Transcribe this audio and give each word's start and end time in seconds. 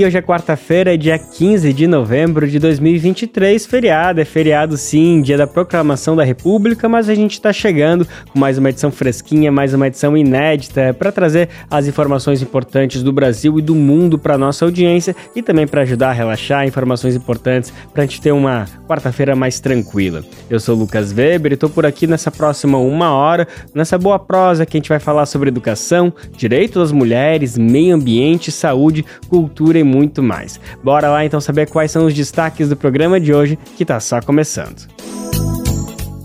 E 0.00 0.04
hoje 0.06 0.16
é 0.16 0.22
quarta-feira, 0.22 0.96
dia 0.96 1.18
15 1.18 1.74
de 1.74 1.86
novembro 1.86 2.48
de 2.48 2.58
2023, 2.58 3.66
feriado. 3.66 4.18
É 4.18 4.24
feriado 4.24 4.74
sim, 4.78 5.20
dia 5.20 5.36
da 5.36 5.46
proclamação 5.46 6.16
da 6.16 6.24
República, 6.24 6.88
mas 6.88 7.10
a 7.10 7.14
gente 7.14 7.32
está 7.32 7.52
chegando 7.52 8.08
com 8.32 8.38
mais 8.38 8.56
uma 8.56 8.70
edição 8.70 8.90
fresquinha, 8.90 9.52
mais 9.52 9.74
uma 9.74 9.88
edição 9.88 10.16
inédita 10.16 10.94
para 10.94 11.12
trazer 11.12 11.50
as 11.70 11.86
informações 11.86 12.40
importantes 12.40 13.02
do 13.02 13.12
Brasil 13.12 13.58
e 13.58 13.62
do 13.62 13.74
mundo 13.74 14.18
para 14.18 14.38
nossa 14.38 14.64
audiência 14.64 15.14
e 15.36 15.42
também 15.42 15.66
para 15.66 15.82
ajudar 15.82 16.08
a 16.08 16.14
relaxar, 16.14 16.66
informações 16.66 17.14
importantes 17.14 17.70
para 17.92 18.02
a 18.02 18.06
gente 18.06 18.22
ter 18.22 18.32
uma 18.32 18.64
quarta-feira 18.88 19.36
mais 19.36 19.60
tranquila. 19.60 20.24
Eu 20.48 20.58
sou 20.58 20.74
Lucas 20.74 21.12
Weber 21.12 21.52
e 21.52 21.54
estou 21.56 21.68
por 21.68 21.84
aqui 21.84 22.06
nessa 22.06 22.30
próxima 22.30 22.78
uma 22.78 23.12
hora, 23.12 23.46
nessa 23.74 23.98
boa 23.98 24.18
prosa 24.18 24.64
que 24.64 24.78
a 24.78 24.80
gente 24.80 24.88
vai 24.88 24.98
falar 24.98 25.26
sobre 25.26 25.50
educação, 25.50 26.10
direito 26.34 26.78
das 26.78 26.90
mulheres, 26.90 27.58
meio 27.58 27.94
ambiente, 27.94 28.50
saúde, 28.50 29.04
cultura 29.28 29.78
e 29.78 29.89
muito 29.90 30.22
mais. 30.22 30.60
Bora 30.82 31.08
lá 31.08 31.24
então 31.24 31.40
saber 31.40 31.68
quais 31.68 31.90
são 31.90 32.06
os 32.06 32.14
destaques 32.14 32.68
do 32.68 32.76
programa 32.76 33.18
de 33.18 33.34
hoje 33.34 33.58
que 33.76 33.82
está 33.82 33.98
só 33.98 34.20
começando. 34.20 34.88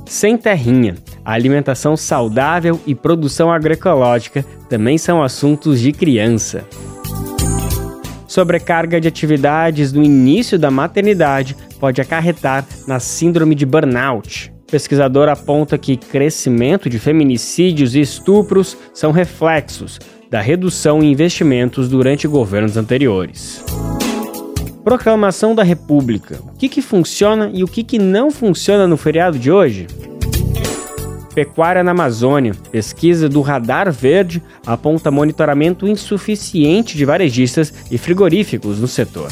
Sem 0.05 0.37
terrinha, 0.37 0.95
alimentação 1.25 1.97
saudável 1.97 2.79
e 2.85 2.93
produção 2.93 3.51
agroecológica 3.51 4.45
também 4.69 4.97
são 4.97 5.23
assuntos 5.23 5.79
de 5.79 5.91
criança. 5.91 6.63
Sobrecarga 8.27 9.01
de 9.01 9.07
atividades 9.07 9.91
no 9.91 10.03
início 10.03 10.59
da 10.59 10.69
maternidade 10.69 11.55
pode 11.79 12.01
acarretar 12.01 12.65
na 12.87 12.99
síndrome 12.99 13.55
de 13.55 13.65
burnout. 13.65 14.53
pesquisador 14.69 15.29
aponta 15.29 15.77
que 15.77 15.95
crescimento 15.95 16.89
de 16.89 16.99
feminicídios 16.99 17.95
e 17.95 18.01
estupros 18.01 18.77
são 18.93 19.11
reflexos 19.11 19.99
da 20.35 20.41
redução 20.41 21.01
em 21.01 21.13
investimentos 21.13 21.87
durante 21.87 22.27
governos 22.27 22.75
anteriores. 22.75 23.63
Proclamação 24.83 25.55
da 25.55 25.63
República. 25.63 26.41
O 26.53 26.57
que, 26.57 26.67
que 26.67 26.81
funciona 26.81 27.49
e 27.53 27.63
o 27.63 27.67
que, 27.69 27.85
que 27.85 27.97
não 27.97 28.29
funciona 28.29 28.85
no 28.85 28.97
feriado 28.97 29.39
de 29.39 29.49
hoje? 29.49 29.87
Pecuária 31.33 31.85
na 31.85 31.91
Amazônia. 31.91 32.53
Pesquisa 32.69 33.29
do 33.29 33.39
Radar 33.39 33.89
Verde 33.93 34.43
aponta 34.65 35.09
monitoramento 35.09 35.87
insuficiente 35.87 36.97
de 36.97 37.05
varejistas 37.05 37.73
e 37.89 37.97
frigoríficos 37.97 38.81
no 38.81 38.89
setor. 38.89 39.29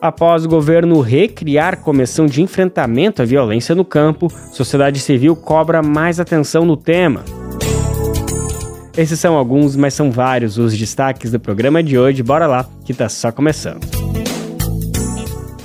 Após 0.00 0.46
o 0.46 0.48
governo 0.48 1.02
recriar 1.02 1.82
comissão 1.82 2.24
de 2.24 2.40
enfrentamento 2.40 3.20
à 3.20 3.26
violência 3.26 3.74
no 3.74 3.84
campo, 3.84 4.32
sociedade 4.50 4.98
civil 4.98 5.36
cobra 5.36 5.82
mais 5.82 6.18
atenção 6.18 6.64
no 6.64 6.74
tema. 6.74 7.22
Esses 9.00 9.18
são 9.18 9.34
alguns, 9.34 9.76
mas 9.76 9.94
são 9.94 10.10
vários 10.10 10.58
os 10.58 10.76
destaques 10.76 11.30
do 11.30 11.40
programa 11.40 11.82
de 11.82 11.98
hoje. 11.98 12.22
Bora 12.22 12.46
lá, 12.46 12.68
que 12.84 12.92
tá 12.92 13.08
só 13.08 13.32
começando. 13.32 13.80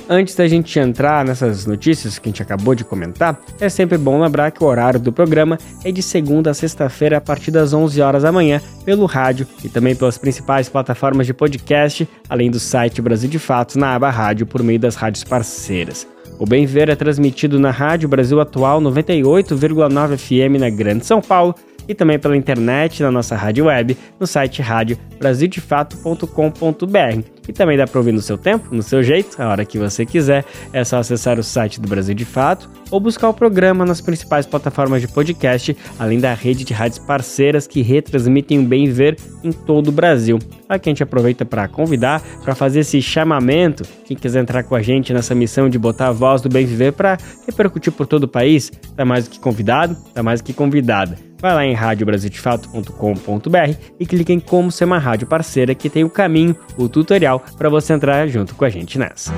Antes 0.08 0.34
da 0.34 0.48
gente 0.48 0.78
entrar 0.78 1.22
nessas 1.22 1.66
notícias 1.66 2.18
que 2.18 2.30
a 2.30 2.30
gente 2.30 2.40
acabou 2.40 2.74
de 2.74 2.82
comentar, 2.82 3.38
é 3.60 3.68
sempre 3.68 3.98
bom 3.98 4.18
lembrar 4.18 4.52
que 4.52 4.64
o 4.64 4.66
horário 4.66 4.98
do 4.98 5.12
programa 5.12 5.58
é 5.84 5.92
de 5.92 6.02
segunda 6.02 6.50
a 6.50 6.54
sexta-feira 6.54 7.18
a 7.18 7.20
partir 7.20 7.50
das 7.50 7.74
11 7.74 8.00
horas 8.00 8.22
da 8.22 8.32
manhã 8.32 8.58
pelo 8.86 9.04
rádio 9.04 9.46
e 9.62 9.68
também 9.68 9.94
pelas 9.94 10.16
principais 10.16 10.70
plataformas 10.70 11.26
de 11.26 11.34
podcast, 11.34 12.08
além 12.30 12.50
do 12.50 12.58
site 12.58 13.02
Brasil 13.02 13.28
de 13.28 13.38
Fatos 13.38 13.76
na 13.76 13.94
aba 13.94 14.08
rádio 14.08 14.46
por 14.46 14.62
meio 14.62 14.78
das 14.78 14.94
rádios 14.94 15.24
parceiras. 15.24 16.08
O 16.38 16.46
Bem 16.46 16.64
Ver 16.64 16.88
é 16.88 16.96
transmitido 16.96 17.58
na 17.58 17.70
Rádio 17.70 18.08
Brasil 18.08 18.40
Atual 18.40 18.80
98,9 18.80 20.16
FM 20.16 20.58
na 20.58 20.70
Grande 20.70 21.04
São 21.04 21.20
Paulo 21.20 21.54
e 21.88 21.94
também 21.94 22.18
pela 22.18 22.36
internet 22.36 23.02
na 23.02 23.10
nossa 23.10 23.34
rádio 23.36 23.66
web, 23.66 23.96
no 24.18 24.26
site 24.26 24.62
radiobrasildefato.com.br. 24.62 27.36
E 27.48 27.52
também 27.52 27.76
dá 27.76 27.86
para 27.86 27.98
ouvir 27.98 28.12
no 28.12 28.20
seu 28.20 28.36
tempo, 28.36 28.74
no 28.74 28.82
seu 28.82 29.02
jeito, 29.02 29.40
a 29.40 29.48
hora 29.48 29.64
que 29.64 29.78
você 29.78 30.04
quiser. 30.04 30.44
É 30.72 30.82
só 30.82 30.98
acessar 30.98 31.38
o 31.38 31.44
site 31.44 31.80
do 31.80 31.88
Brasil 31.88 32.14
de 32.14 32.24
Fato 32.24 32.68
ou 32.90 32.98
buscar 32.98 33.28
o 33.28 33.34
programa 33.34 33.84
nas 33.84 34.00
principais 34.00 34.46
plataformas 34.46 35.00
de 35.00 35.08
podcast, 35.08 35.76
além 35.98 36.18
da 36.18 36.34
rede 36.34 36.64
de 36.64 36.72
rádios 36.72 36.98
parceiras 36.98 37.66
que 37.66 37.82
retransmitem 37.82 38.58
o 38.58 38.64
Bem 38.64 38.90
Ver 38.90 39.16
em 39.44 39.52
todo 39.52 39.88
o 39.88 39.92
Brasil. 39.92 40.38
Aqui 40.68 40.88
a 40.88 40.90
gente 40.90 41.02
aproveita 41.02 41.44
para 41.44 41.68
convidar, 41.68 42.20
para 42.42 42.54
fazer 42.54 42.80
esse 42.80 43.00
chamamento. 43.00 43.84
Quem 44.04 44.16
quiser 44.16 44.40
entrar 44.40 44.64
com 44.64 44.74
a 44.74 44.82
gente 44.82 45.12
nessa 45.12 45.34
missão 45.34 45.68
de 45.68 45.78
botar 45.78 46.08
a 46.08 46.12
voz 46.12 46.42
do 46.42 46.48
Bem 46.48 46.66
Viver 46.66 46.92
para 46.92 47.18
repercutir 47.46 47.92
por 47.92 48.06
todo 48.06 48.24
o 48.24 48.28
país, 48.28 48.72
tá 48.96 49.04
mais 49.04 49.24
do 49.24 49.30
que 49.30 49.38
convidado, 49.38 49.96
tá 50.12 50.22
mais 50.22 50.40
do 50.40 50.44
que 50.44 50.52
convidada. 50.52 51.25
Vai 51.38 51.54
lá 51.54 51.64
em 51.64 51.74
radiobrasildefato.com.br 51.74 53.74
e 54.00 54.06
clique 54.06 54.32
em 54.32 54.40
como 54.40 54.72
ser 54.72 54.84
uma 54.84 54.98
rádio 54.98 55.26
parceira 55.26 55.74
que 55.74 55.90
tem 55.90 56.04
o 56.04 56.10
caminho, 56.10 56.56
o 56.76 56.88
tutorial 56.88 57.44
para 57.56 57.68
você 57.68 57.92
entrar 57.92 58.26
junto 58.26 58.54
com 58.54 58.64
a 58.64 58.70
gente 58.70 58.98
nessa. 58.98 59.32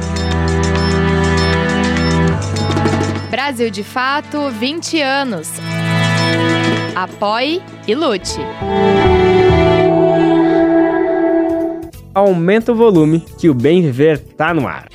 Brasil 3.30 3.70
de 3.70 3.82
Fato 3.82 4.50
20 4.50 5.00
anos. 5.00 5.50
Apoie 6.94 7.62
e 7.86 7.94
lute. 7.94 8.38
Aumenta 12.14 12.72
o 12.72 12.74
volume 12.74 13.24
que 13.38 13.48
o 13.48 13.54
bem 13.54 13.82
viver 13.82 14.18
tá 14.18 14.52
no 14.52 14.66
ar. 14.66 14.88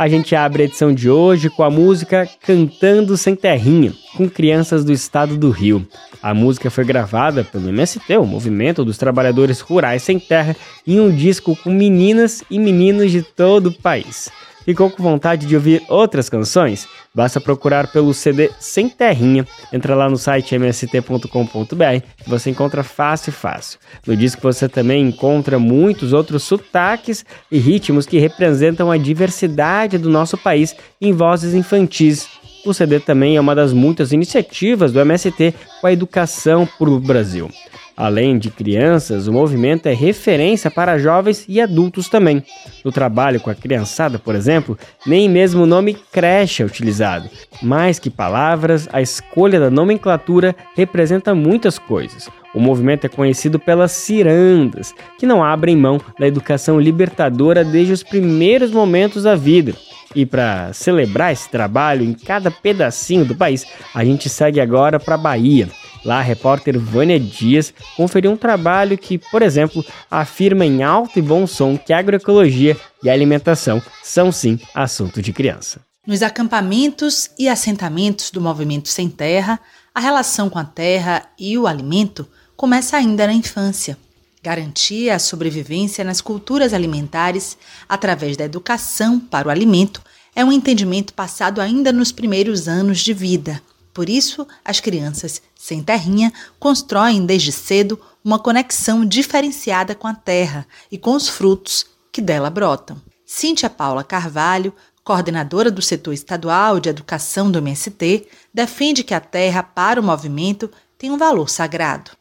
A 0.00 0.08
gente 0.08 0.34
abre 0.34 0.62
a 0.62 0.64
edição 0.64 0.94
de 0.94 1.10
hoje 1.10 1.50
com 1.50 1.62
a 1.62 1.68
música 1.68 2.26
Cantando 2.40 3.18
Sem 3.18 3.36
Terrinha, 3.36 3.92
com 4.16 4.30
crianças 4.30 4.82
do 4.82 4.92
estado 4.92 5.36
do 5.36 5.50
Rio. 5.50 5.86
A 6.22 6.32
música 6.32 6.70
foi 6.70 6.86
gravada 6.86 7.44
pelo 7.44 7.68
MST, 7.68 8.16
o 8.16 8.24
Movimento 8.24 8.82
dos 8.82 8.96
Trabalhadores 8.96 9.60
Rurais 9.60 10.02
Sem 10.02 10.18
Terra, 10.18 10.56
em 10.86 10.98
um 10.98 11.14
disco 11.14 11.54
com 11.54 11.68
meninas 11.68 12.42
e 12.50 12.58
meninos 12.58 13.12
de 13.12 13.20
todo 13.20 13.66
o 13.66 13.74
país. 13.74 14.30
Ficou 14.70 14.88
com 14.88 15.02
vontade 15.02 15.48
de 15.48 15.56
ouvir 15.56 15.82
outras 15.88 16.28
canções? 16.28 16.86
Basta 17.12 17.40
procurar 17.40 17.90
pelo 17.90 18.14
CD 18.14 18.52
Sem 18.60 18.88
Terrinha. 18.88 19.44
Entra 19.72 19.96
lá 19.96 20.08
no 20.08 20.16
site 20.16 20.54
mst.com.br 20.54 22.06
que 22.16 22.30
você 22.30 22.50
encontra 22.50 22.84
fácil 22.84 23.32
fácil. 23.32 23.80
No 24.06 24.16
disco 24.16 24.40
você 24.40 24.68
também 24.68 25.08
encontra 25.08 25.58
muitos 25.58 26.12
outros 26.12 26.44
sotaques 26.44 27.24
e 27.50 27.58
ritmos 27.58 28.06
que 28.06 28.20
representam 28.20 28.92
a 28.92 28.96
diversidade 28.96 29.98
do 29.98 30.08
nosso 30.08 30.38
país 30.38 30.76
em 31.00 31.12
vozes 31.12 31.52
infantis. 31.52 32.28
O 32.64 32.74
CD 32.74 33.00
também 33.00 33.36
é 33.36 33.40
uma 33.40 33.54
das 33.54 33.72
muitas 33.72 34.12
iniciativas 34.12 34.92
do 34.92 35.00
MST 35.00 35.54
com 35.80 35.86
a 35.86 35.92
educação 35.92 36.68
para 36.78 36.90
o 36.90 37.00
Brasil. 37.00 37.50
Além 37.96 38.38
de 38.38 38.50
crianças, 38.50 39.28
o 39.28 39.32
movimento 39.32 39.86
é 39.86 39.92
referência 39.92 40.70
para 40.70 40.98
jovens 40.98 41.44
e 41.46 41.60
adultos 41.60 42.08
também. 42.08 42.42
No 42.82 42.90
trabalho 42.90 43.40
com 43.40 43.50
a 43.50 43.54
criançada, 43.54 44.18
por 44.18 44.34
exemplo, 44.34 44.78
nem 45.06 45.28
mesmo 45.28 45.64
o 45.64 45.66
nome 45.66 45.94
creche 46.10 46.62
é 46.62 46.66
utilizado. 46.66 47.28
Mais 47.60 47.98
que 47.98 48.08
palavras, 48.08 48.88
a 48.90 49.02
escolha 49.02 49.60
da 49.60 49.70
nomenclatura 49.70 50.56
representa 50.74 51.34
muitas 51.34 51.78
coisas. 51.78 52.30
O 52.54 52.60
movimento 52.60 53.04
é 53.04 53.08
conhecido 53.08 53.58
pelas 53.58 53.92
cirandas, 53.92 54.94
que 55.18 55.26
não 55.26 55.44
abrem 55.44 55.76
mão 55.76 56.00
da 56.18 56.26
educação 56.26 56.80
libertadora 56.80 57.62
desde 57.62 57.92
os 57.92 58.02
primeiros 58.02 58.70
momentos 58.70 59.24
da 59.24 59.36
vida. 59.36 59.74
E 60.14 60.26
para 60.26 60.72
celebrar 60.72 61.32
esse 61.32 61.48
trabalho 61.48 62.04
em 62.04 62.12
cada 62.12 62.50
pedacinho 62.50 63.24
do 63.24 63.36
país, 63.36 63.64
a 63.94 64.04
gente 64.04 64.28
segue 64.28 64.60
agora 64.60 64.98
para 64.98 65.14
a 65.14 65.18
Bahia. 65.18 65.70
Lá, 66.04 66.18
a 66.18 66.22
repórter 66.22 66.78
Vânia 66.78 67.20
Dias 67.20 67.72
conferiu 67.96 68.32
um 68.32 68.36
trabalho 68.36 68.98
que, 68.98 69.18
por 69.18 69.40
exemplo, 69.40 69.84
afirma 70.10 70.66
em 70.66 70.82
alto 70.82 71.18
e 71.18 71.22
bom 71.22 71.46
som 71.46 71.76
que 71.76 71.92
agroecologia 71.92 72.76
e 73.02 73.08
alimentação 73.08 73.80
são 74.02 74.32
sim 74.32 74.58
assunto 74.74 75.22
de 75.22 75.32
criança. 75.32 75.80
Nos 76.04 76.22
acampamentos 76.22 77.30
e 77.38 77.48
assentamentos 77.48 78.30
do 78.30 78.40
movimento 78.40 78.88
Sem 78.88 79.08
Terra, 79.08 79.60
a 79.94 80.00
relação 80.00 80.50
com 80.50 80.58
a 80.58 80.64
terra 80.64 81.26
e 81.38 81.56
o 81.56 81.66
alimento 81.66 82.26
começa 82.56 82.96
ainda 82.96 83.26
na 83.26 83.32
infância. 83.32 83.96
Garantir 84.42 85.10
a 85.10 85.18
sobrevivência 85.18 86.02
nas 86.02 86.20
culturas 86.20 86.72
alimentares 86.72 87.58
através 87.86 88.36
da 88.36 88.44
educação 88.44 89.20
para 89.20 89.48
o 89.48 89.50
alimento 89.50 90.02
é 90.34 90.42
um 90.42 90.50
entendimento 90.50 91.12
passado 91.12 91.60
ainda 91.60 91.92
nos 91.92 92.10
primeiros 92.10 92.66
anos 92.66 93.00
de 93.00 93.12
vida. 93.12 93.60
Por 93.92 94.08
isso, 94.08 94.46
as 94.64 94.80
crianças 94.80 95.42
sem 95.54 95.82
terrinha 95.82 96.32
constroem 96.58 97.26
desde 97.26 97.52
cedo 97.52 98.00
uma 98.24 98.38
conexão 98.38 99.04
diferenciada 99.04 99.94
com 99.94 100.06
a 100.06 100.14
terra 100.14 100.66
e 100.90 100.96
com 100.96 101.14
os 101.14 101.28
frutos 101.28 101.84
que 102.10 102.22
dela 102.22 102.48
brotam. 102.48 103.00
Cíntia 103.26 103.68
Paula 103.68 104.02
Carvalho, 104.02 104.72
coordenadora 105.04 105.70
do 105.70 105.82
setor 105.82 106.14
estadual 106.14 106.80
de 106.80 106.88
educação 106.88 107.50
do 107.50 107.58
MST, 107.58 108.26
defende 108.54 109.04
que 109.04 109.12
a 109.12 109.20
terra 109.20 109.62
para 109.62 110.00
o 110.00 110.04
movimento 110.04 110.70
tem 110.96 111.10
um 111.10 111.18
valor 111.18 111.50
sagrado. 111.50 112.12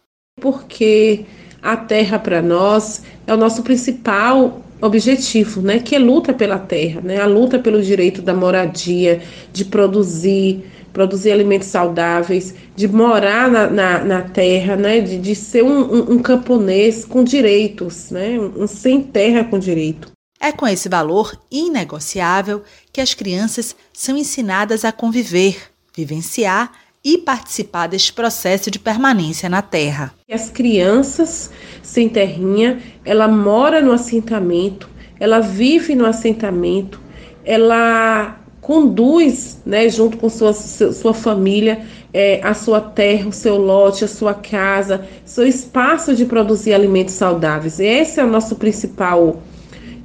Porque 0.42 1.26
a 1.62 1.76
terra 1.78 2.18
para 2.18 2.42
nós 2.42 3.02
é 3.28 3.34
o 3.34 3.38
nosso 3.38 3.64
principal 3.64 4.62
objetivo, 4.82 5.62
né, 5.62 5.80
que 5.80 5.96
é 5.96 6.00
luta 6.00 6.34
pela 6.34 6.58
terra, 6.58 7.02
né, 7.02 7.20
a 7.20 7.26
luta 7.26 7.60
pelo 7.60 7.82
direito 7.82 8.22
da 8.22 8.34
moradia, 8.34 9.22
de 9.52 9.66
produzir, 9.66 10.64
produzir 10.94 11.32
alimentos 11.32 11.68
saudáveis, 11.68 12.56
de 12.76 12.88
morar 12.88 13.50
na, 13.50 13.70
na, 13.70 14.04
na 14.04 14.22
terra, 14.22 14.76
né, 14.76 15.02
de, 15.02 15.18
de 15.18 15.36
ser 15.36 15.64
um, 15.64 15.82
um, 15.82 16.14
um 16.14 16.20
camponês 16.20 17.04
com 17.04 17.24
direitos, 17.24 18.10
né, 18.10 18.40
um, 18.40 18.66
sem 18.68 19.02
terra 19.02 19.44
com 19.44 19.60
direito. 19.60 20.12
É 20.42 20.54
com 20.54 20.66
esse 20.66 20.88
valor 20.88 21.38
inegociável 21.52 22.64
que 22.94 23.02
as 23.02 23.14
crianças 23.14 23.76
são 23.92 24.18
ensinadas 24.18 24.86
a 24.86 24.92
conviver, 24.94 25.58
vivenciar 25.94 26.72
e 27.04 27.18
participar 27.18 27.88
deste 27.88 28.14
processo 28.14 28.70
de 28.70 28.80
permanência 28.80 29.50
na 29.50 29.62
Terra. 29.62 30.14
As 30.30 30.50
crianças 30.50 31.50
sem 31.82 32.10
terrinha, 32.10 32.80
ela 33.06 33.28
mora 33.28 33.82
no 33.82 33.92
assentamento, 33.92 34.90
ela 35.20 35.40
vive 35.40 35.96
no 35.96 36.06
assentamento, 36.06 37.02
ela 37.44 38.40
conduz, 38.62 39.60
né, 39.66 39.90
junto 39.90 40.18
com 40.18 40.30
sua, 40.30 40.54
sua 40.54 41.14
família, 41.14 41.82
é, 42.14 42.40
a 42.44 42.54
sua 42.54 42.80
terra, 42.80 43.28
o 43.28 43.32
seu 43.32 43.58
lote, 43.58 44.04
a 44.04 44.08
sua 44.08 44.34
casa, 44.34 45.08
seu 45.26 45.48
espaço 45.48 46.16
de 46.16 46.26
produzir 46.26 46.74
alimentos 46.74 47.16
saudáveis. 47.16 47.80
Esse 47.80 48.20
é 48.20 48.24
o 48.24 48.28
nosso 48.28 48.56
principal 48.56 49.42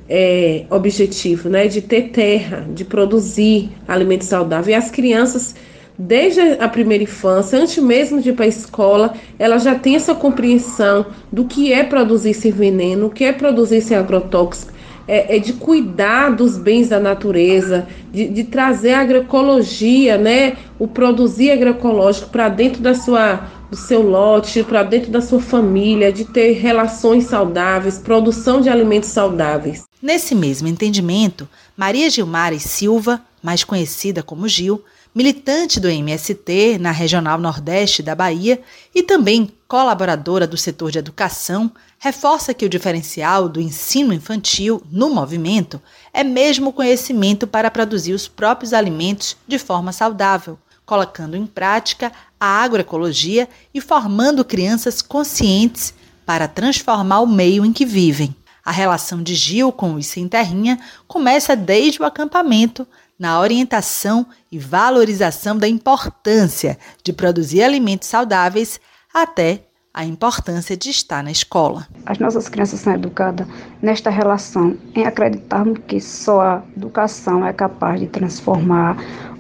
é, 0.09 0.65
objetivo, 0.71 1.49
né, 1.49 1.67
de 1.69 1.83
ter 1.83 2.11
terra, 2.11 2.67
de 2.73 2.85
produzir 2.85 3.71
alimentos 3.87 4.29
saudáveis. 4.29 4.69
E 4.69 4.75
as 4.75 4.91
crianças, 4.91 5.55
desde 5.99 6.41
a 6.61 6.69
primeira 6.69 7.05
infância, 7.05 7.59
antes 7.59 7.79
mesmo 7.79 8.21
de 8.21 8.31
ir 8.31 8.33
para 8.33 8.45
a 8.45 8.49
escola, 8.49 9.15
ela 9.39 9.59
já 9.59 9.75
tem 9.75 9.97
essa 9.97 10.15
compreensão 10.15 11.07
do 11.31 11.45
que 11.45 11.73
é 11.73 11.85
produzir 11.85 12.35
sem 12.35 12.51
veneno, 12.51 13.07
o 13.07 13.11
que 13.11 13.25
é 13.25 13.33
produzir 13.33 13.81
sem 13.81 13.97
agrotóxico, 13.97 14.73
é, 15.07 15.37
é 15.37 15.39
de 15.39 15.53
cuidar 15.53 16.31
dos 16.31 16.57
bens 16.57 16.89
da 16.89 16.99
natureza, 16.99 17.87
de, 18.13 18.29
de 18.29 18.45
trazer 18.45 18.95
a 18.95 19.01
agroecologia, 19.01 20.17
né, 20.17 20.57
o 20.79 20.89
produzir 20.89 21.51
agroecológico 21.51 22.31
para 22.31 22.49
dentro 22.49 22.83
da 22.83 22.95
sua 22.95 23.51
do 23.71 23.77
seu 23.77 24.03
lote, 24.03 24.63
para 24.63 24.85
dentro 24.85 25.11
da 25.11 25.21
sua 25.21 25.41
família, 25.41 26.13
de 26.13 26.25
ter 26.25 26.53
relações 26.53 27.25
saudáveis, 27.25 27.99
produção 27.99 28.61
de 28.61 28.69
alimentos 28.69 29.09
saudáveis. 29.09 29.85
Nesse 30.01 30.33
mesmo 30.35 30.69
entendimento, 30.69 31.49
Maria 31.77 32.09
Gilmara 32.09 32.57
Silva, 32.61 33.21
mais 33.43 33.65
conhecida 33.65 34.23
como 34.23 34.47
Gil, 34.47 34.85
militante 35.15 35.79
do 35.79 35.89
MST 35.89 36.79
na 36.81 36.91
Regional 36.91 37.39
Nordeste 37.39 38.03
da 38.03 38.17
Bahia 38.17 38.61
e 38.93 39.03
também 39.03 39.53
colaboradora 39.69 40.47
do 40.47 40.57
setor 40.57 40.91
de 40.91 40.99
educação, 40.99 41.71
reforça 41.99 42.53
que 42.53 42.65
o 42.65 42.69
diferencial 42.69 43.49
do 43.49 43.61
ensino 43.61 44.13
infantil 44.13 44.83
no 44.91 45.09
movimento 45.11 45.81
é 46.13 46.25
mesmo 46.25 46.71
o 46.71 46.73
conhecimento 46.73 47.47
para 47.47 47.71
produzir 47.71 48.13
os 48.13 48.27
próprios 48.27 48.73
alimentos 48.73 49.37
de 49.47 49.59
forma 49.59 49.93
saudável, 49.93 50.59
colocando 50.85 51.37
em 51.37 51.47
prática 51.47 52.11
a 52.39 52.63
agroecologia 52.63 53.49
e 53.73 53.81
formando 53.81 54.45
crianças 54.45 55.01
conscientes 55.01 55.95
para 56.27 56.49
transformar 56.49 57.21
o 57.21 57.27
meio 57.27 57.65
em 57.65 57.73
que 57.73 57.87
vivem. 57.87 58.35
A 58.65 58.73
relação 58.73 59.23
de 59.23 59.35
Gil 59.35 59.71
com 59.71 59.95
os 59.95 60.07
sem 60.07 60.27
terrinha 60.27 60.81
começa 61.07 61.55
desde 61.55 62.01
o 62.01 62.05
acampamento, 62.05 62.87
na 63.19 63.41
orientação 63.41 64.27
e 64.51 64.59
valorização 64.59 65.57
da 65.57 65.69
importância 65.69 66.79
de 67.03 67.13
produzir 67.13 67.63
alimentos 67.63 68.09
saudáveis 68.09 68.81
até 69.13 69.63
a 69.95 70.05
importância 70.05 70.77
de 70.77 70.91
estar 70.91 71.23
na 71.23 71.31
escola. 71.31 71.87
As 72.05 72.19
nossas 72.19 72.49
crianças 72.49 72.81
são 72.81 72.93
educadas 72.93 73.47
nesta 73.81 74.11
relação, 74.11 74.77
em 74.93 75.07
acreditarmos 75.07 75.79
que 75.87 76.01
só 76.01 76.41
a 76.41 76.63
educação 76.77 77.47
é 77.47 77.53
capaz 77.53 78.01
de 78.01 78.09
transformar 78.09 78.97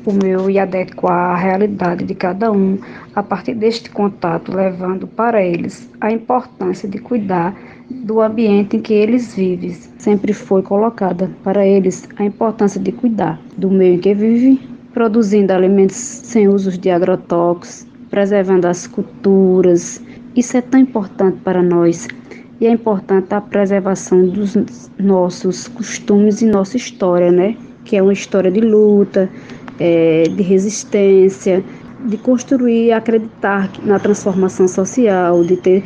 o 0.06 0.12
meu 0.12 0.48
e 0.48 0.58
adequar 0.58 1.32
a 1.32 1.36
realidade 1.36 2.04
de 2.04 2.14
cada 2.14 2.52
um 2.52 2.78
a 3.16 3.22
partir 3.22 3.54
deste 3.54 3.90
contato, 3.90 4.54
levando 4.54 5.08
para 5.08 5.42
eles 5.42 5.90
a 6.00 6.12
importância 6.12 6.88
de 6.88 6.98
cuidar 6.98 7.56
do 7.90 8.20
ambiente 8.20 8.76
em 8.76 8.80
que 8.80 8.92
eles 8.92 9.34
vivem. 9.34 9.76
Sempre 9.98 10.32
foi 10.32 10.62
colocada 10.62 11.30
para 11.42 11.66
eles 11.66 12.08
a 12.16 12.24
importância 12.24 12.80
de 12.80 12.92
cuidar 12.92 13.40
do 13.56 13.70
meio 13.70 13.94
em 13.94 13.98
que 13.98 14.14
vivem, 14.14 14.60
produzindo 14.92 15.52
alimentos 15.52 15.96
sem 15.96 16.46
usos 16.46 16.78
de 16.78 16.90
agrotóxicos, 16.90 17.92
preservando 18.10 18.68
as 18.68 18.86
culturas. 18.86 20.00
Isso 20.36 20.56
é 20.56 20.60
tão 20.60 20.80
importante 20.80 21.38
para 21.44 21.62
nós 21.62 22.08
e 22.60 22.66
é 22.66 22.70
importante 22.70 23.32
a 23.34 23.40
preservação 23.40 24.26
dos 24.26 24.56
nossos 24.98 25.68
costumes 25.68 26.42
e 26.42 26.46
nossa 26.46 26.76
história, 26.76 27.30
né? 27.30 27.56
Que 27.84 27.96
é 27.96 28.02
uma 28.02 28.12
história 28.12 28.50
de 28.50 28.60
luta, 28.60 29.30
é, 29.78 30.24
de 30.24 30.42
resistência, 30.42 31.64
de 32.06 32.16
construir 32.16 32.92
acreditar 32.92 33.70
na 33.82 33.98
transformação 33.98 34.66
social, 34.66 35.44
de 35.44 35.56
ter 35.56 35.84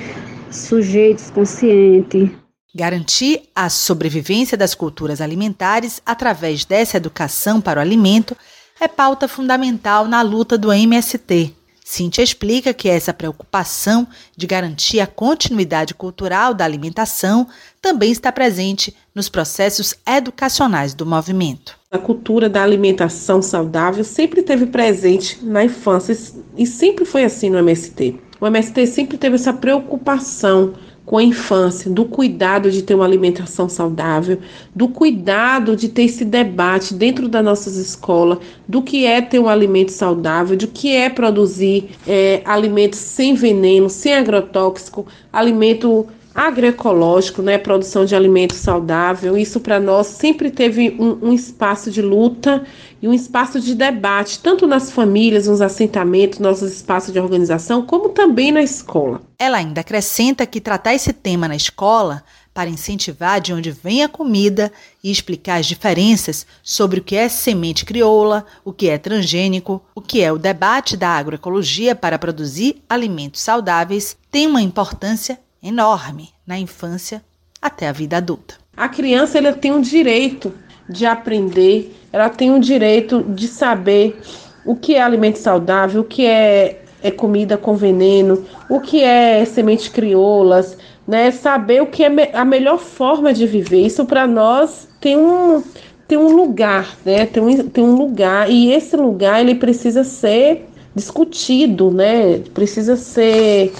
sujeitos 0.51 1.31
conscientes. 1.31 2.31
Garantir 2.75 3.43
a 3.55 3.69
sobrevivência 3.69 4.57
das 4.57 4.75
culturas 4.75 5.21
alimentares 5.21 6.01
através 6.05 6.65
dessa 6.65 6.97
educação 6.97 7.61
para 7.61 7.81
o 7.81 7.83
alimento 7.83 8.37
é 8.81 8.87
pauta 8.87 9.27
fundamental 9.27 10.07
na 10.07 10.23
luta 10.23 10.57
do 10.57 10.73
MST. 10.73 11.58
Cíntia 11.91 12.23
explica 12.23 12.75
que 12.75 12.87
essa 12.87 13.15
preocupação 13.15 14.07
de 14.37 14.47
garantir 14.47 15.01
a 15.01 15.07
continuidade 15.07 15.95
cultural 15.95 16.53
da 16.53 16.63
alimentação 16.63 17.49
também 17.81 18.13
está 18.13 18.31
presente 18.31 18.95
nos 19.15 19.31
processos 19.31 19.95
educacionais 20.07 20.93
do 20.93 21.07
movimento. 21.07 21.79
A 21.91 21.97
cultura 21.97 22.47
da 22.47 22.63
alimentação 22.63 23.41
saudável 23.41 24.05
sempre 24.05 24.41
esteve 24.41 24.67
presente 24.67 25.43
na 25.43 25.65
infância 25.65 26.15
e 26.59 26.67
sempre 26.67 27.07
foi 27.07 27.25
assim 27.25 27.49
no 27.49 27.57
MST. 27.57 28.21
O 28.39 28.47
MST 28.47 28.87
sempre 28.87 29.17
teve 29.17 29.37
essa 29.37 29.55
preocupação 29.55 30.75
com 31.09 31.17
a 31.17 31.23
infância, 31.23 31.91
do 31.91 32.05
cuidado 32.05 32.71
de 32.71 32.83
ter 32.83 32.95
uma 32.95 33.07
alimentação 33.07 33.67
saudável, 33.67 34.41
do 34.75 34.89
cuidado 34.89 35.75
de 35.75 35.89
ter 35.89 36.03
esse 36.03 36.23
debate 36.23 36.93
dentro 36.93 37.31
das 37.31 37.43
nossas 37.43 37.77
escolas 37.77 38.37
do 38.69 38.83
que 38.83 39.07
é 39.07 39.23
ter 39.23 39.39
um 39.39 39.49
alimento 39.49 39.91
saudável, 39.91 40.55
do 40.55 40.67
que 40.67 40.95
é 40.95 41.09
produzir 41.09 41.89
é, 42.07 42.43
alimentos 42.45 42.99
sem 42.99 43.35
veneno, 43.35 43.89
sem 43.89 44.13
agrotóxico, 44.13 45.07
alimento 45.33 46.07
agroecológico, 46.35 47.41
né, 47.41 47.57
produção 47.57 48.05
de 48.05 48.15
alimento 48.15 48.55
saudável. 48.55 49.37
Isso 49.37 49.61
para 49.61 49.81
nós 49.81 50.09
sempre 50.09 50.51
teve 50.51 50.95
um, 50.99 51.31
um, 51.31 51.33
espaço 51.33 51.91
de 51.91 52.03
luta 52.03 52.63
e 53.01 53.09
um 53.09 53.13
espaço 53.13 53.61
de 53.61 53.75
debate, 53.75 54.41
tanto 54.41 54.67
nas 54.67 54.91
famílias, 54.91 55.47
nos 55.47 55.61
assentamentos, 55.61 56.39
nossos 56.39 56.73
espaços 56.73 57.13
de 57.13 57.21
organização, 57.21 57.85
como 57.85 58.11
também 58.11 58.51
na 58.51 58.63
escola. 58.63 59.21
Ela 59.39 59.59
ainda 59.59 59.81
acrescenta 59.81 60.47
que 60.47 60.61
tratar 60.61 60.95
esse 60.95 61.13
tema 61.13 61.47
na 61.47 61.57
escola 61.57 62.25
para 62.53 62.69
incentivar 62.69 63.41
de 63.41 63.53
onde 63.53 63.71
vem 63.71 64.03
a 64.03 64.09
comida 64.09 64.73
e 65.03 65.13
explicar 65.13 65.61
as 65.61 65.67
diferenças 65.67 66.45
sobre 66.61 66.99
o 66.99 67.05
que 67.05 67.15
é 67.15 67.29
semente 67.29 67.85
crioula, 67.85 68.45
o 68.65 68.73
que 68.73 68.89
é 68.89 68.99
transgênico, 68.99 69.81
o 69.95 70.01
que 70.01 70.23
é 70.23 70.33
o 70.33 70.39
debate 70.39 70.97
da 70.97 71.11
agroecologia 71.11 71.95
para 71.95 72.19
produzir 72.19 72.83
alimentos 72.89 73.43
saudáveis, 73.43 74.17
tem 74.29 74.49
uma 74.49 74.61
importância 74.61 75.39
enorme 75.63 76.31
na 76.45 76.59
infância 76.59 77.23
até 77.63 77.89
a 77.89 77.93
vida 77.93 78.17
adulta. 78.17 78.57
A 78.77 78.89
criança 78.89 79.39
ela 79.39 79.53
tem 79.53 79.73
o 79.73 79.81
direito 79.81 80.53
de 80.89 81.07
aprender, 81.07 81.95
ela 82.13 82.29
tem 82.29 82.55
o 82.55 82.59
direito 82.59 83.23
de 83.23 83.47
saber 83.47 84.19
o 84.65 84.75
que 84.75 84.95
é 84.95 85.03
alimento 85.03 85.39
saudável, 85.39 86.03
o 86.03 86.05
que 86.05 86.27
é, 86.27 86.83
é 87.03 87.11
comida 87.11 87.57
com 87.57 87.75
veneno, 87.75 88.45
o 88.69 88.81
que 88.81 89.03
é 89.03 89.45
sementes 89.45 89.89
crioulas, 89.89 90.77
né? 91.07 91.31
Saber 91.31 91.83
o 91.83 91.87
que 91.87 92.05
é 92.05 92.31
a 92.33 92.45
melhor 92.45 92.79
forma 92.79 93.33
de 93.33 93.47
viver. 93.47 93.87
Isso 93.87 94.05
para 94.05 94.27
nós 94.27 94.89
tem 95.01 95.17
um 95.17 95.63
tem 96.07 96.17
um 96.17 96.35
lugar, 96.35 96.97
né? 97.05 97.27
Tem 97.27 97.43
um, 97.43 97.69
tem 97.69 97.85
um 97.85 97.95
lugar 97.95 98.51
e 98.51 98.73
esse 98.73 98.97
lugar 98.97 99.41
ele 99.41 99.55
precisa 99.55 100.05
ser 100.05 100.67
discutido, 100.95 101.91
né? 101.91 102.41
Precisa 102.55 102.97
ser 102.97 103.73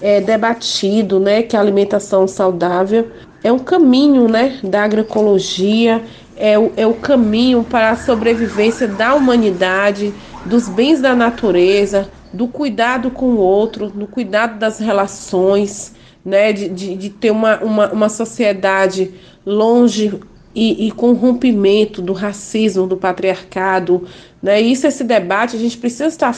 é, 0.00 0.20
debatido, 0.20 1.18
né, 1.18 1.42
que 1.42 1.56
a 1.56 1.60
alimentação 1.60 2.28
saudável 2.28 3.08
é 3.42 3.50
um 3.50 3.58
caminho, 3.58 4.28
né, 4.28 4.58
da 4.62 4.84
agroecologia, 4.84 6.02
é 6.40 6.58
o, 6.58 6.72
é 6.74 6.86
o 6.86 6.94
caminho 6.94 7.62
para 7.62 7.90
a 7.90 7.96
sobrevivência 7.96 8.88
da 8.88 9.14
humanidade, 9.14 10.12
dos 10.46 10.68
bens 10.68 11.00
da 11.00 11.14
natureza, 11.14 12.10
do 12.32 12.48
cuidado 12.48 13.10
com 13.10 13.26
o 13.26 13.36
outro, 13.36 13.90
do 13.90 14.06
cuidado 14.06 14.58
das 14.58 14.78
relações, 14.78 15.92
né, 16.24 16.52
de, 16.52 16.68
de, 16.70 16.96
de 16.96 17.10
ter 17.10 17.30
uma, 17.30 17.58
uma, 17.58 17.92
uma 17.92 18.08
sociedade 18.08 19.12
longe 19.44 20.18
e, 20.54 20.86
e, 20.86 20.92
com 20.92 21.12
rompimento 21.12 22.00
do 22.00 22.14
racismo, 22.14 22.86
do 22.86 22.96
patriarcado. 22.96 24.06
Né? 24.42 24.60
Isso, 24.62 24.86
esse 24.86 25.04
debate, 25.04 25.56
a 25.56 25.58
gente 25.58 25.76
precisa 25.76 26.06
estar 26.06 26.34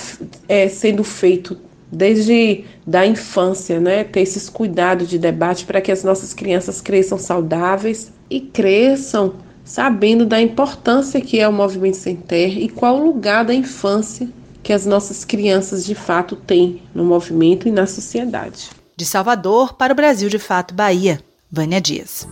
é, 0.49 0.69
sendo 0.69 1.05
feito 1.05 1.57
desde 1.91 2.65
da 2.87 3.07
infância, 3.07 3.79
né? 3.79 4.03
ter 4.03 4.21
esses 4.21 4.49
cuidados 4.49 5.09
de 5.09 5.19
debate 5.19 5.65
para 5.65 5.81
que 5.81 5.93
as 5.93 6.03
nossas 6.03 6.35
crianças 6.35 6.81
cresçam 6.81 7.19
saudáveis 7.19 8.13
e 8.29 8.41
cresçam 8.41 9.35
sabendo 9.65 10.27
da 10.27 10.41
importância 10.41 11.21
que 11.21 11.39
é 11.39 11.49
o 11.49 11.53
movimento 11.53 11.97
sem 11.97 12.17
terra 12.17 12.59
e 12.59 12.69
qual 12.69 12.99
o 12.99 13.05
lugar 13.05 13.45
da 13.45 13.55
infância 13.55 14.29
que 14.63 14.73
as 14.73 14.87
nossas 14.87 15.25
crianças 15.25 15.85
de 15.85 15.95
fato 15.95 16.37
têm 16.37 16.83
no 16.95 17.05
movimento 17.05 17.67
e 17.67 17.71
na 17.71 17.87
sociedade. 17.87 18.71
De 18.97 19.05
Salvador 19.05 19.75
para 19.75 19.93
o 19.93 19.97
Brasil 19.97 20.29
de 20.29 20.39
Fato 20.39 20.75
Bahia, 20.75 21.19
Vânia 21.51 21.81
Dias. 21.81 22.29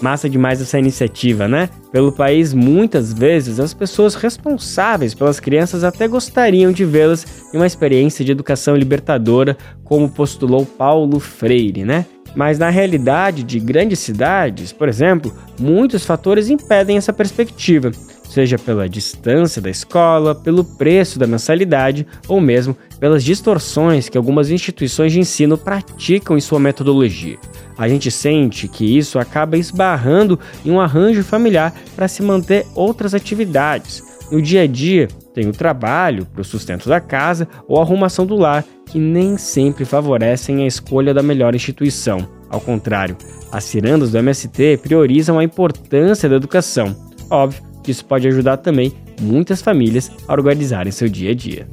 Massa 0.00 0.28
demais 0.28 0.60
essa 0.60 0.80
iniciativa, 0.80 1.46
né? 1.46 1.70
Pelo 1.92 2.10
país, 2.10 2.52
muitas 2.52 3.12
vezes, 3.12 3.60
as 3.60 3.72
pessoas 3.72 4.16
responsáveis 4.16 5.14
pelas 5.14 5.38
crianças 5.38 5.84
até 5.84 6.08
gostariam 6.08 6.72
de 6.72 6.84
vê-las 6.84 7.24
em 7.54 7.56
uma 7.56 7.66
experiência 7.66 8.24
de 8.24 8.32
educação 8.32 8.74
libertadora, 8.74 9.56
como 9.84 10.10
postulou 10.10 10.66
Paulo 10.66 11.20
Freire, 11.20 11.84
né? 11.84 12.04
Mas 12.34 12.58
na 12.58 12.70
realidade 12.70 13.42
de 13.42 13.60
grandes 13.60 13.98
cidades, 13.98 14.72
por 14.72 14.88
exemplo, 14.88 15.32
muitos 15.58 16.04
fatores 16.04 16.48
impedem 16.48 16.96
essa 16.96 17.12
perspectiva, 17.12 17.90
seja 18.28 18.58
pela 18.58 18.88
distância 18.88 19.60
da 19.60 19.68
escola, 19.68 20.34
pelo 20.34 20.64
preço 20.64 21.18
da 21.18 21.26
mensalidade 21.26 22.06
ou 22.26 22.40
mesmo 22.40 22.74
pelas 22.98 23.22
distorções 23.22 24.08
que 24.08 24.16
algumas 24.16 24.50
instituições 24.50 25.12
de 25.12 25.20
ensino 25.20 25.58
praticam 25.58 26.36
em 26.36 26.40
sua 26.40 26.58
metodologia. 26.58 27.36
A 27.76 27.88
gente 27.88 28.10
sente 28.10 28.68
que 28.68 28.96
isso 28.96 29.18
acaba 29.18 29.58
esbarrando 29.58 30.38
em 30.64 30.70
um 30.70 30.80
arranjo 30.80 31.22
familiar 31.22 31.74
para 31.94 32.08
se 32.08 32.22
manter 32.22 32.66
outras 32.74 33.14
atividades. 33.14 34.02
No 34.30 34.40
dia 34.40 34.62
a 34.62 34.66
dia, 34.66 35.08
tem 35.34 35.48
o 35.48 35.52
trabalho 35.52 36.26
para 36.26 36.42
o 36.42 36.44
sustento 36.44 36.88
da 36.88 37.00
casa 37.00 37.48
ou 37.66 37.78
a 37.78 37.82
arrumação 37.82 38.26
do 38.26 38.36
lar, 38.36 38.64
que 38.86 38.98
nem 38.98 39.36
sempre 39.36 39.84
favorecem 39.84 40.62
a 40.62 40.66
escolha 40.66 41.14
da 41.14 41.22
melhor 41.22 41.54
instituição. 41.54 42.28
Ao 42.50 42.60
contrário, 42.60 43.16
as 43.50 43.64
cirandas 43.64 44.12
do 44.12 44.18
MST 44.18 44.78
priorizam 44.82 45.38
a 45.38 45.44
importância 45.44 46.28
da 46.28 46.36
educação. 46.36 46.94
Óbvio 47.30 47.62
que 47.82 47.90
isso 47.90 48.04
pode 48.04 48.28
ajudar 48.28 48.58
também 48.58 48.92
muitas 49.20 49.62
famílias 49.62 50.10
a 50.28 50.32
organizarem 50.32 50.92
seu 50.92 51.08
dia 51.08 51.30
a 51.30 51.34
dia. 51.34 51.66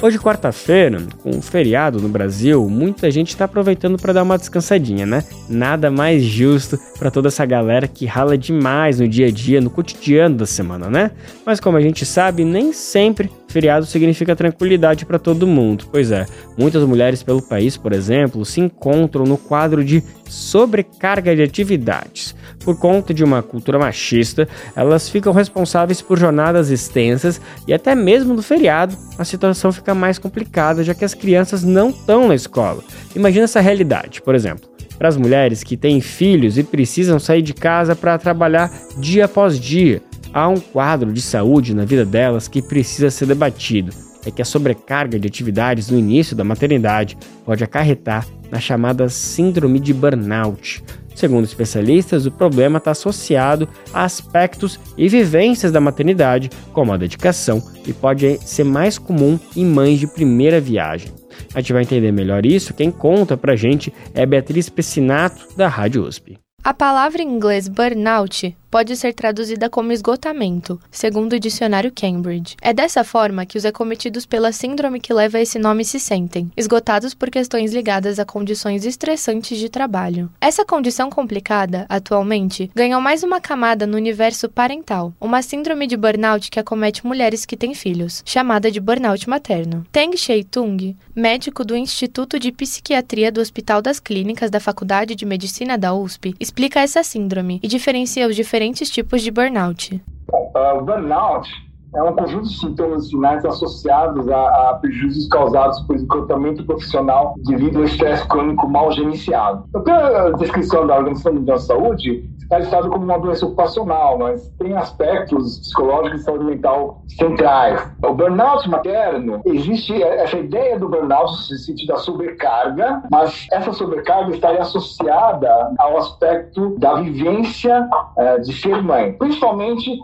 Hoje, 0.00 0.16
quarta-feira, 0.16 1.02
com 1.24 1.30
um 1.30 1.42
feriado 1.42 2.00
no 2.00 2.08
Brasil, 2.08 2.68
muita 2.70 3.10
gente 3.10 3.30
está 3.30 3.46
aproveitando 3.46 3.98
para 3.98 4.12
dar 4.12 4.22
uma 4.22 4.38
descansadinha, 4.38 5.04
né? 5.04 5.24
Nada 5.48 5.90
mais 5.90 6.22
justo 6.22 6.78
para 6.96 7.10
toda 7.10 7.26
essa 7.26 7.44
galera 7.44 7.88
que 7.88 8.06
rala 8.06 8.38
demais 8.38 9.00
no 9.00 9.08
dia 9.08 9.26
a 9.26 9.30
dia, 9.30 9.60
no 9.60 9.68
cotidiano 9.68 10.36
da 10.36 10.46
semana, 10.46 10.88
né? 10.88 11.10
Mas 11.44 11.58
como 11.58 11.76
a 11.76 11.80
gente 11.80 12.06
sabe, 12.06 12.44
nem 12.44 12.72
sempre 12.72 13.28
feriado 13.48 13.86
significa 13.86 14.36
tranquilidade 14.36 15.04
para 15.04 15.18
todo 15.18 15.46
mundo. 15.46 15.86
Pois 15.90 16.12
é, 16.12 16.26
muitas 16.56 16.82
mulheres 16.84 17.22
pelo 17.22 17.42
país, 17.42 17.76
por 17.76 17.92
exemplo, 17.92 18.44
se 18.44 18.60
encontram 18.60 19.24
no 19.24 19.36
quadro 19.36 19.84
de 19.84 20.02
sobrecarga 20.28 21.34
de 21.34 21.42
atividades. 21.42 22.34
Por 22.64 22.78
conta 22.78 23.14
de 23.14 23.24
uma 23.24 23.42
cultura 23.42 23.78
machista, 23.78 24.46
elas 24.76 25.08
ficam 25.08 25.32
responsáveis 25.32 26.02
por 26.02 26.18
jornadas 26.18 26.70
extensas 26.70 27.40
e 27.66 27.72
até 27.72 27.94
mesmo 27.94 28.34
no 28.34 28.42
feriado 28.42 28.96
a 29.18 29.24
situação 29.24 29.72
fica 29.72 29.94
mais 29.94 30.18
complicada, 30.18 30.84
já 30.84 30.94
que 30.94 31.04
as 31.04 31.14
crianças 31.14 31.64
não 31.64 31.90
estão 31.90 32.28
na 32.28 32.34
escola. 32.34 32.82
Imagina 33.16 33.44
essa 33.44 33.60
realidade, 33.60 34.22
por 34.22 34.34
exemplo 34.34 34.68
para 34.98 35.08
as 35.08 35.16
mulheres 35.16 35.62
que 35.62 35.76
têm 35.76 36.00
filhos 36.00 36.58
e 36.58 36.64
precisam 36.64 37.20
sair 37.20 37.40
de 37.40 37.54
casa 37.54 37.94
para 37.94 38.18
trabalhar 38.18 38.68
dia 38.98 39.26
após 39.26 39.58
dia 39.58 40.02
há 40.38 40.48
um 40.48 40.60
quadro 40.60 41.12
de 41.12 41.20
saúde 41.20 41.74
na 41.74 41.84
vida 41.84 42.04
delas 42.04 42.48
que 42.48 42.62
precisa 42.62 43.10
ser 43.10 43.26
debatido. 43.26 43.92
É 44.24 44.30
que 44.30 44.42
a 44.42 44.44
sobrecarga 44.44 45.18
de 45.18 45.26
atividades 45.26 45.90
no 45.90 45.98
início 45.98 46.36
da 46.36 46.44
maternidade 46.44 47.16
pode 47.44 47.64
acarretar 47.64 48.26
na 48.50 48.60
chamada 48.60 49.08
síndrome 49.08 49.78
de 49.78 49.92
burnout. 49.92 50.82
Segundo 51.14 51.44
especialistas, 51.44 52.26
o 52.26 52.30
problema 52.30 52.78
está 52.78 52.92
associado 52.92 53.68
a 53.92 54.04
aspectos 54.04 54.78
e 54.96 55.08
vivências 55.08 55.72
da 55.72 55.80
maternidade, 55.80 56.48
como 56.72 56.92
a 56.92 56.96
dedicação, 56.96 57.60
e 57.84 57.92
pode 57.92 58.38
ser 58.46 58.64
mais 58.64 58.98
comum 58.98 59.38
em 59.56 59.64
mães 59.64 59.98
de 59.98 60.06
primeira 60.06 60.60
viagem. 60.60 61.10
A 61.54 61.60
gente 61.60 61.72
vai 61.72 61.82
entender 61.82 62.12
melhor 62.12 62.46
isso. 62.46 62.72
Quem 62.72 62.90
conta 62.90 63.36
pra 63.36 63.56
gente 63.56 63.92
é 64.14 64.24
Beatriz 64.24 64.68
Pessinato, 64.68 65.48
da 65.56 65.66
Rádio 65.66 66.04
USP. 66.04 66.38
A 66.62 66.74
palavra 66.74 67.22
em 67.22 67.28
inglês 67.28 67.66
burnout 67.66 68.54
pode 68.70 68.96
ser 68.96 69.14
traduzida 69.14 69.68
como 69.70 69.92
esgotamento, 69.92 70.80
segundo 70.90 71.34
o 71.34 71.40
dicionário 71.40 71.92
Cambridge. 71.94 72.56
É 72.60 72.72
dessa 72.72 73.02
forma 73.02 73.46
que 73.46 73.56
os 73.56 73.64
acometidos 73.64 74.26
pela 74.26 74.52
síndrome 74.52 75.00
que 75.00 75.12
leva 75.12 75.40
esse 75.40 75.58
nome 75.58 75.84
se 75.84 75.98
sentem, 75.98 76.50
esgotados 76.56 77.14
por 77.14 77.30
questões 77.30 77.72
ligadas 77.72 78.18
a 78.18 78.24
condições 78.24 78.84
estressantes 78.84 79.58
de 79.58 79.68
trabalho. 79.68 80.30
Essa 80.40 80.64
condição 80.64 81.10
complicada, 81.10 81.86
atualmente, 81.88 82.70
ganhou 82.74 83.00
mais 83.00 83.22
uma 83.22 83.40
camada 83.40 83.86
no 83.86 83.96
universo 83.96 84.48
parental, 84.48 85.14
uma 85.20 85.42
síndrome 85.42 85.86
de 85.86 85.96
burnout 85.96 86.50
que 86.50 86.60
acomete 86.60 87.06
mulheres 87.06 87.46
que 87.46 87.56
têm 87.56 87.74
filhos, 87.74 88.22
chamada 88.24 88.70
de 88.70 88.80
burnout 88.80 89.28
materno. 89.28 89.86
Teng 89.90 90.16
Shei-tung, 90.16 90.96
médico 91.14 91.64
do 91.64 91.76
Instituto 91.76 92.38
de 92.38 92.52
Psiquiatria 92.52 93.32
do 93.32 93.40
Hospital 93.40 93.80
das 93.80 93.98
Clínicas 93.98 94.50
da 94.50 94.60
Faculdade 94.60 95.14
de 95.14 95.24
Medicina 95.24 95.78
da 95.78 95.94
USP, 95.94 96.34
explica 96.38 96.80
essa 96.80 97.02
síndrome 97.02 97.60
e 97.62 97.68
diferencia 97.68 98.26
os 98.26 98.36
diferentes 98.36 98.57
diferentes 98.58 98.90
tipos 98.90 99.22
de 99.22 99.30
burnout. 99.30 100.00
Uh, 100.32 100.82
burnout 100.82 101.46
é 101.94 102.02
um 102.02 102.14
conjunto 102.14 102.48
de 102.48 102.58
sintomas 102.58 103.08
sinais 103.08 103.44
associados 103.44 104.28
a, 104.28 104.70
a, 104.70 104.74
prejuízos 104.74 105.28
causados 105.28 105.80
por 105.82 105.96
esgotamento 105.96 106.64
profissional 106.64 107.34
devido 107.44 107.78
ao 107.78 107.84
estresse 107.84 108.26
crônico 108.28 108.68
mal 108.68 108.92
gerenciado. 108.92 109.64
Então, 109.68 109.82
pela 109.82 110.32
descrição 110.32 110.86
da 110.86 110.96
Organização 110.96 111.34
Mundial 111.34 111.56
de 111.56 111.64
Saúde, 111.64 112.28
está 112.48 112.58
listado 112.58 112.88
como 112.88 113.04
uma 113.04 113.18
doença 113.18 113.44
ocupacional, 113.44 114.18
mas 114.18 114.48
tem 114.58 114.74
aspectos 114.74 115.58
psicológicos 115.58 116.22
e 116.22 116.24
saúde 116.24 116.44
mental 116.44 117.02
centrais. 117.06 117.92
O 118.02 118.14
burnout 118.14 118.68
materno, 118.70 119.42
existe 119.44 120.02
essa 120.02 120.38
ideia 120.38 120.78
do 120.78 120.88
burnout 120.88 121.30
no 121.30 121.58
sentido 121.58 121.88
da 121.88 121.96
sobrecarga, 121.98 123.02
mas 123.10 123.46
essa 123.52 123.72
sobrecarga 123.72 124.34
estaria 124.34 124.62
associada 124.62 125.74
ao 125.78 125.98
aspecto 125.98 126.74
da 126.78 126.94
vivência 126.94 127.86
uh, 128.16 128.40
de 128.40 128.52
ser 128.54 128.82
mãe. 128.82 129.12
Principalmente 129.12 129.98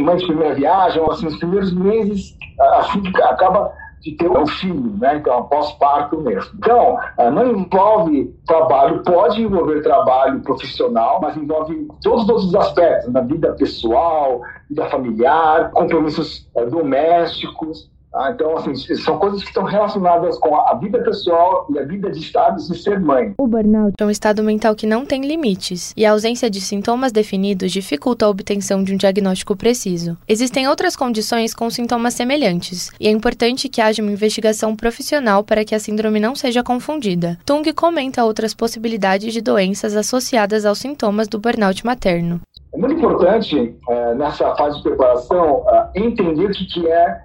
mãe 0.00 0.16
de 0.16 0.26
primeira 0.26 0.54
viagem, 0.54 0.72
assim, 1.10 1.26
os 1.26 1.36
primeiros 1.36 1.72
meses, 1.72 2.36
assim, 2.58 3.02
acaba 3.22 3.72
de 4.02 4.12
ter 4.12 4.28
um 4.28 4.46
filho, 4.46 4.96
né? 4.98 5.16
Então, 5.16 5.44
pós-parto 5.44 6.20
mesmo. 6.20 6.50
Então, 6.56 6.98
não 7.32 7.46
envolve 7.46 8.34
trabalho, 8.46 9.02
pode 9.04 9.40
envolver 9.40 9.80
trabalho 9.82 10.40
profissional, 10.40 11.20
mas 11.22 11.36
envolve 11.36 11.86
todos, 12.02 12.28
os 12.28 12.54
aspectos, 12.54 13.12
na 13.12 13.20
vida 13.20 13.52
pessoal, 13.52 14.40
vida 14.68 14.86
familiar, 14.86 15.70
compromissos 15.70 16.48
eh, 16.56 16.66
domésticos, 16.66 17.91
ah, 18.14 18.30
então, 18.30 18.56
assim, 18.56 18.74
são 18.96 19.18
coisas 19.18 19.42
que 19.42 19.48
estão 19.48 19.64
relacionadas 19.64 20.38
com 20.38 20.54
a 20.54 20.74
vida 20.74 21.02
pessoal 21.02 21.66
e 21.70 21.78
a 21.78 21.84
vida 21.84 22.10
de 22.10 22.18
estado 22.18 22.56
de 22.56 22.76
ser 22.78 23.00
mãe. 23.00 23.34
O 23.38 23.46
burnout 23.46 23.94
é 23.98 24.04
um 24.04 24.10
estado 24.10 24.42
mental 24.42 24.74
que 24.74 24.86
não 24.86 25.06
tem 25.06 25.22
limites, 25.22 25.94
e 25.96 26.04
a 26.04 26.12
ausência 26.12 26.50
de 26.50 26.60
sintomas 26.60 27.10
definidos 27.10 27.72
dificulta 27.72 28.26
a 28.26 28.28
obtenção 28.28 28.84
de 28.84 28.92
um 28.92 28.96
diagnóstico 28.96 29.56
preciso. 29.56 30.16
Existem 30.28 30.68
outras 30.68 30.94
condições 30.94 31.54
com 31.54 31.70
sintomas 31.70 32.12
semelhantes, 32.12 32.90
e 33.00 33.08
é 33.08 33.10
importante 33.10 33.68
que 33.68 33.80
haja 33.80 34.02
uma 34.02 34.12
investigação 34.12 34.76
profissional 34.76 35.42
para 35.42 35.64
que 35.64 35.74
a 35.74 35.80
síndrome 35.80 36.20
não 36.20 36.34
seja 36.34 36.62
confundida. 36.62 37.38
Tung 37.46 37.72
comenta 37.72 38.24
outras 38.24 38.52
possibilidades 38.52 39.32
de 39.32 39.40
doenças 39.40 39.96
associadas 39.96 40.66
aos 40.66 40.78
sintomas 40.78 41.28
do 41.28 41.38
burnout 41.38 41.84
materno. 41.86 42.40
É 42.74 42.78
muito 42.78 42.94
importante, 42.94 43.76
é, 43.88 44.14
nessa 44.14 44.54
fase 44.56 44.78
de 44.78 44.82
preparação, 44.82 45.64
é, 45.68 45.90
entender 46.00 46.46
o 46.46 46.50
que, 46.50 46.64
que 46.66 46.88
é 46.88 47.22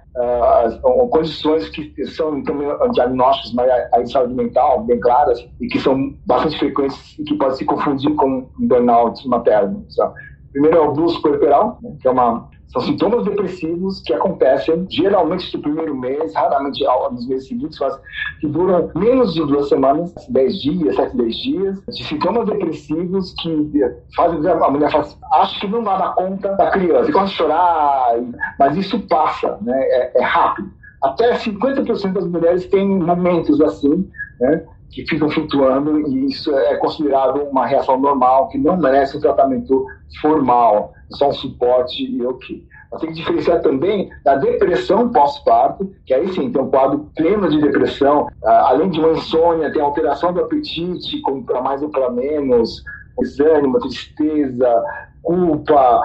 as 0.64 0.76
condições 0.80 1.68
que 1.68 2.04
são 2.06 2.42
também 2.42 2.66
diagnósticos 2.90 3.54
mas 3.54 3.70
a, 3.70 4.04
saúde 4.06 4.34
mental 4.34 4.82
bem 4.82 4.98
claras 4.98 5.38
e 5.60 5.68
que 5.68 5.78
são 5.78 6.12
bastante 6.26 6.58
frequentes 6.58 7.16
e 7.20 7.22
que 7.22 7.36
podem 7.36 7.56
se 7.56 7.64
confundir 7.64 8.12
com 8.16 8.50
burnout 8.58 9.26
materno. 9.28 9.84
Sabe? 9.88 10.14
Primeiro 10.50 10.76
é 10.76 10.80
o 10.80 10.92
blues 10.92 11.16
puerperal, 11.18 11.78
né, 11.80 11.96
que 12.00 12.08
é 12.08 12.10
uma 12.10 12.48
São 12.68 12.82
sintomas 12.82 13.24
depressivos 13.24 14.02
que 14.02 14.12
acontecem 14.12 14.86
geralmente 14.90 15.56
no 15.56 15.62
primeiro 15.62 15.96
mês, 15.96 16.34
raramente 16.34 16.84
nos 17.10 17.26
meses 17.26 17.48
seguintes, 17.48 17.78
mas 17.80 17.98
que 18.40 18.46
duram 18.46 18.90
menos 18.94 19.32
de 19.32 19.44
duas 19.44 19.68
semanas, 19.68 20.14
10 20.28 20.60
dias, 20.60 20.96
7, 20.96 21.16
10 21.16 21.36
dias, 21.36 21.82
de 21.88 22.04
sintomas 22.04 22.46
depressivos 22.46 23.34
que 23.40 23.80
fazem 24.14 24.50
a 24.50 24.70
mulher 24.70 24.92
faz, 24.92 25.18
acha 25.32 25.60
que 25.60 25.66
não 25.66 25.82
dar 25.82 26.14
conta 26.14 26.54
da 26.56 26.70
criança, 26.70 27.08
e 27.08 27.12
começa 27.12 27.32
a 27.32 27.36
chorar, 27.36 28.14
mas 28.58 28.76
isso 28.76 29.00
passa, 29.08 29.58
né? 29.62 29.78
é, 29.80 30.18
é 30.18 30.22
rápido. 30.22 30.70
Até 31.02 31.32
50% 31.32 32.12
das 32.12 32.26
mulheres 32.26 32.66
têm 32.66 32.86
momentos 32.86 33.60
assim, 33.60 34.10
né? 34.40 34.64
Que 34.90 35.06
ficam 35.06 35.28
flutuando 35.28 36.00
e 36.08 36.26
isso 36.26 36.54
é 36.56 36.76
considerado 36.76 37.42
uma 37.44 37.66
reação 37.66 37.98
normal, 37.98 38.48
que 38.48 38.58
não 38.58 38.76
merece 38.76 39.16
um 39.16 39.20
tratamento 39.20 39.86
formal, 40.20 40.92
só 41.10 41.28
um 41.28 41.32
suporte 41.32 42.04
e 42.04 42.24
ok. 42.24 42.66
Mas 42.90 43.00
tem 43.02 43.10
que 43.10 43.16
diferenciar 43.16 43.60
também 43.60 44.08
da 44.24 44.36
depressão 44.36 45.10
pós-parto, 45.10 45.92
que 46.06 46.14
aí 46.14 46.32
sim 46.32 46.50
tem 46.50 46.62
um 46.62 46.70
quadro 46.70 47.10
pleno 47.14 47.50
de 47.50 47.60
depressão, 47.60 48.28
além 48.42 48.88
de 48.90 48.98
uma 48.98 49.12
insônia, 49.12 49.70
tem 49.72 49.82
alteração 49.82 50.32
do 50.32 50.40
apetite, 50.40 51.20
como 51.20 51.44
para 51.44 51.60
mais 51.60 51.82
ou 51.82 51.90
para 51.90 52.10
menos, 52.10 52.82
desânimo, 53.18 53.78
tristeza, 53.80 54.84
culpa, 55.22 56.00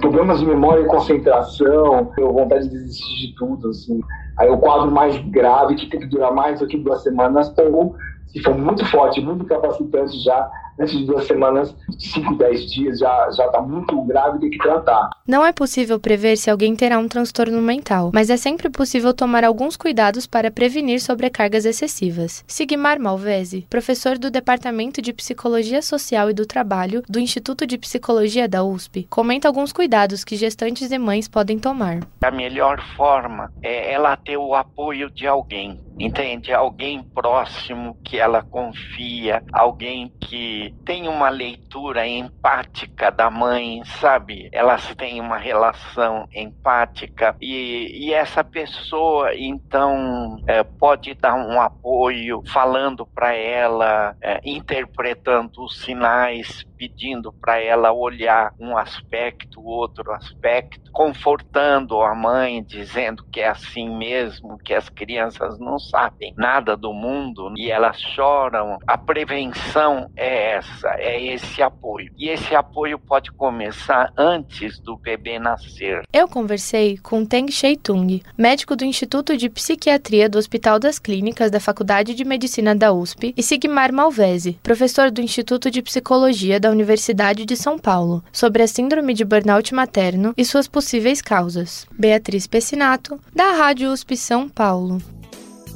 problemas 0.00 0.38
de 0.38 0.46
memória 0.46 0.82
e 0.82 0.86
concentração, 0.86 2.12
vontade 2.16 2.68
de 2.68 2.70
desistir 2.70 3.28
de 3.28 3.34
tudo, 3.34 3.70
assim. 3.70 4.00
Aí 4.38 4.48
o 4.48 4.58
quadro 4.58 4.92
mais 4.92 5.18
grave, 5.30 5.74
que 5.74 5.86
tem 5.86 5.98
que 5.98 6.06
durar 6.06 6.32
mais 6.32 6.60
do 6.60 6.68
que 6.68 6.78
duas 6.78 7.02
semanas, 7.02 7.52
ou 7.58 7.96
se 8.32 8.42
for 8.42 8.56
muito 8.56 8.84
forte, 8.86 9.20
muito 9.20 9.44
capacitante 9.44 10.18
já, 10.20 10.50
antes 10.78 10.96
de 10.96 11.04
duas 11.04 11.26
semanas, 11.26 11.74
5, 11.98 12.36
10 12.36 12.72
dias, 12.72 12.98
já 12.98 13.28
está 13.28 13.60
muito 13.60 14.00
grave 14.02 14.38
e 14.38 14.40
tem 14.40 14.50
que 14.50 14.58
tratar. 14.58 15.10
Não 15.26 15.44
é 15.44 15.52
possível 15.52 15.98
prever 15.98 16.36
se 16.36 16.50
alguém 16.50 16.74
terá 16.74 16.98
um 16.98 17.08
transtorno 17.08 17.60
mental, 17.60 18.10
mas 18.14 18.30
é 18.30 18.36
sempre 18.36 18.70
possível 18.70 19.12
tomar 19.12 19.44
alguns 19.44 19.76
cuidados 19.76 20.26
para 20.26 20.50
prevenir 20.50 21.00
sobrecargas 21.00 21.64
excessivas. 21.64 22.44
Sigmar 22.46 22.98
Malvese, 23.00 23.66
professor 23.68 24.18
do 24.18 24.30
Departamento 24.30 25.02
de 25.02 25.12
Psicologia 25.12 25.82
Social 25.82 26.30
e 26.30 26.34
do 26.34 26.46
Trabalho 26.46 27.02
do 27.08 27.18
Instituto 27.18 27.66
de 27.66 27.78
Psicologia 27.78 28.48
da 28.48 28.62
USP, 28.62 29.06
comenta 29.10 29.48
alguns 29.48 29.72
cuidados 29.72 30.24
que 30.24 30.36
gestantes 30.36 30.90
e 30.90 30.98
mães 30.98 31.28
podem 31.28 31.58
tomar. 31.58 32.00
A 32.22 32.30
melhor 32.30 32.82
forma 32.96 33.52
é 33.62 33.92
ela 33.92 34.16
ter 34.16 34.36
o 34.36 34.54
apoio 34.54 35.10
de 35.10 35.26
alguém, 35.26 35.80
entende? 35.98 36.52
Alguém 36.52 37.02
próximo 37.02 37.96
que 38.04 38.18
ela 38.18 38.42
confia, 38.42 39.42
alguém 39.52 40.12
que 40.20 40.67
tem 40.84 41.08
uma 41.08 41.28
leitura 41.28 42.06
empática 42.06 43.10
da 43.10 43.30
mãe, 43.30 43.82
sabe? 44.00 44.48
Elas 44.52 44.94
têm 44.94 45.20
uma 45.20 45.38
relação 45.38 46.28
empática 46.34 47.36
e, 47.40 48.06
e 48.06 48.14
essa 48.14 48.42
pessoa 48.42 49.34
então 49.34 50.38
é, 50.46 50.62
pode 50.62 51.14
dar 51.14 51.34
um 51.34 51.60
apoio 51.60 52.42
falando 52.46 53.06
para 53.06 53.34
ela, 53.34 54.16
é, 54.20 54.40
interpretando 54.44 55.64
os 55.64 55.80
sinais, 55.80 56.64
pedindo 56.78 57.32
para 57.32 57.60
ela 57.60 57.92
olhar 57.92 58.54
um 58.58 58.76
aspecto, 58.76 59.60
outro 59.60 60.12
aspecto, 60.12 60.90
confortando 60.92 62.00
a 62.00 62.14
mãe, 62.14 62.62
dizendo 62.62 63.24
que 63.32 63.40
é 63.40 63.48
assim 63.48 63.88
mesmo, 63.96 64.56
que 64.58 64.72
as 64.72 64.88
crianças 64.88 65.58
não 65.58 65.78
sabem 65.78 66.32
nada 66.36 66.76
do 66.76 66.92
mundo 66.92 67.52
e 67.56 67.70
elas 67.70 68.00
choram. 68.00 68.78
A 68.86 68.96
prevenção 68.96 70.10
é 70.16 70.52
essa, 70.52 70.88
é 70.98 71.20
esse 71.22 71.60
apoio. 71.60 72.12
E 72.16 72.28
esse 72.28 72.54
apoio 72.54 72.98
pode 72.98 73.32
começar 73.32 74.12
antes 74.16 74.78
do 74.78 74.96
bebê 74.96 75.38
nascer. 75.38 76.02
Eu 76.12 76.28
conversei 76.28 76.98
com 76.98 77.24
Teng 77.24 77.50
Sheitung, 77.50 78.22
médico 78.36 78.76
do 78.76 78.84
Instituto 78.84 79.36
de 79.36 79.48
Psiquiatria 79.48 80.28
do 80.28 80.38
Hospital 80.38 80.78
das 80.78 80.98
Clínicas 80.98 81.50
da 81.50 81.58
Faculdade 81.58 82.14
de 82.14 82.24
Medicina 82.24 82.74
da 82.74 82.92
USP, 82.92 83.34
e 83.36 83.42
Sigmar 83.42 83.92
Malvese, 83.92 84.58
professor 84.62 85.10
do 85.10 85.20
Instituto 85.20 85.70
de 85.70 85.82
Psicologia 85.82 86.60
da 86.60 86.67
Universidade 86.70 87.44
de 87.44 87.56
São 87.56 87.78
Paulo, 87.78 88.22
sobre 88.32 88.62
a 88.62 88.68
síndrome 88.68 89.14
de 89.14 89.24
burnout 89.24 89.74
materno 89.74 90.34
e 90.36 90.44
suas 90.44 90.68
possíveis 90.68 91.22
causas. 91.22 91.86
Beatriz 91.98 92.46
Pessinato, 92.46 93.18
da 93.34 93.52
Rádio 93.52 93.92
USP 93.92 94.16
São 94.16 94.48
Paulo 94.48 95.00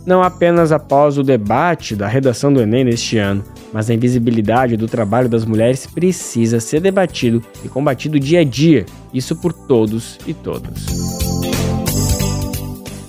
não 0.04 0.22
apenas 0.22 0.72
após 0.72 1.16
o 1.16 1.22
debate 1.22 1.94
da 1.94 2.08
redação 2.08 2.52
do 2.52 2.60
Enem 2.60 2.84
neste 2.84 3.18
ano, 3.18 3.44
mas 3.72 3.88
a 3.88 3.94
invisibilidade 3.94 4.76
do 4.76 4.86
trabalho 4.86 5.28
das 5.28 5.44
mulheres 5.44 5.86
precisa 5.86 6.60
ser 6.60 6.80
debatido 6.80 7.42
e 7.64 7.68
combatido 7.68 8.18
dia 8.18 8.40
a 8.40 8.44
dia, 8.44 8.84
isso 9.14 9.36
por 9.36 9.52
todos 9.52 10.18
e 10.26 10.34
todas. 10.34 10.86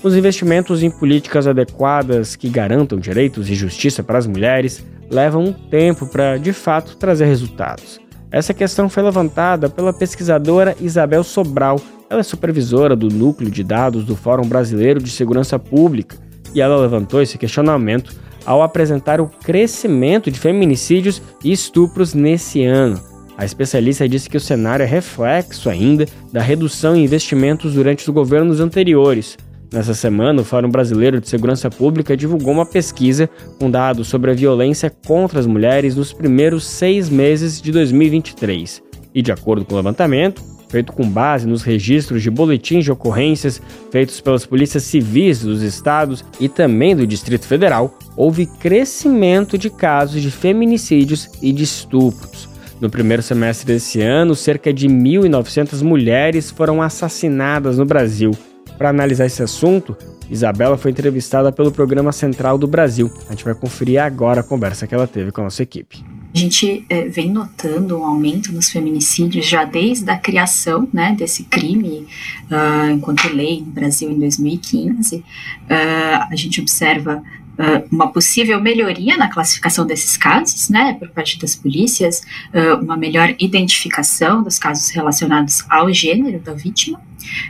Os 0.03 0.15
investimentos 0.15 0.83
em 0.83 0.91
políticas 0.91 1.47
adequadas 1.47 2.35
que 2.35 2.49
garantam 2.49 2.99
direitos 2.99 3.49
e 3.49 3.55
justiça 3.55 4.03
para 4.03 4.17
as 4.17 4.27
mulheres 4.27 4.83
levam 5.13 5.43
um 5.43 5.53
tempo 5.53 6.05
para, 6.07 6.37
de 6.37 6.51
fato, 6.51 6.97
trazer 6.97 7.25
resultados. 7.25 8.01
Essa 8.31 8.53
questão 8.53 8.89
foi 8.89 9.03
levantada 9.03 9.69
pela 9.69 9.93
pesquisadora 9.93 10.75
Isabel 10.81 11.23
Sobral. 11.23 11.79
Ela 12.09 12.21
é 12.21 12.23
supervisora 12.23 12.95
do 12.95 13.07
Núcleo 13.07 13.51
de 13.51 13.63
Dados 13.63 14.03
do 14.03 14.15
Fórum 14.15 14.47
Brasileiro 14.47 15.01
de 15.01 15.11
Segurança 15.11 15.59
Pública 15.59 16.17
e 16.53 16.59
ela 16.59 16.77
levantou 16.77 17.21
esse 17.21 17.37
questionamento 17.37 18.15
ao 18.45 18.61
apresentar 18.61 19.21
o 19.21 19.27
crescimento 19.27 20.29
de 20.29 20.39
feminicídios 20.39 21.21
e 21.43 21.51
estupros 21.51 22.13
nesse 22.13 22.63
ano. 22.65 22.99
A 23.37 23.45
especialista 23.45 24.07
disse 24.07 24.29
que 24.29 24.37
o 24.37 24.41
cenário 24.41 24.83
é 24.83 24.87
reflexo 24.87 25.69
ainda 25.69 26.05
da 26.31 26.41
redução 26.41 26.95
em 26.95 27.03
investimentos 27.03 27.73
durante 27.73 28.01
os 28.07 28.13
governos 28.13 28.59
anteriores. 28.59 29.37
Nessa 29.73 29.95
semana, 29.95 30.39
o 30.39 30.45
Fórum 30.45 30.69
Brasileiro 30.69 31.19
de 31.19 31.27
Segurança 31.27 31.67
Pública 31.67 32.15
divulgou 32.15 32.53
uma 32.53 32.65
pesquisa 32.65 33.27
com 33.59 33.71
dados 33.71 34.07
sobre 34.07 34.29
a 34.29 34.33
violência 34.35 34.87
contra 35.07 35.39
as 35.39 35.47
mulheres 35.47 35.95
nos 35.95 36.13
primeiros 36.13 36.63
seis 36.63 37.09
meses 37.09 37.59
de 37.59 37.71
2023. 37.71 38.83
E, 39.15 39.21
de 39.23 39.31
acordo 39.31 39.65
com 39.65 39.73
o 39.73 39.77
levantamento, 39.77 40.43
feito 40.69 40.93
com 40.93 41.09
base 41.09 41.47
nos 41.47 41.63
registros 41.63 42.21
de 42.21 42.29
boletins 42.29 42.83
de 42.83 42.91
ocorrências 42.91 43.59
feitos 43.91 44.21
pelas 44.21 44.45
polícias 44.45 44.83
civis 44.83 45.41
dos 45.41 45.63
estados 45.63 46.23
e 46.39 46.47
também 46.47 46.95
do 46.95 47.07
Distrito 47.07 47.47
Federal, 47.47 47.97
houve 48.15 48.45
crescimento 48.45 49.57
de 49.57 49.71
casos 49.71 50.21
de 50.21 50.29
feminicídios 50.29 51.31
e 51.41 51.51
de 51.51 51.63
estupros. 51.63 52.47
No 52.79 52.91
primeiro 52.91 53.23
semestre 53.23 53.65
desse 53.65 54.01
ano, 54.01 54.35
cerca 54.35 54.71
de 54.71 54.87
1.900 54.87 55.81
mulheres 55.81 56.51
foram 56.51 56.79
assassinadas 56.79 57.79
no 57.79 57.85
Brasil. 57.85 58.37
Para 58.77 58.89
analisar 58.89 59.25
esse 59.25 59.41
assunto, 59.41 59.95
Isabela 60.29 60.77
foi 60.77 60.91
entrevistada 60.91 61.51
pelo 61.51 61.71
Programa 61.71 62.11
Central 62.11 62.57
do 62.57 62.67
Brasil. 62.67 63.11
A 63.27 63.31
gente 63.31 63.43
vai 63.43 63.53
conferir 63.53 64.01
agora 64.01 64.41
a 64.41 64.43
conversa 64.43 64.87
que 64.87 64.95
ela 64.95 65.07
teve 65.07 65.31
com 65.31 65.41
a 65.41 65.43
nossa 65.45 65.61
equipe. 65.63 66.03
A 66.33 66.37
gente 66.37 66.83
é, 66.89 67.07
vem 67.07 67.31
notando 67.31 67.99
um 67.99 68.03
aumento 68.03 68.51
nos 68.51 68.69
feminicídios 68.71 69.45
já 69.47 69.65
desde 69.65 70.09
a 70.09 70.17
criação 70.17 70.87
né, 70.91 71.15
desse 71.15 71.43
crime, 71.43 72.07
uh, 72.49 72.89
enquanto 72.91 73.27
lei 73.31 73.61
no 73.61 73.71
Brasil 73.71 74.09
em 74.09 74.17
2015. 74.17 75.17
Uh, 75.17 75.23
ah, 75.69 76.27
a 76.31 76.35
gente 76.35 76.59
observa 76.59 77.21
Uh, 77.53 77.85
uma 77.91 78.11
possível 78.11 78.59
melhoria 78.59 79.15
na 79.15 79.29
classificação 79.29 79.85
desses 79.85 80.17
casos, 80.17 80.69
né, 80.69 80.97
por 80.97 81.07
parte 81.09 81.37
das 81.37 81.55
polícias, 81.55 82.23
uh, 82.51 82.83
uma 82.83 82.97
melhor 82.97 83.35
identificação 83.37 84.41
dos 84.41 84.57
casos 84.57 84.89
relacionados 84.89 85.63
ao 85.69 85.93
gênero 85.93 86.39
da 86.39 86.55
vítima, 86.55 86.99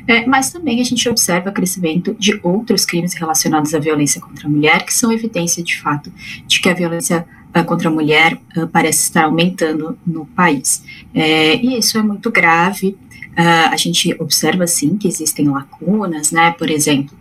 uh, 0.02 0.30
mas 0.30 0.52
também 0.52 0.82
a 0.82 0.84
gente 0.84 1.08
observa 1.10 1.52
crescimento 1.52 2.16
de 2.20 2.40
outros 2.44 2.86
crimes 2.86 3.14
relacionados 3.14 3.74
à 3.74 3.80
violência 3.80 4.22
contra 4.22 4.48
a 4.48 4.50
mulher, 4.50 4.86
que 4.86 4.94
são 4.94 5.12
evidência 5.12 5.64
de 5.64 5.80
fato 5.80 6.12
de 6.48 6.60
que 6.60 6.70
a 6.70 6.74
violência 6.74 7.26
contra 7.62 7.90
a 7.90 7.92
mulher 7.92 8.40
uh, 8.58 8.68
parece 8.68 9.04
estar 9.04 9.26
aumentando 9.26 9.98
no 10.08 10.26
país. 10.26 10.84
É, 11.14 11.56
e 11.58 11.78
isso 11.78 11.98
é 11.98 12.02
muito 12.02 12.32
grave. 12.32 12.98
Uh, 13.38 13.70
a 13.72 13.78
gente 13.78 14.16
observa, 14.20 14.66
sim, 14.66 14.98
que 14.98 15.08
existem 15.08 15.48
lacunas, 15.48 16.32
né? 16.32 16.52
Por 16.58 16.70
exemplo, 16.70 17.16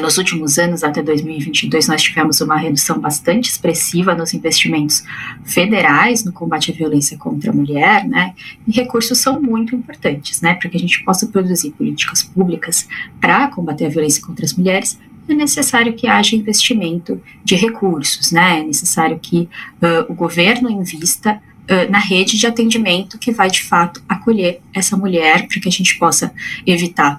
nos 0.00 0.18
últimos 0.18 0.58
anos, 0.58 0.82
até 0.82 1.02
2022, 1.02 1.88
nós 1.88 2.02
tivemos 2.02 2.40
uma 2.40 2.56
redução 2.56 2.98
bastante 2.98 3.50
expressiva 3.50 4.14
nos 4.14 4.32
investimentos 4.32 5.04
federais 5.44 6.24
no 6.24 6.32
combate 6.32 6.70
à 6.70 6.74
violência 6.74 7.18
contra 7.18 7.50
a 7.50 7.54
mulher, 7.54 8.06
né? 8.06 8.34
E 8.66 8.72
recursos 8.72 9.18
são 9.18 9.40
muito 9.40 9.74
importantes, 9.74 10.40
né? 10.40 10.54
Para 10.54 10.70
que 10.70 10.76
a 10.76 10.80
gente 10.80 11.04
possa 11.04 11.26
produzir 11.26 11.70
políticas 11.72 12.22
públicas 12.22 12.88
para 13.20 13.48
combater 13.48 13.86
a 13.86 13.88
violência 13.88 14.22
contra 14.24 14.44
as 14.44 14.54
mulheres, 14.54 14.98
é 15.28 15.34
necessário 15.34 15.94
que 15.94 16.06
haja 16.06 16.36
investimento 16.36 17.20
de 17.42 17.54
recursos, 17.54 18.32
né? 18.32 18.60
É 18.60 18.62
necessário 18.62 19.18
que 19.18 19.48
uh, 19.82 20.10
o 20.10 20.14
governo 20.14 20.70
invista 20.70 21.40
na 21.88 21.98
rede 21.98 22.36
de 22.36 22.46
atendimento 22.46 23.18
que 23.18 23.32
vai 23.32 23.50
de 23.50 23.62
fato 23.62 24.02
acolher 24.06 24.60
essa 24.74 24.98
mulher 24.98 25.48
para 25.48 25.58
que 25.58 25.66
a 25.66 25.72
gente 25.72 25.98
possa 25.98 26.30
evitar 26.66 27.18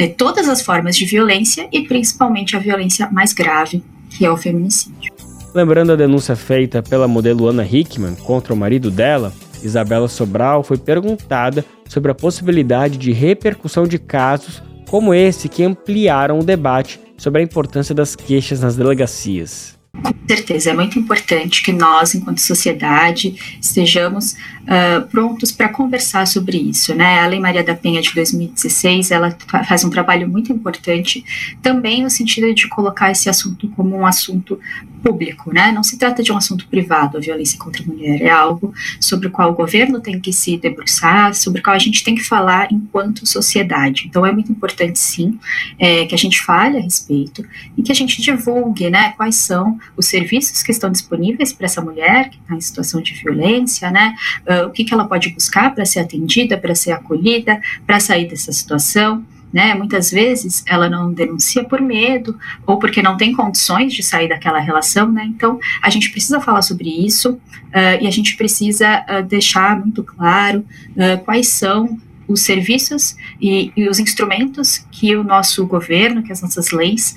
uh, 0.00 0.14
todas 0.16 0.48
as 0.48 0.62
formas 0.62 0.96
de 0.96 1.04
violência 1.04 1.68
e 1.72 1.82
principalmente 1.82 2.56
a 2.56 2.58
violência 2.58 3.08
mais 3.10 3.32
grave, 3.32 3.82
que 4.10 4.24
é 4.24 4.30
o 4.30 4.36
feminicídio. 4.36 5.12
Lembrando 5.54 5.92
a 5.92 5.96
denúncia 5.96 6.34
feita 6.34 6.82
pela 6.82 7.06
modelo 7.06 7.46
Ana 7.46 7.64
Hickman 7.64 8.14
contra 8.16 8.52
o 8.52 8.56
marido 8.56 8.90
dela, 8.90 9.32
Isabela 9.62 10.08
Sobral 10.08 10.62
foi 10.62 10.76
perguntada 10.76 11.64
sobre 11.88 12.10
a 12.10 12.14
possibilidade 12.14 12.98
de 12.98 13.12
repercussão 13.12 13.86
de 13.86 13.98
casos 13.98 14.62
como 14.88 15.14
esse 15.14 15.48
que 15.48 15.64
ampliaram 15.64 16.38
o 16.38 16.44
debate 16.44 17.00
sobre 17.16 17.40
a 17.40 17.44
importância 17.44 17.94
das 17.94 18.14
queixas 18.14 18.60
nas 18.60 18.76
delegacias. 18.76 19.78
Com 20.02 20.12
certeza, 20.28 20.70
é 20.70 20.74
muito 20.74 20.98
importante 20.98 21.62
que 21.62 21.72
nós, 21.72 22.14
enquanto 22.14 22.40
sociedade, 22.40 23.58
estejamos 23.60 24.32
uh, 24.64 25.06
prontos 25.08 25.52
para 25.52 25.68
conversar 25.68 26.26
sobre 26.26 26.56
isso. 26.56 26.94
Né? 26.94 27.20
A 27.20 27.26
Lei 27.26 27.38
Maria 27.38 27.62
da 27.62 27.74
Penha 27.74 28.02
de 28.02 28.12
2016, 28.12 29.10
ela 29.10 29.36
faz 29.68 29.84
um 29.84 29.90
trabalho 29.90 30.28
muito 30.28 30.52
importante, 30.52 31.24
também 31.62 32.02
no 32.02 32.10
sentido 32.10 32.52
de 32.52 32.68
colocar 32.68 33.10
esse 33.10 33.28
assunto 33.28 33.68
como 33.70 33.96
um 33.96 34.06
assunto 34.06 34.58
público. 35.02 35.52
Né? 35.52 35.70
Não 35.70 35.82
se 35.82 35.98
trata 35.98 36.22
de 36.22 36.32
um 36.32 36.36
assunto 36.36 36.66
privado, 36.68 37.18
a 37.18 37.20
violência 37.20 37.58
contra 37.58 37.82
a 37.82 37.86
mulher, 37.86 38.22
é 38.22 38.30
algo 38.30 38.74
sobre 38.98 39.28
o 39.28 39.30
qual 39.30 39.50
o 39.50 39.54
governo 39.54 40.00
tem 40.00 40.18
que 40.18 40.32
se 40.32 40.56
debruçar, 40.56 41.34
sobre 41.34 41.60
o 41.60 41.62
qual 41.62 41.76
a 41.76 41.78
gente 41.78 42.02
tem 42.02 42.14
que 42.14 42.24
falar 42.24 42.68
enquanto 42.72 43.26
sociedade. 43.26 44.06
Então, 44.08 44.24
é 44.26 44.32
muito 44.32 44.50
importante, 44.50 44.98
sim, 44.98 45.38
é, 45.78 46.06
que 46.06 46.14
a 46.14 46.18
gente 46.18 46.40
fale 46.40 46.78
a 46.78 46.80
respeito 46.80 47.44
e 47.76 47.82
que 47.82 47.92
a 47.92 47.94
gente 47.94 48.20
divulgue 48.20 48.90
né, 48.90 49.12
quais 49.16 49.36
são 49.36 49.78
os 49.96 50.06
serviços 50.06 50.62
que 50.62 50.72
estão 50.72 50.90
disponíveis 50.90 51.52
para 51.52 51.66
essa 51.66 51.80
mulher 51.80 52.30
que 52.30 52.38
está 52.38 52.54
em 52.54 52.60
situação 52.60 53.00
de 53.00 53.14
violência, 53.14 53.90
né? 53.90 54.14
Uh, 54.48 54.66
o 54.66 54.70
que, 54.70 54.84
que 54.84 54.94
ela 54.94 55.06
pode 55.06 55.30
buscar 55.30 55.74
para 55.74 55.84
ser 55.84 56.00
atendida, 56.00 56.56
para 56.58 56.74
ser 56.74 56.92
acolhida, 56.92 57.60
para 57.86 58.00
sair 58.00 58.28
dessa 58.28 58.52
situação. 58.52 59.24
Né? 59.52 59.72
Muitas 59.72 60.10
vezes 60.10 60.64
ela 60.66 60.90
não 60.90 61.12
denuncia 61.12 61.62
por 61.62 61.80
medo 61.80 62.36
ou 62.66 62.76
porque 62.76 63.00
não 63.00 63.16
tem 63.16 63.32
condições 63.32 63.94
de 63.94 64.02
sair 64.02 64.28
daquela 64.28 64.58
relação, 64.58 65.12
né? 65.12 65.24
Então 65.26 65.60
a 65.80 65.88
gente 65.90 66.10
precisa 66.10 66.40
falar 66.40 66.60
sobre 66.60 66.88
isso 66.88 67.34
uh, 67.34 68.02
e 68.02 68.06
a 68.08 68.10
gente 68.10 68.36
precisa 68.36 69.06
uh, 69.08 69.22
deixar 69.22 69.78
muito 69.78 70.02
claro 70.02 70.66
uh, 70.90 71.24
quais 71.24 71.46
são 71.46 72.00
os 72.26 72.40
serviços 72.40 73.16
e, 73.40 73.70
e, 73.76 73.88
os 73.88 74.00
instrumentos 74.00 74.84
que 74.90 75.14
o 75.14 75.22
nosso 75.22 75.64
governo, 75.66 76.24
que 76.24 76.32
as 76.32 76.42
nossas 76.42 76.72
leis 76.72 77.14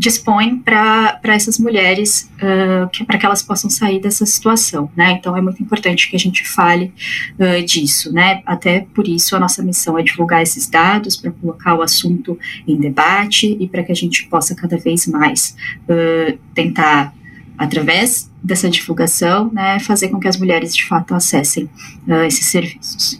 dispõe 0.00 0.56
para 0.56 1.20
essas 1.24 1.58
mulheres, 1.58 2.30
uh, 2.36 3.04
para 3.04 3.18
que 3.18 3.26
elas 3.26 3.42
possam 3.42 3.68
sair 3.68 4.00
dessa 4.00 4.24
situação, 4.24 4.90
né? 4.96 5.12
Então 5.12 5.36
é 5.36 5.42
muito 5.42 5.62
importante 5.62 6.08
que 6.08 6.16
a 6.16 6.18
gente 6.18 6.48
fale 6.48 6.90
uh, 7.38 7.62
disso, 7.62 8.10
né? 8.10 8.40
Até 8.46 8.86
por 8.94 9.06
isso 9.06 9.36
a 9.36 9.38
nossa 9.38 9.62
missão 9.62 9.98
é 9.98 10.02
divulgar 10.02 10.42
esses 10.42 10.66
dados 10.66 11.16
para 11.16 11.30
colocar 11.30 11.74
o 11.74 11.82
assunto 11.82 12.38
em 12.66 12.76
debate 12.78 13.58
e 13.60 13.68
para 13.68 13.82
que 13.82 13.92
a 13.92 13.94
gente 13.94 14.26
possa 14.28 14.54
cada 14.54 14.78
vez 14.78 15.06
mais 15.06 15.54
uh, 15.82 16.38
tentar 16.54 17.14
através 17.58 18.30
dessa 18.42 18.70
divulgação, 18.70 19.52
né, 19.52 19.78
fazer 19.80 20.08
com 20.08 20.18
que 20.18 20.26
as 20.26 20.38
mulheres 20.38 20.74
de 20.74 20.82
fato 20.86 21.14
acessem 21.14 21.68
esses 22.26 22.46
serviços. 22.46 23.19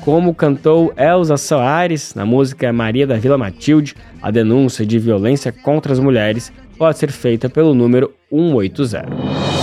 Como 0.00 0.34
cantou 0.34 0.92
Elza 0.96 1.36
Soares 1.36 2.14
na 2.14 2.24
música 2.24 2.72
Maria 2.72 3.06
da 3.06 3.16
Vila 3.16 3.36
Matilde, 3.36 3.94
a 4.20 4.30
denúncia 4.30 4.86
de 4.86 4.98
violência 4.98 5.52
contra 5.52 5.92
as 5.92 5.98
mulheres 5.98 6.52
pode 6.78 6.98
ser 6.98 7.10
feita 7.10 7.48
pelo 7.48 7.74
número 7.74 8.12
180. 8.30 9.62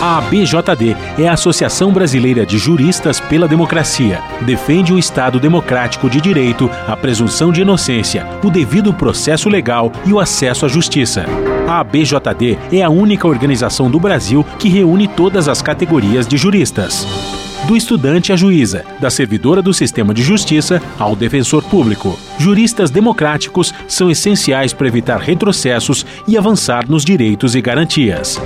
A 0.00 0.18
ABJD 0.18 0.96
é 1.18 1.28
a 1.28 1.32
Associação 1.32 1.92
Brasileira 1.92 2.46
de 2.46 2.56
Juristas 2.56 3.18
pela 3.18 3.48
Democracia. 3.48 4.22
Defende 4.42 4.92
o 4.92 4.98
Estado 4.98 5.40
democrático 5.40 6.08
de 6.08 6.20
direito, 6.20 6.70
a 6.86 6.96
presunção 6.96 7.50
de 7.50 7.62
inocência, 7.62 8.24
o 8.44 8.48
devido 8.48 8.94
processo 8.94 9.48
legal 9.48 9.90
e 10.06 10.12
o 10.12 10.20
acesso 10.20 10.64
à 10.64 10.68
justiça. 10.68 11.26
A 11.66 11.80
ABJD 11.80 12.56
é 12.72 12.82
a 12.82 12.88
única 12.88 13.26
organização 13.26 13.90
do 13.90 13.98
Brasil 13.98 14.46
que 14.56 14.68
reúne 14.68 15.08
todas 15.08 15.48
as 15.48 15.60
categorias 15.60 16.28
de 16.28 16.36
juristas 16.36 17.27
do 17.68 17.76
estudante 17.76 18.32
à 18.32 18.36
juíza, 18.36 18.82
da 18.98 19.10
servidora 19.10 19.60
do 19.60 19.74
sistema 19.74 20.14
de 20.14 20.22
justiça 20.22 20.80
ao 20.98 21.14
defensor 21.14 21.62
público. 21.62 22.18
Juristas 22.38 22.90
democráticos 22.90 23.74
são 23.86 24.10
essenciais 24.10 24.72
para 24.72 24.88
evitar 24.88 25.20
retrocessos 25.20 26.06
e 26.26 26.38
avançar 26.38 26.88
nos 26.88 27.04
direitos 27.04 27.54
e 27.54 27.60
garantias. 27.60 28.40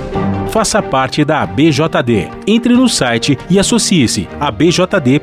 Faça 0.49 0.83
parte 0.83 1.23
da 1.23 1.41
ABJD. 1.41 2.29
Entre 2.45 2.73
no 2.73 2.89
site 2.89 3.37
e 3.49 3.57
associe-se 3.57 4.27
a 4.41 4.51
bjd.org.br. 4.51 5.13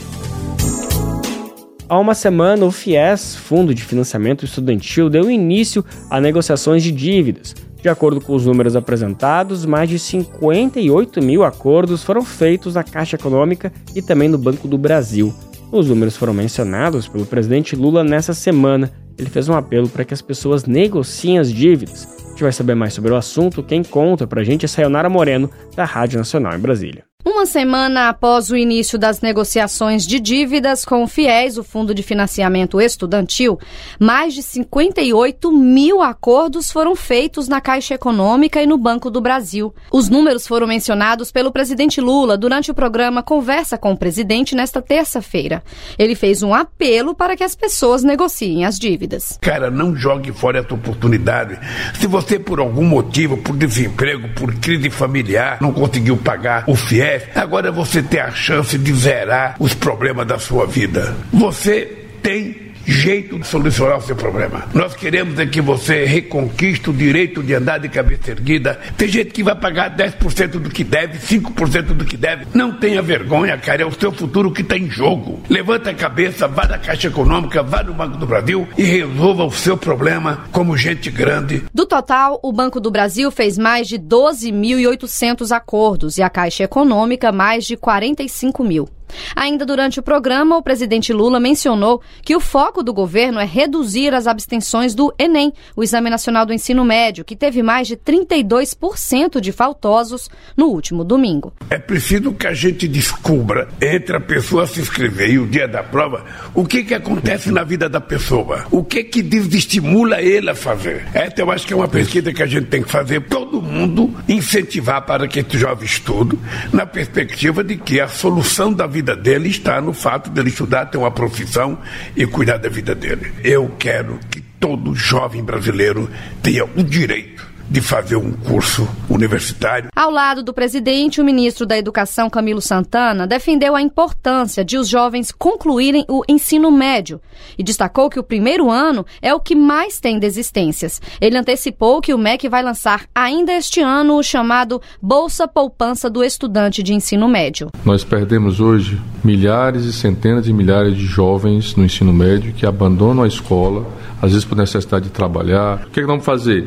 Há 1.87 1.99
uma 1.99 2.15
semana, 2.15 2.65
o 2.65 2.71
FIES, 2.71 3.37
Fundo 3.37 3.75
de 3.75 3.83
Financiamento 3.83 4.45
Estudantil, 4.45 5.11
deu 5.11 5.31
início 5.31 5.85
a 6.09 6.19
negociações 6.19 6.83
de 6.83 6.91
dívidas. 6.91 7.55
De 7.87 7.91
acordo 7.91 8.21
com 8.21 8.35
os 8.35 8.45
números 8.45 8.75
apresentados, 8.75 9.65
mais 9.65 9.89
de 9.89 9.97
58 9.97 11.23
mil 11.23 11.45
acordos 11.45 12.03
foram 12.03 12.25
feitos 12.25 12.75
na 12.75 12.83
Caixa 12.83 13.15
Econômica 13.15 13.73
e 13.95 14.03
também 14.03 14.29
no 14.29 14.37
Banco 14.37 14.67
do 14.67 14.77
Brasil. 14.77 15.33
Os 15.71 15.89
números 15.89 16.17
foram 16.17 16.35
mencionados 16.35 17.07
pelo 17.07 17.25
presidente 17.25 17.77
Lula 17.77 18.03
nessa 18.03 18.35
semana. 18.35 18.91
Ele 19.17 19.31
fez 19.31 19.49
um 19.49 19.55
apelo 19.55 19.89
para 19.89 20.05
que 20.05 20.13
as 20.13 20.21
pessoas 20.21 20.65
negociem 20.65 21.39
as 21.39 21.53
dívidas. 21.53 22.09
A 22.25 22.31
gente 22.31 22.43
vai 22.43 22.53
saber 22.53 22.75
mais 22.75 22.93
sobre 22.93 23.13
o 23.13 23.17
assunto. 23.17 23.63
Quem 23.63 23.85
conta 23.85 24.27
para 24.27 24.41
a 24.41 24.45
gente 24.45 24.65
é 24.65 24.69
Sayonara 24.69 25.09
Moreno, 25.09 25.49
da 25.77 25.85
Rádio 25.85 26.19
Nacional 26.19 26.57
em 26.57 26.61
Brasília. 26.61 27.06
Uma 27.29 27.45
semana 27.45 28.09
após 28.09 28.51
o 28.51 28.57
início 28.57 28.97
das 28.97 29.21
negociações 29.21 30.07
de 30.07 30.21
dívidas 30.21 30.85
com 30.85 31.03
o 31.03 31.09
FIES, 31.09 31.59
o 31.59 31.65
Fundo 31.65 31.93
de 31.93 32.01
Financiamento 32.01 32.81
Estudantil, 32.81 33.59
mais 33.99 34.33
de 34.33 34.45
58 34.45 35.51
mil 35.51 36.03
acordos 36.03 36.71
foram 36.71 36.95
feitos 36.95 37.49
na 37.49 37.61
Caixa 37.61 37.95
Econômica 37.95 38.63
e 38.63 38.67
no 38.67 38.79
Banco 38.79 39.11
do 39.11 39.21
Brasil. 39.21 39.75
Os 39.91 40.09
números 40.09 40.47
foram 40.47 40.69
mencionados 40.69 41.33
pelo 41.33 41.51
presidente 41.51 42.01
Lula 42.01 42.39
durante 42.39 42.71
o 42.71 42.75
programa 42.75 43.25
Conversa 43.25 43.77
com 43.77 43.91
o 43.91 43.97
Presidente 43.97 44.55
nesta 44.55 44.81
terça-feira. 44.81 45.65
Ele 45.99 46.15
fez 46.15 46.45
um 46.45 46.55
apelo 46.55 47.13
para 47.13 47.37
que 47.37 47.43
as 47.43 47.57
pessoas 47.57 48.05
negociem 48.05 48.65
as 48.65 48.79
dívidas. 48.79 49.37
Cara, 49.43 49.69
não 49.69 49.97
jogue 49.97 50.31
fora 50.31 50.61
essa 50.61 50.73
oportunidade. 50.73 51.59
Se 51.99 52.07
você, 52.07 52.39
por 52.39 52.61
algum 52.61 52.85
motivo, 52.85 53.37
por 53.39 53.57
desemprego, 53.57 54.29
por 54.29 54.55
crise 54.55 54.91
familiar, 54.91 55.59
não 55.61 55.73
conseguiu 55.73 56.17
pagar 56.17 56.63
o 56.69 56.77
FIES, 56.77 57.16
agora 57.35 57.71
você 57.71 58.03
tem 58.03 58.21
a 58.21 58.31
chance 58.31 58.79
de 58.79 58.93
zerar 58.95 59.57
os 59.59 59.75
problemas 59.75 60.27
da 60.27 60.39
sua 60.39 60.67
vida. 60.67 61.15
Você 61.33 62.07
tem 62.23 62.66
jeito 62.87 63.39
de 63.39 63.47
solucionar 63.47 63.99
o 63.99 64.03
seu 64.03 64.15
problema. 64.15 64.67
Nós 64.73 64.95
queremos 64.95 65.39
é 65.39 65.47
que 65.47 65.61
você 65.61 66.05
reconquiste 66.05 66.89
o 66.89 66.93
direito 66.93 67.43
de 67.43 67.55
andar 67.55 67.79
de 67.79 67.89
cabeça 67.89 68.31
erguida. 68.31 68.79
Tem 68.97 69.09
gente 69.09 69.31
que 69.31 69.43
vai 69.43 69.55
pagar 69.55 69.95
10% 69.97 70.53
do 70.53 70.71
que 70.71 70.85
deve, 70.85 71.19
5% 71.19 71.83
do 71.95 72.05
que 72.05 72.17
deve. 72.17 72.47
Não 72.55 72.73
tenha 72.73 73.03
vergonha, 73.03 73.57
cara, 73.59 73.83
é 73.83 73.87
o 73.87 73.93
seu 73.93 74.13
futuro 74.13 74.53
que 74.53 74.63
está 74.63 74.77
em 74.77 74.89
jogo. 74.89 75.41
Levanta 75.49 75.91
a 75.91 75.95
cabeça, 75.95 76.47
vá 76.47 76.67
na 76.67 76.79
Caixa 76.79 77.09
Econômica, 77.09 77.63
vá 77.63 77.83
no 77.83 77.93
Banco 77.93 78.17
do 78.17 78.27
Brasil 78.27 78.69
e 78.79 78.85
resolva 78.85 79.45
o 79.45 79.51
seu 79.51 79.77
problema 79.77 80.45
como 80.53 80.77
gente 80.77 81.11
grande. 81.11 81.65
Do 81.75 81.87
total, 81.87 82.39
o 82.43 82.53
Banco 82.53 82.81
do 82.81 82.91
Brasil 82.91 83.31
fez 83.31 83.59
mais 83.59 83.89
de 83.89 83.99
12.800 83.99 85.51
acordos 85.51 86.19
e 86.19 86.23
a 86.23 86.31
Caixa 86.31 86.65
Econômica 86.65 87.33
mais 87.33 87.65
de 87.65 87.77
45 87.77 88.65
mil. 88.65 88.96
Ainda 89.35 89.65
durante 89.65 90.01
o 90.01 90.03
programa, 90.03 90.57
o 90.57 90.63
presidente 90.63 91.13
Lula 91.13 91.41
mencionou 91.41 92.01
que 92.23 92.35
o 92.35 92.41
foco 92.41 92.83
do 92.83 92.93
governo 92.93 93.39
é 93.39 93.45
reduzir 93.45 94.15
as 94.15 94.27
abstenções 94.27 94.95
do 94.95 95.15
Enem, 95.19 95.53
o 95.75 95.83
Exame 95.83 96.11
Nacional 96.11 96.47
do 96.47 96.53
Ensino 96.53 96.85
Médio, 96.85 97.25
que 97.25 97.37
teve 97.37 97.63
mais 97.63 97.89
de 97.89 97.97
32% 97.97 99.41
de 99.41 99.53
faltosos 99.53 100.29
no 100.57 100.67
último 100.67 101.05
domingo. 101.05 101.53
É 101.71 101.79
preciso 101.79 102.33
que 102.33 102.47
a 102.47 102.55
gente 102.55 102.89
descubra, 102.89 103.69
entre 103.81 104.17
a 104.17 104.21
pessoa 104.21 104.67
se 104.67 104.81
inscrever 104.81 105.31
e 105.31 105.39
o 105.39 105.47
dia 105.47 105.69
da 105.69 105.83
prova, 105.83 106.25
o 106.55 106.65
que, 106.65 106.85
que 106.85 106.95
acontece 106.95 107.51
na 107.51 107.65
vida 107.65 107.89
da 107.89 108.01
pessoa, 108.01 108.67
o 108.71 108.83
que, 108.83 109.05
que 109.05 109.23
desestimula 109.23 110.21
ele 110.21 110.51
a 110.51 110.55
fazer. 110.55 111.07
Essa 111.13 111.41
eu 111.41 111.51
acho 111.51 111.67
que 111.67 111.73
é 111.73 111.77
uma 111.77 111.89
pesquisa 111.89 112.33
que 112.33 112.43
a 112.43 112.47
gente 112.47 112.67
tem 112.67 112.83
que 112.83 112.91
fazer, 112.91 113.21
todo 113.23 113.61
mundo 113.63 114.15
incentivar 114.29 115.03
para 115.03 115.29
que 115.29 115.41
esse 115.41 115.59
jovem 115.59 115.85
estude, 115.85 116.39
na 116.73 116.87
perspectiva 116.87 117.63
de 117.63 117.77
que 117.77 118.01
a 118.01 118.09
solução 118.09 118.73
da 118.73 118.87
vida 118.87 118.96
dele 119.03 119.49
está 119.49 119.81
no 119.81 119.93
fato 119.93 120.31
dele 120.31 120.49
estudar, 120.49 120.87
ter 120.87 120.99
uma 120.99 121.11
profissão 121.11 121.79
e 122.17 122.27
cuidar 122.27 122.57
da 122.57 122.69
vida 122.69 122.95
dele. 122.95 123.33
Eu 123.45 123.75
quero 123.79 124.19
que 124.31 124.41
todo 124.41 124.95
jovem 124.95 125.43
brasileiro 125.43 126.09
tenha 126.43 126.65
o 126.65 126.83
direito 126.83 127.36
de 127.69 127.81
fazer 127.81 128.17
um 128.17 128.33
curso 128.33 128.89
universitário. 129.09 129.91
Ao 129.95 130.11
lado 130.11 130.43
do 130.43 130.55
presidente, 130.55 131.21
o 131.21 131.25
ministro 131.25 131.67
da 131.67 131.77
Educação, 131.77 132.31
Camilo 132.31 132.61
Santana, 132.61 133.27
defendeu 133.27 133.75
a 133.75 133.83
importância 133.83 134.65
de 134.65 134.79
os 134.79 134.89
jovens 134.89 135.33
concluírem 135.33 136.05
o 136.09 136.23
ensino 136.29 136.71
médio 136.71 137.21
e 137.59 137.63
destacou 137.63 138.09
que 138.09 138.19
o 138.19 138.25
primeiro 138.25 138.71
ano 138.71 139.05
é 139.21 139.35
o 139.35 139.41
que 139.41 139.55
mais 139.55 140.01
tem 140.01 140.19
desistências. 140.19 141.01
Ele 141.21 141.37
antecipou 141.37 142.01
que 142.01 142.15
o 142.15 142.19
MEC 142.19 142.49
vai 142.49 142.63
lançar 142.63 143.07
ainda 143.15 143.53
este 143.53 143.81
ano 143.81 144.17
o 144.17 144.23
chamado 144.23 144.81
Bolsa 145.03 145.49
Poupança 145.49 146.09
do 146.09 146.23
Estudante 146.23 146.83
de 146.83 146.95
Ensino 146.95 147.29
Médio. 147.29 147.69
Nós 147.85 148.05
perdemos 148.05 148.61
hoje 148.61 149.01
milhares 149.25 149.85
e 149.85 149.93
centenas 149.93 150.45
de 150.45 150.53
milhares 150.53 150.97
de 150.97 151.05
jovens 151.05 151.75
no 151.75 151.85
ensino 151.85 152.13
médio 152.13 152.53
que 152.53 152.65
abandonam 152.65 153.25
a 153.25 153.29
escola 153.29 153.87
às 154.21 154.33
vezes 154.33 154.45
por 154.45 154.57
necessidade 154.57 155.07
de 155.07 155.11
trabalhar. 155.11 155.87
O 155.87 155.91
que, 155.91 156.01
é 156.01 156.03
que 156.03 156.07
vamos 156.07 156.25
fazer? 156.25 156.67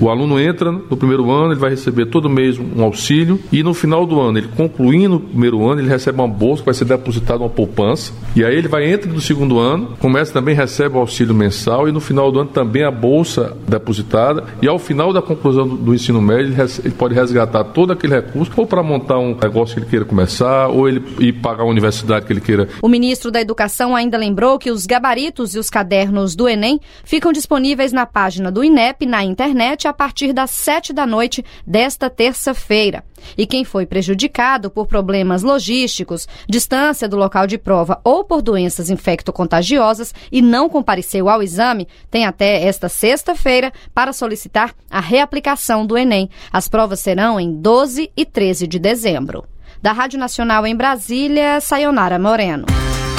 O 0.00 0.08
aluno 0.08 0.35
entra 0.38 0.70
no 0.70 0.96
primeiro 0.96 1.30
ano, 1.30 1.52
ele 1.52 1.60
vai 1.60 1.70
receber 1.70 2.06
todo 2.06 2.28
mês 2.28 2.58
um 2.58 2.82
auxílio. 2.82 3.40
E 3.52 3.62
no 3.62 3.74
final 3.74 4.06
do 4.06 4.20
ano, 4.20 4.38
ele 4.38 4.48
concluindo 4.48 5.16
o 5.16 5.20
primeiro 5.20 5.66
ano, 5.68 5.80
ele 5.80 5.88
recebe 5.88 6.18
uma 6.18 6.28
bolsa 6.28 6.62
que 6.62 6.66
vai 6.66 6.74
ser 6.74 6.84
depositada 6.84 7.40
uma 7.40 7.48
poupança. 7.48 8.12
E 8.34 8.44
aí 8.44 8.56
ele 8.56 8.68
vai 8.68 8.90
entrar 8.90 9.12
no 9.12 9.20
segundo 9.20 9.58
ano, 9.58 9.96
começa 9.98 10.32
também 10.32 10.54
recebe 10.54 10.96
o 10.96 10.98
auxílio 10.98 11.34
mensal. 11.34 11.88
E 11.88 11.92
no 11.92 12.00
final 12.00 12.30
do 12.30 12.40
ano 12.40 12.50
também 12.50 12.84
a 12.84 12.90
bolsa 12.90 13.56
depositada. 13.68 14.44
E 14.62 14.68
ao 14.68 14.78
final 14.78 15.12
da 15.12 15.22
conclusão 15.22 15.66
do, 15.66 15.76
do 15.76 15.94
ensino 15.94 16.20
médio 16.20 16.52
ele, 16.52 16.70
ele, 16.84 16.94
pode 16.94 17.14
resgatar 17.14 17.64
todo 17.64 17.92
aquele 17.92 18.14
recurso 18.14 18.52
ou 18.56 18.66
para 18.66 18.82
montar 18.82 19.18
um 19.18 19.36
negócio 19.40 19.74
que 19.74 19.80
ele 19.80 19.90
queira 19.90 20.04
começar 20.04 20.68
ou 20.68 20.88
ele 20.88 21.02
ir 21.20 21.32
pagar 21.34 21.62
a 21.62 21.66
universidade 21.66 22.26
que 22.26 22.32
ele 22.32 22.40
queira. 22.40 22.68
O 22.82 22.88
ministro 22.88 23.30
da 23.30 23.40
Educação 23.40 23.94
ainda 23.94 24.16
lembrou 24.16 24.58
que 24.58 24.70
os 24.70 24.86
gabaritos 24.86 25.54
e 25.54 25.58
os 25.58 25.68
cadernos 25.68 26.34
do 26.34 26.48
Enem 26.48 26.80
ficam 27.04 27.32
disponíveis 27.32 27.92
na 27.92 28.06
página 28.06 28.50
do 28.50 28.64
INEP 28.64 29.06
na 29.06 29.22
internet 29.24 29.86
a 29.86 29.92
partir 29.92 30.25
das 30.32 30.50
7 30.50 30.92
da 30.92 31.06
noite 31.06 31.44
desta 31.66 32.08
terça-feira. 32.08 33.04
E 33.36 33.46
quem 33.46 33.64
foi 33.64 33.86
prejudicado 33.86 34.70
por 34.70 34.86
problemas 34.86 35.42
logísticos, 35.42 36.28
distância 36.48 37.08
do 37.08 37.16
local 37.16 37.46
de 37.46 37.58
prova 37.58 38.00
ou 38.04 38.24
por 38.24 38.42
doenças 38.42 38.90
infecto-contagiosas 38.90 40.14
e 40.30 40.40
não 40.40 40.68
compareceu 40.68 41.28
ao 41.28 41.42
exame, 41.42 41.88
tem 42.10 42.24
até 42.24 42.62
esta 42.62 42.88
sexta-feira 42.88 43.72
para 43.94 44.12
solicitar 44.12 44.74
a 44.90 45.00
reaplicação 45.00 45.86
do 45.86 45.96
Enem. 45.96 46.30
As 46.52 46.68
provas 46.68 47.00
serão 47.00 47.40
em 47.40 47.52
12 47.52 48.10
e 48.16 48.24
13 48.24 48.66
de 48.66 48.78
dezembro. 48.78 49.44
Da 49.82 49.92
Rádio 49.92 50.18
Nacional 50.18 50.66
em 50.66 50.74
Brasília, 50.74 51.60
Sayonara 51.60 52.18
Moreno. 52.18 52.66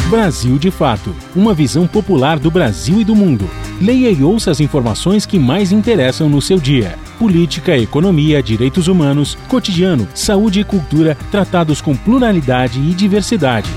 Brasil 0.10 0.58
de 0.58 0.72
Fato 0.72 1.14
Uma 1.36 1.54
visão 1.54 1.86
popular 1.86 2.40
do 2.40 2.50
Brasil 2.50 3.02
e 3.02 3.04
do 3.04 3.14
mundo. 3.14 3.50
Leia 3.82 4.10
e 4.10 4.24
ouça 4.24 4.50
as 4.50 4.62
informações 4.62 5.26
que 5.26 5.38
mais 5.38 5.74
interessam 5.74 6.30
no 6.30 6.42
seu 6.42 6.60
dia: 6.60 6.98
política, 7.20 7.78
economia, 7.78 8.42
direitos 8.42 8.88
humanos, 8.88 9.38
cotidiano, 9.50 10.08
saúde 10.16 10.62
e 10.62 10.64
cultura 10.64 11.18
tratados 11.30 11.82
com 11.82 11.94
pluralidade 11.94 12.80
e 12.80 12.94
diversidade. 12.94 13.70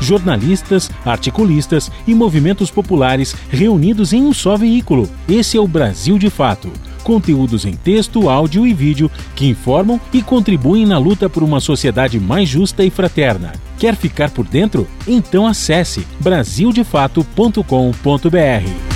Jornalistas, 0.00 0.90
articulistas 1.04 1.90
e 2.04 2.14
movimentos 2.16 2.68
populares 2.68 3.36
reunidos 3.48 4.12
em 4.12 4.22
um 4.22 4.32
só 4.32 4.56
veículo. 4.56 5.08
Esse 5.28 5.56
é 5.56 5.60
o 5.60 5.68
Brasil 5.68 6.18
de 6.18 6.28
Fato 6.28 6.68
conteúdos 7.06 7.64
em 7.64 7.74
texto, 7.74 8.28
áudio 8.28 8.66
e 8.66 8.74
vídeo 8.74 9.08
que 9.36 9.46
informam 9.46 10.00
e 10.12 10.20
contribuem 10.20 10.84
na 10.84 10.98
luta 10.98 11.30
por 11.30 11.44
uma 11.44 11.60
sociedade 11.60 12.18
mais 12.18 12.48
justa 12.48 12.82
e 12.82 12.90
fraterna. 12.90 13.52
Quer 13.78 13.94
ficar 13.94 14.30
por 14.30 14.44
dentro? 14.44 14.88
Então 15.06 15.46
acesse 15.46 16.04
brasildefato.com.br. 16.18 18.95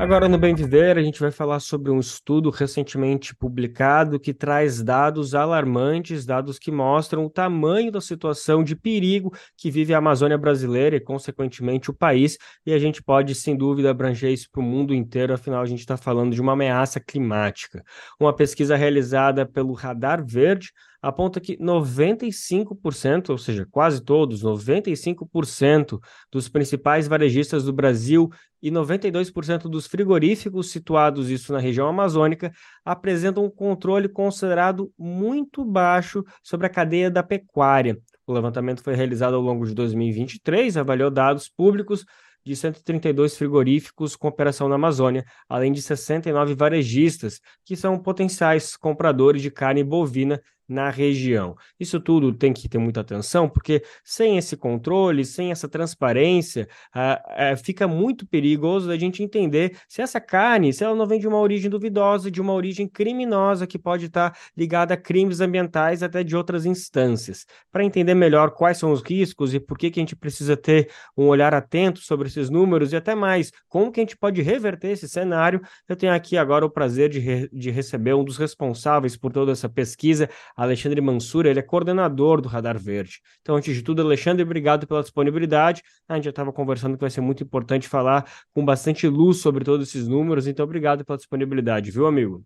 Agora 0.00 0.30
no 0.30 0.38
Bem 0.38 0.54
Viver, 0.54 0.96
a 0.96 1.02
gente 1.02 1.20
vai 1.20 1.30
falar 1.30 1.60
sobre 1.60 1.90
um 1.90 2.00
estudo 2.00 2.48
recentemente 2.48 3.36
publicado 3.36 4.18
que 4.18 4.32
traz 4.32 4.82
dados 4.82 5.34
alarmantes, 5.34 6.24
dados 6.24 6.58
que 6.58 6.72
mostram 6.72 7.26
o 7.26 7.28
tamanho 7.28 7.92
da 7.92 8.00
situação 8.00 8.64
de 8.64 8.74
perigo 8.74 9.30
que 9.58 9.70
vive 9.70 9.92
a 9.92 9.98
Amazônia 9.98 10.38
brasileira 10.38 10.96
e, 10.96 11.00
consequentemente, 11.00 11.90
o 11.90 11.94
país. 11.94 12.38
E 12.64 12.72
a 12.72 12.78
gente 12.78 13.02
pode, 13.02 13.34
sem 13.34 13.54
dúvida, 13.54 13.90
abranger 13.90 14.32
isso 14.32 14.48
para 14.50 14.62
o 14.62 14.64
mundo 14.64 14.94
inteiro, 14.94 15.34
afinal, 15.34 15.60
a 15.60 15.66
gente 15.66 15.80
está 15.80 15.98
falando 15.98 16.32
de 16.32 16.40
uma 16.40 16.54
ameaça 16.54 16.98
climática. 16.98 17.82
Uma 18.18 18.34
pesquisa 18.34 18.76
realizada 18.76 19.44
pelo 19.44 19.74
Radar 19.74 20.24
Verde 20.26 20.70
aponta 21.02 21.40
que 21.40 21.56
95%, 21.56 23.30
ou 23.30 23.38
seja, 23.38 23.66
quase 23.70 24.02
todos, 24.02 24.42
95% 24.42 25.98
dos 26.30 26.48
principais 26.48 27.08
varejistas 27.08 27.64
do 27.64 27.72
Brasil 27.72 28.28
e 28.62 28.70
92% 28.70 29.62
dos 29.62 29.86
frigoríficos 29.86 30.70
situados 30.70 31.30
isso 31.30 31.52
na 31.52 31.58
região 31.58 31.88
amazônica 31.88 32.52
apresentam 32.84 33.44
um 33.44 33.50
controle 33.50 34.08
considerado 34.08 34.92
muito 34.98 35.64
baixo 35.64 36.22
sobre 36.42 36.66
a 36.66 36.70
cadeia 36.70 37.10
da 37.10 37.22
pecuária. 37.22 37.98
O 38.26 38.32
levantamento 38.32 38.82
foi 38.82 38.94
realizado 38.94 39.34
ao 39.34 39.40
longo 39.40 39.66
de 39.66 39.74
2023, 39.74 40.76
avaliou 40.76 41.10
dados 41.10 41.48
públicos 41.48 42.04
de 42.44 42.56
132 42.56 43.36
frigoríficos 43.36 44.16
com 44.16 44.28
operação 44.28 44.68
na 44.68 44.76
Amazônia, 44.76 45.24
além 45.48 45.72
de 45.72 45.82
69 45.82 46.54
varejistas, 46.54 47.40
que 47.64 47.76
são 47.76 47.98
potenciais 47.98 48.76
compradores 48.76 49.42
de 49.42 49.50
carne 49.50 49.84
bovina 49.84 50.40
na 50.70 50.88
região. 50.88 51.56
Isso 51.78 52.00
tudo 52.00 52.32
tem 52.32 52.52
que 52.52 52.68
ter 52.68 52.78
muita 52.78 53.00
atenção, 53.00 53.48
porque 53.48 53.82
sem 54.04 54.38
esse 54.38 54.56
controle, 54.56 55.24
sem 55.24 55.50
essa 55.50 55.68
transparência, 55.68 56.68
uh, 56.94 57.54
uh, 57.54 57.56
fica 57.62 57.88
muito 57.88 58.24
perigoso 58.26 58.90
a 58.90 58.96
gente 58.96 59.22
entender 59.22 59.76
se 59.88 60.00
essa 60.00 60.20
carne, 60.20 60.72
se 60.72 60.84
ela 60.84 60.94
não 60.94 61.06
vem 61.06 61.18
de 61.18 61.26
uma 61.26 61.38
origem 61.38 61.68
duvidosa, 61.68 62.30
de 62.30 62.40
uma 62.40 62.52
origem 62.52 62.86
criminosa, 62.88 63.66
que 63.66 63.78
pode 63.78 64.06
estar 64.06 64.36
ligada 64.56 64.94
a 64.94 64.96
crimes 64.96 65.40
ambientais 65.40 66.02
até 66.02 66.22
de 66.22 66.36
outras 66.36 66.64
instâncias. 66.64 67.44
Para 67.72 67.84
entender 67.84 68.14
melhor 68.14 68.52
quais 68.52 68.78
são 68.78 68.92
os 68.92 69.02
riscos 69.02 69.52
e 69.52 69.58
por 69.58 69.76
que, 69.76 69.90
que 69.90 69.98
a 69.98 70.02
gente 70.02 70.14
precisa 70.14 70.56
ter 70.56 70.88
um 71.16 71.26
olhar 71.26 71.52
atento 71.52 71.98
sobre 72.00 72.28
esses 72.28 72.48
números 72.48 72.92
e 72.92 72.96
até 72.96 73.14
mais, 73.14 73.50
como 73.68 73.90
que 73.90 73.98
a 73.98 74.04
gente 74.04 74.16
pode 74.16 74.40
reverter 74.40 74.92
esse 74.92 75.08
cenário, 75.08 75.60
eu 75.88 75.96
tenho 75.96 76.12
aqui 76.12 76.36
agora 76.36 76.64
o 76.64 76.70
prazer 76.70 77.08
de, 77.08 77.18
re 77.18 77.48
de 77.52 77.70
receber 77.70 78.14
um 78.14 78.22
dos 78.22 78.36
responsáveis 78.36 79.16
por 79.16 79.32
toda 79.32 79.50
essa 79.52 79.68
pesquisa, 79.68 80.28
Alexandre 80.62 81.00
Mansur, 81.00 81.46
ele 81.46 81.58
é 81.58 81.62
coordenador 81.62 82.42
do 82.42 82.48
Radar 82.48 82.78
Verde. 82.78 83.20
Então, 83.40 83.56
antes 83.56 83.74
de 83.74 83.82
tudo, 83.82 84.02
Alexandre, 84.02 84.42
obrigado 84.42 84.86
pela 84.86 85.00
disponibilidade. 85.00 85.82
A 86.06 86.16
gente 86.16 86.24
já 86.24 86.30
estava 86.30 86.52
conversando 86.52 86.98
que 86.98 87.00
vai 87.00 87.08
ser 87.08 87.22
muito 87.22 87.42
importante 87.42 87.88
falar 87.88 88.30
com 88.52 88.62
bastante 88.62 89.08
luz 89.08 89.38
sobre 89.38 89.64
todos 89.64 89.88
esses 89.88 90.06
números, 90.06 90.46
então 90.46 90.64
obrigado 90.64 91.02
pela 91.02 91.16
disponibilidade, 91.16 91.90
viu, 91.90 92.06
amigo? 92.06 92.44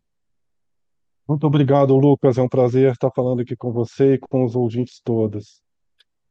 Muito 1.29 1.45
obrigado, 1.45 1.97
Lucas. 1.97 2.39
É 2.39 2.43
um 2.43 2.49
prazer 2.49 2.93
estar 2.93 3.11
falando 3.11 3.41
aqui 3.41 3.57
com 3.57 3.73
você 3.73 4.15
e 4.15 4.19
com 4.19 4.45
os 4.45 4.55
ouvintes 4.55 5.01
todos. 5.03 5.64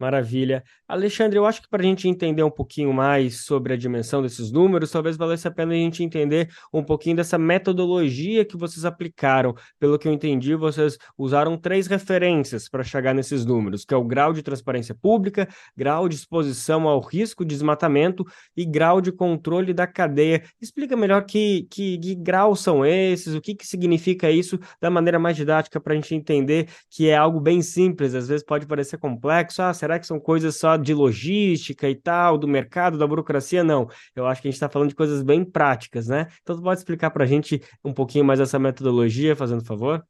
Maravilha. 0.04 0.66
Alexandre, 0.86 1.40
eu 1.40 1.46
acho 1.46 1.62
que 1.62 1.70
para 1.70 1.82
a 1.82 1.86
gente 1.86 2.10
entender 2.10 2.44
um 2.44 2.52
pouquinho 2.52 2.92
mais 2.92 3.46
sobre 3.46 3.72
a 3.72 3.78
dimensão 3.78 4.22
desses 4.22 4.52
números, 4.52 4.92
talvez 4.92 5.16
valesse 5.16 5.48
a 5.48 5.52
pena 5.52 5.72
a 5.72 5.78
gente 5.78 6.04
entender 6.04 6.50
um 6.74 6.84
pouquinho 6.84 7.16
dessa 7.16 7.38
metodologia 7.38 8.44
que 8.44 8.58
vocês 8.58 8.84
aplicaram. 8.84 9.56
Pelo 9.80 9.98
que 9.98 10.06
eu 10.06 10.12
entendi, 10.12 10.56
vocês 10.56 10.98
usaram 11.18 11.58
três 11.58 11.88
referências 11.88 12.68
para 12.68 12.84
chegar 12.84 13.16
nesses 13.16 13.46
números, 13.46 13.86
que 13.86 13.94
é 13.94 13.98
o 13.98 14.04
grau 14.04 14.34
de 14.34 14.44
transparência 14.44 14.94
pública, 14.94 15.48
grau 15.74 16.10
de 16.10 16.16
exposição 16.16 16.86
ao 16.86 17.00
risco 17.00 17.46
de 17.46 17.56
desmatamento 17.56 18.26
e 18.58 18.66
grau 18.66 19.00
de 19.00 19.14
controle 19.14 19.74
da 19.74 19.88
cadeia. 19.88 20.44
Explica 20.62 20.98
melhor 20.98 21.24
que, 21.24 21.66
que, 21.72 21.98
que 21.98 22.18
são 22.58 22.86
esses, 22.86 23.34
o 23.34 23.40
que, 23.40 23.56
que 23.56 23.66
significa 23.66 24.30
isso 24.30 24.60
da 24.82 24.90
maneira 24.90 25.18
mais 25.18 25.38
didática 25.38 25.80
para 25.80 25.94
a 25.94 25.96
gente 25.96 26.14
entender 26.14 26.68
que 26.90 27.08
é 27.08 27.16
algo 27.16 27.40
bem 27.40 27.62
simples, 27.62 28.14
às 28.14 28.28
vezes 28.28 28.44
pode 28.46 28.68
parecer 28.68 28.98
complexo. 28.98 29.62
Ah, 29.62 29.74
será 29.74 29.93
será 29.94 30.00
que 30.00 30.08
são 30.08 30.20
coisas 30.20 30.56
só 30.56 30.78
de 30.78 30.94
logística 30.94 31.90
e 31.90 31.96
tal, 31.96 32.38
do 32.38 32.48
mercado, 32.48 32.98
da 32.98 33.08
burocracia? 33.08 33.64
Não. 33.64 33.88
Eu 34.16 34.26
acho 34.26 34.42
que 34.42 34.48
a 34.48 34.52
gente 34.52 34.56
está 34.56 34.70
falando 34.70 34.90
de 34.90 34.96
coisas 34.96 35.22
bem 35.22 35.44
práticas, 35.44 36.08
né? 36.08 36.28
Então, 36.42 36.60
pode 36.62 36.80
explicar 36.80 37.12
para 37.12 37.24
a 37.24 37.28
gente 37.28 37.62
um 37.84 37.94
pouquinho 37.94 38.26
mais 38.26 38.40
essa 38.40 38.58
metodologia, 38.58 39.36
fazendo 39.36 39.64
favor? 39.64 40.04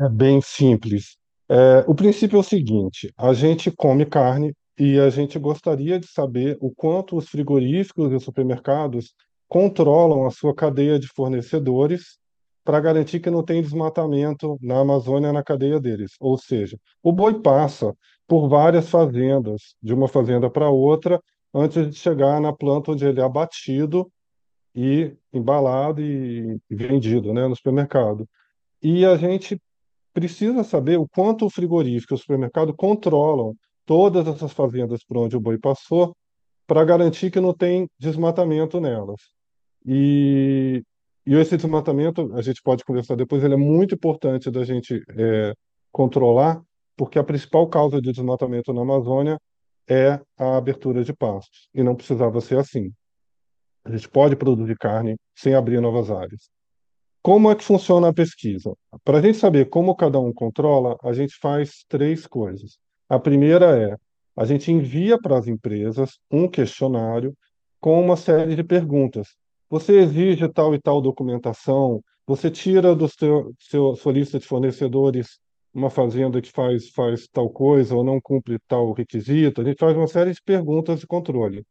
É 0.00 0.08
bem 0.08 0.40
simples. 0.40 1.16
É, 1.48 1.84
o 1.86 1.94
princípio 1.94 2.36
é 2.36 2.40
o 2.40 2.44
seguinte: 2.44 3.12
a 3.16 3.32
gente 3.32 3.70
come 3.70 4.04
carne 4.04 4.52
e 4.78 4.98
a 4.98 5.08
gente 5.10 5.38
gostaria 5.38 6.00
de 6.00 6.06
saber 6.06 6.56
o 6.60 6.72
quanto 6.74 7.16
os 7.16 7.28
frigoríficos 7.28 8.10
e 8.10 8.14
os 8.14 8.24
supermercados 8.24 9.14
controlam 9.46 10.26
a 10.26 10.30
sua 10.30 10.54
cadeia 10.54 10.98
de 10.98 11.06
fornecedores 11.06 12.18
para 12.64 12.80
garantir 12.80 13.20
que 13.20 13.30
não 13.30 13.42
tem 13.42 13.62
desmatamento 13.62 14.58
na 14.60 14.80
Amazônia 14.80 15.32
na 15.32 15.44
cadeia 15.44 15.78
deles. 15.78 16.12
Ou 16.18 16.38
seja, 16.38 16.78
o 17.02 17.12
boi 17.12 17.40
passa 17.40 17.94
por 18.26 18.48
várias 18.48 18.88
fazendas, 18.88 19.74
de 19.82 19.92
uma 19.92 20.08
fazenda 20.08 20.48
para 20.50 20.70
outra, 20.70 21.20
antes 21.52 21.90
de 21.90 21.96
chegar 21.96 22.40
na 22.40 22.52
planta 22.52 22.92
onde 22.92 23.06
ele 23.06 23.20
é 23.20 23.24
abatido 23.24 24.10
e 24.74 25.14
embalado 25.32 26.00
e 26.00 26.58
vendido, 26.68 27.32
né, 27.32 27.46
no 27.46 27.54
supermercado. 27.54 28.28
E 28.82 29.04
a 29.04 29.16
gente 29.16 29.60
precisa 30.12 30.64
saber 30.64 30.98
o 30.98 31.08
quanto 31.08 31.46
o 31.46 31.50
frigorífico 31.50 32.14
e 32.14 32.16
o 32.16 32.18
supermercado 32.18 32.74
controlam 32.74 33.54
todas 33.84 34.26
essas 34.26 34.52
fazendas 34.52 35.04
por 35.04 35.18
onde 35.18 35.36
o 35.36 35.40
boi 35.40 35.58
passou 35.58 36.16
para 36.66 36.84
garantir 36.84 37.30
que 37.30 37.40
não 37.40 37.52
tem 37.52 37.88
desmatamento 37.98 38.80
nelas. 38.80 39.20
E, 39.86 40.82
e 41.26 41.34
esse 41.34 41.56
desmatamento, 41.56 42.32
a 42.34 42.42
gente 42.42 42.62
pode 42.62 42.84
conversar 42.84 43.16
depois, 43.16 43.44
ele 43.44 43.54
é 43.54 43.58
muito 43.58 43.94
importante 43.94 44.50
da 44.50 44.64
gente 44.64 45.02
é, 45.16 45.52
controlar, 45.92 46.62
porque 46.96 47.18
a 47.18 47.24
principal 47.24 47.66
causa 47.68 48.00
de 48.00 48.12
desmatamento 48.12 48.72
na 48.72 48.82
Amazônia 48.82 49.38
é 49.88 50.20
a 50.36 50.56
abertura 50.56 51.04
de 51.04 51.12
pastos, 51.12 51.68
e 51.74 51.82
não 51.82 51.94
precisava 51.94 52.40
ser 52.40 52.58
assim. 52.58 52.92
A 53.84 53.90
gente 53.90 54.08
pode 54.08 54.34
produzir 54.36 54.76
carne 54.78 55.16
sem 55.34 55.54
abrir 55.54 55.80
novas 55.80 56.10
áreas. 56.10 56.48
Como 57.22 57.50
é 57.50 57.54
que 57.54 57.64
funciona 57.64 58.08
a 58.08 58.14
pesquisa? 58.14 58.74
Para 59.02 59.18
a 59.18 59.22
gente 59.22 59.38
saber 59.38 59.68
como 59.68 59.94
cada 59.94 60.18
um 60.18 60.32
controla, 60.32 60.96
a 61.02 61.12
gente 61.12 61.36
faz 61.40 61.84
três 61.88 62.26
coisas. 62.26 62.78
A 63.08 63.18
primeira 63.18 63.78
é, 63.78 63.96
a 64.36 64.44
gente 64.44 64.70
envia 64.72 65.18
para 65.18 65.38
as 65.38 65.46
empresas 65.46 66.18
um 66.30 66.48
questionário 66.48 67.34
com 67.80 68.02
uma 68.02 68.16
série 68.16 68.56
de 68.56 68.64
perguntas. 68.64 69.28
Você 69.70 69.98
exige 69.98 70.48
tal 70.48 70.74
e 70.74 70.80
tal 70.80 71.00
documentação? 71.00 72.02
Você 72.26 72.50
tira 72.50 72.94
seu 73.58 73.96
sua 73.96 74.12
lista 74.12 74.38
de 74.38 74.46
fornecedores 74.46 75.38
uma 75.74 75.90
fazenda 75.90 76.40
que 76.40 76.50
faz, 76.52 76.88
faz 76.90 77.26
tal 77.26 77.50
coisa 77.50 77.96
ou 77.96 78.04
não 78.04 78.20
cumpre 78.20 78.58
tal 78.68 78.92
requisito, 78.92 79.60
a 79.60 79.64
gente 79.64 79.78
faz 79.78 79.96
uma 79.96 80.06
série 80.06 80.32
de 80.32 80.40
perguntas 80.42 81.00
de 81.00 81.06
controle. 81.06 81.66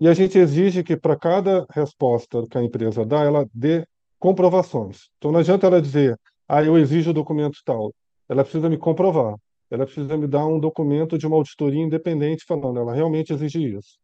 E 0.00 0.08
a 0.08 0.14
gente 0.14 0.38
exige 0.38 0.82
que 0.82 0.96
para 0.96 1.16
cada 1.16 1.66
resposta 1.70 2.42
que 2.50 2.56
a 2.56 2.62
empresa 2.62 3.04
dá, 3.04 3.22
ela 3.24 3.46
dê 3.52 3.84
comprovações. 4.18 5.10
Então 5.18 5.30
não 5.30 5.40
adianta 5.40 5.66
ela 5.66 5.82
dizer, 5.82 6.18
ah, 6.48 6.62
eu 6.62 6.78
exijo 6.78 7.10
o 7.10 7.14
documento 7.14 7.58
tal. 7.64 7.92
Ela 8.28 8.42
precisa 8.42 8.68
me 8.68 8.78
comprovar. 8.78 9.36
Ela 9.70 9.84
precisa 9.84 10.16
me 10.16 10.26
dar 10.26 10.46
um 10.46 10.58
documento 10.58 11.18
de 11.18 11.26
uma 11.26 11.36
auditoria 11.36 11.82
independente 11.82 12.44
falando, 12.46 12.78
ela 12.78 12.94
realmente 12.94 13.32
exige 13.32 13.76
isso. 13.76 13.98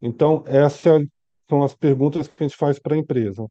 Então, 0.00 0.44
essas 0.46 1.04
são 1.48 1.64
as 1.64 1.74
perguntas 1.74 2.28
que 2.28 2.34
a 2.38 2.46
gente 2.46 2.56
faz 2.56 2.78
para 2.78 2.94
a 2.94 2.98
empresa. 2.98 3.46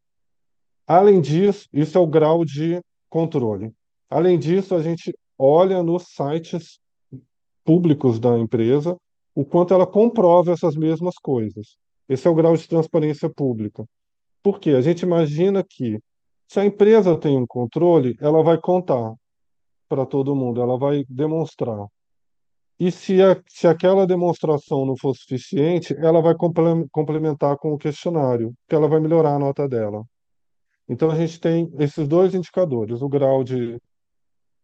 Além 0.88 1.20
disso, 1.20 1.68
isso 1.74 1.98
é 1.98 2.02
o 2.02 2.08
grau 2.08 2.46
de 2.46 2.82
controle. 3.10 3.74
Além 4.13 4.38
disso, 4.38 4.76
a 4.76 4.82
gente 4.84 5.12
olha 5.39 5.82
nos 5.82 6.04
sites 6.10 6.80
públicos 7.65 8.19
da 8.19 8.38
empresa 8.38 8.95
o 9.34 9.43
quanto 9.43 9.73
ela 9.73 9.88
comprova 9.88 10.52
essas 10.52 10.76
mesmas 10.76 11.15
coisas. 11.15 11.76
Esse 12.08 12.28
é 12.28 12.30
o 12.30 12.36
grau 12.36 12.56
de 12.56 12.67
transparência 12.67 13.28
pública. 13.28 13.84
Por 14.43 14.60
quê? 14.60 14.71
A 14.71 14.82
gente 14.82 15.02
imagina 15.02 15.63
que 15.67 15.99
se 16.47 16.60
a 16.60 16.65
empresa 16.65 17.17
tem 17.17 17.36
um 17.36 17.47
controle, 17.47 18.15
ela 18.21 18.43
vai 18.43 18.60
contar 18.60 19.15
para 19.89 20.06
todo 20.06 20.36
mundo, 20.36 20.62
ela 20.62 20.78
vai 20.78 21.04
demonstrar. 21.10 21.88
E 22.80 22.91
se, 22.91 23.19
a, 23.19 23.41
se 23.47 23.67
aquela 23.67 24.06
demonstração 24.06 24.86
não 24.86 24.95
for 24.95 25.15
suficiente, 25.15 25.95
ela 25.97 26.21
vai 26.21 26.36
complementar 26.91 27.58
com 27.58 27.73
o 27.73 27.80
questionário, 27.80 28.54
que 28.67 28.76
ela 28.76 28.88
vai 28.88 28.99
melhorar 28.99 29.34
a 29.34 29.39
nota 29.39 29.67
dela. 29.67 30.04
Então 30.88 31.10
a 31.10 31.15
gente 31.15 31.39
tem 31.39 31.73
esses 31.80 32.08
dois 32.08 32.36
indicadores, 32.36 33.02
o 33.02 33.10
grau 33.10 33.43
de 33.43 33.80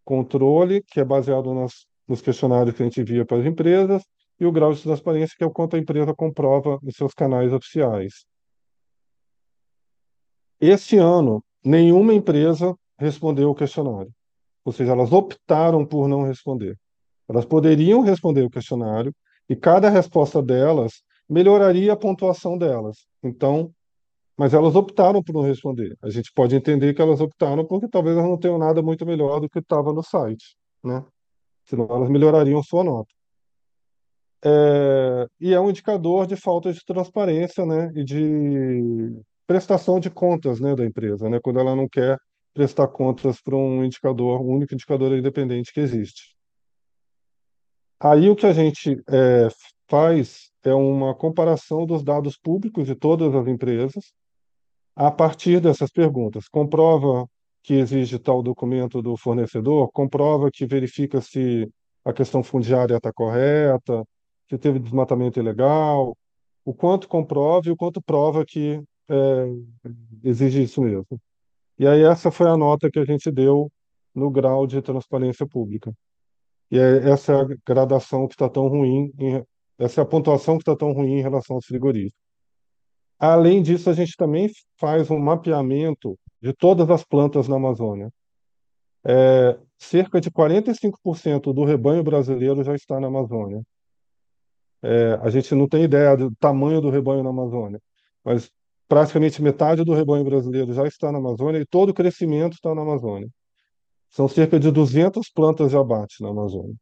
controle, 0.10 0.82
que 0.82 0.99
é 0.99 1.05
baseado 1.05 1.53
nas, 1.53 1.86
nos 2.07 2.20
questionários 2.20 2.76
que 2.76 2.82
a 2.82 2.86
gente 2.86 2.99
envia 2.99 3.24
para 3.24 3.38
as 3.38 3.45
empresas, 3.45 4.01
e 4.39 4.45
o 4.45 4.51
grau 4.51 4.74
de 4.74 4.82
transparência, 4.82 5.36
que 5.38 5.43
é 5.43 5.47
o 5.47 5.51
quanto 5.51 5.76
a 5.76 5.80
empresa 5.80 6.16
comprova 6.16 6.80
nos 6.82 6.95
seus 6.95 7.14
canais 7.14 7.53
oficiais. 7.53 8.26
Esse 10.60 10.97
ano, 10.97 11.43
nenhuma 11.64 12.12
empresa 12.12 12.76
respondeu 12.97 13.51
o 13.51 13.55
questionário. 13.55 14.12
Ou 14.66 14.74
seja, 14.74 14.93
elas 14.93 15.12
optaram 15.12 15.86
por 15.86 16.07
não 16.07 16.24
responder. 16.24 16.76
Elas 17.30 17.45
poderiam 17.45 18.01
responder 18.01 18.43
o 18.43 18.49
questionário 18.49 19.14
e 19.47 19.55
cada 19.55 19.89
resposta 19.89 20.41
delas 20.41 21.03
melhoraria 21.30 21.93
a 21.93 21.97
pontuação 21.97 22.57
delas. 22.57 23.05
Então, 23.22 23.72
mas 24.39 24.53
elas 24.53 24.73
optaram 24.73 25.21
por 25.21 25.33
não 25.33 25.41
responder. 25.41 25.97
A 26.01 26.09
gente 26.09 26.31
pode 26.33 26.55
entender 26.55 26.93
que 26.93 27.01
elas 27.01 27.19
optaram 27.19 27.65
porque 27.65 27.89
talvez 27.89 28.15
elas 28.15 28.29
não 28.29 28.37
tenham 28.37 28.57
nada 28.57 28.81
muito 28.81 29.05
melhor 29.05 29.41
do 29.41 29.49
que 29.49 29.59
estava 29.59 29.91
no 29.91 30.01
site, 30.01 30.55
né? 30.81 31.05
Senão 31.65 31.85
elas 31.89 32.09
melhorariam 32.09 32.63
sua 32.63 32.81
nota. 32.85 33.13
É, 34.45 35.27
e 35.41 35.53
é 35.53 35.59
um 35.59 35.69
indicador 35.69 36.25
de 36.25 36.37
falta 36.37 36.71
de 36.71 36.79
transparência, 36.85 37.65
né? 37.65 37.91
E 37.93 38.01
de 38.05 39.21
prestação 39.45 39.99
de 39.99 40.09
contas, 40.09 40.61
né, 40.61 40.73
da 40.73 40.85
empresa, 40.85 41.29
né? 41.29 41.41
Quando 41.43 41.59
ela 41.59 41.75
não 41.75 41.89
quer 41.89 42.17
prestar 42.53 42.87
contas 42.87 43.41
para 43.41 43.57
um 43.57 43.83
indicador, 43.83 44.39
único 44.41 44.73
indicador 44.73 45.17
independente 45.17 45.73
que 45.73 45.81
existe. 45.81 46.33
Aí 47.99 48.29
o 48.29 48.37
que 48.37 48.45
a 48.45 48.53
gente 48.53 48.97
é, 49.09 49.49
faz 49.89 50.49
é 50.63 50.73
uma 50.73 51.13
comparação 51.13 51.85
dos 51.85 52.05
dados 52.05 52.37
públicos 52.37 52.87
de 52.87 52.95
todas 52.95 53.35
as 53.35 53.45
empresas 53.45 54.17
a 55.00 55.10
partir 55.10 55.62
dessas 55.62 55.89
perguntas. 55.91 56.50
Comprova 56.50 57.26
que 57.64 57.74
exige 57.76 58.20
tal 58.20 58.43
documento 58.43 59.02
do 59.02 59.16
fornecedor, 59.16 59.89
comprova 59.93 60.50
que 60.52 60.66
verifica 60.66 61.22
se 61.22 61.70
a 62.04 62.12
questão 62.12 62.43
fundiária 62.43 62.97
está 62.97 63.14
correta, 63.14 64.04
se 64.50 64.58
teve 64.58 64.78
desmatamento 64.78 65.39
ilegal, 65.39 66.18
o 66.66 66.74
quanto 66.74 67.08
comprova 67.08 67.70
e 67.70 67.72
o 67.72 67.78
quanto 67.78 68.02
prova 68.02 68.43
que 68.45 68.82
é, 69.10 69.45
exige 70.22 70.64
isso 70.64 70.82
mesmo. 70.82 71.20
E 71.78 71.88
aí 71.88 72.02
essa 72.04 72.30
foi 72.30 72.50
a 72.50 72.58
nota 72.58 72.91
que 72.91 73.00
a 73.00 73.06
gente 73.06 73.32
deu 73.32 73.72
no 74.14 74.30
grau 74.30 74.68
de 74.68 74.82
transparência 74.82 75.47
pública. 75.47 75.93
E 76.70 76.78
é, 76.78 77.10
essa 77.10 77.34
é 77.34 77.36
a 77.41 77.47
gradação 77.66 78.28
que 78.28 78.34
está 78.34 78.50
tão 78.50 78.68
ruim, 78.68 79.14
em, 79.18 79.43
essa 79.78 80.02
é 80.02 80.04
a 80.04 80.06
pontuação 80.08 80.58
que 80.58 80.64
está 80.64 80.76
tão 80.76 80.91
ruim 80.91 81.20
em 81.20 81.22
relação 81.22 81.56
aos 81.56 81.66
frigoríficos. 81.66 82.28
Além 83.20 83.61
disso, 83.61 83.89
a 83.89 83.93
gente 83.93 84.15
também 84.15 84.49
faz 84.78 85.11
um 85.11 85.20
mapeamento 85.20 86.17
de 86.41 86.53
todas 86.53 86.89
as 86.89 87.03
plantas 87.03 87.49
na 87.49 87.57
Amazônia. 87.57 88.09
É, 89.03 89.59
cerca 89.78 90.22
de 90.22 90.32
45% 90.32 91.53
do 91.53 91.65
rebanho 91.65 92.01
brasileiro 92.01 92.63
já 92.63 92.74
está 92.76 92.99
na 92.99 93.07
Amazônia. 93.07 93.61
É, 94.82 95.20
a 95.22 95.30
gente 95.30 95.53
não 95.53 95.67
tem 95.67 95.84
ideia 95.84 96.15
do 96.15 96.34
tamanho 96.36 96.80
do 96.80 96.89
rebanho 96.89 97.22
na 97.22 97.30
Amazônia, 97.30 97.82
mas 98.24 98.49
praticamente 98.88 99.41
metade 99.41 99.84
do 99.84 99.93
rebanho 99.93 100.24
brasileiro 100.24 100.74
já 100.74 100.88
está 100.88 101.11
na 101.11 101.17
Amazônia 101.17 101.59
e 101.59 101.65
todo 101.65 101.89
o 101.89 101.93
crescimento 101.93 102.53
está 102.53 102.74
na 102.74 102.82
Amazônia. 102.82 103.30
São 104.09 104.30
cerca 104.30 104.57
de 104.57 104.72
200 104.72 105.30
plantas 105.30 105.72
de 105.72 105.78
abate 105.78 106.24
na 106.24 106.30
Amazônia. 106.30 106.76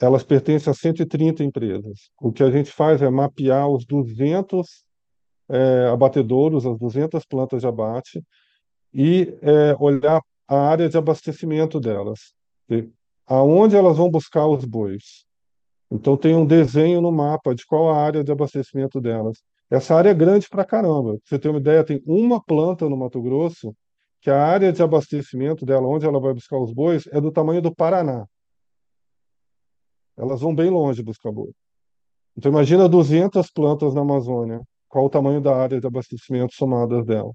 Elas 0.00 0.24
pertencem 0.24 0.70
a 0.70 0.74
130 0.74 1.44
empresas. 1.44 2.10
O 2.18 2.32
que 2.32 2.42
a 2.42 2.50
gente 2.50 2.72
faz 2.72 3.02
é 3.02 3.10
mapear 3.10 3.68
os 3.68 3.84
200 3.84 4.82
é, 5.50 5.88
abatedouros, 5.88 6.66
as 6.66 6.78
200 6.78 7.24
plantas 7.24 7.60
de 7.60 7.66
abate, 7.66 8.22
e 8.92 9.36
é, 9.42 9.76
olhar 9.78 10.20
a 10.48 10.56
área 10.56 10.88
de 10.88 10.96
abastecimento 10.96 11.78
delas, 11.78 12.34
aonde 13.26 13.76
elas 13.76 13.96
vão 13.96 14.10
buscar 14.10 14.46
os 14.46 14.64
bois. 14.64 15.24
Então 15.90 16.16
tem 16.16 16.34
um 16.34 16.46
desenho 16.46 17.00
no 17.00 17.10
mapa 17.12 17.54
de 17.54 17.66
qual 17.66 17.90
a 17.90 17.96
área 17.96 18.22
de 18.24 18.30
abastecimento 18.32 19.00
delas. 19.00 19.38
Essa 19.70 19.94
área 19.94 20.10
é 20.10 20.14
grande 20.14 20.48
pra 20.48 20.64
caramba. 20.64 21.18
Você 21.24 21.38
ter 21.38 21.48
uma 21.48 21.60
ideia, 21.60 21.84
tem 21.84 22.02
uma 22.06 22.42
planta 22.42 22.88
no 22.88 22.96
Mato 22.96 23.20
Grosso 23.22 23.74
que 24.20 24.30
a 24.30 24.44
área 24.44 24.72
de 24.72 24.82
abastecimento 24.82 25.64
dela, 25.64 25.86
onde 25.86 26.06
ela 26.06 26.20
vai 26.20 26.34
buscar 26.34 26.58
os 26.58 26.72
bois, 26.72 27.06
é 27.08 27.20
do 27.20 27.32
tamanho 27.32 27.62
do 27.62 27.74
Paraná. 27.74 28.26
Elas 30.16 30.40
vão 30.40 30.54
bem 30.54 30.68
longe 30.68 31.02
buscar 31.02 31.32
boi. 31.32 31.52
Então 32.36 32.52
imagina 32.52 32.88
200 32.88 33.50
plantas 33.50 33.94
na 33.94 34.02
Amazônia. 34.02 34.60
Qual 34.90 35.06
o 35.06 35.08
tamanho 35.08 35.40
da 35.40 35.56
área 35.56 35.80
de 35.80 35.86
abastecimento 35.86 36.52
somadas 36.52 37.06
dela? 37.06 37.32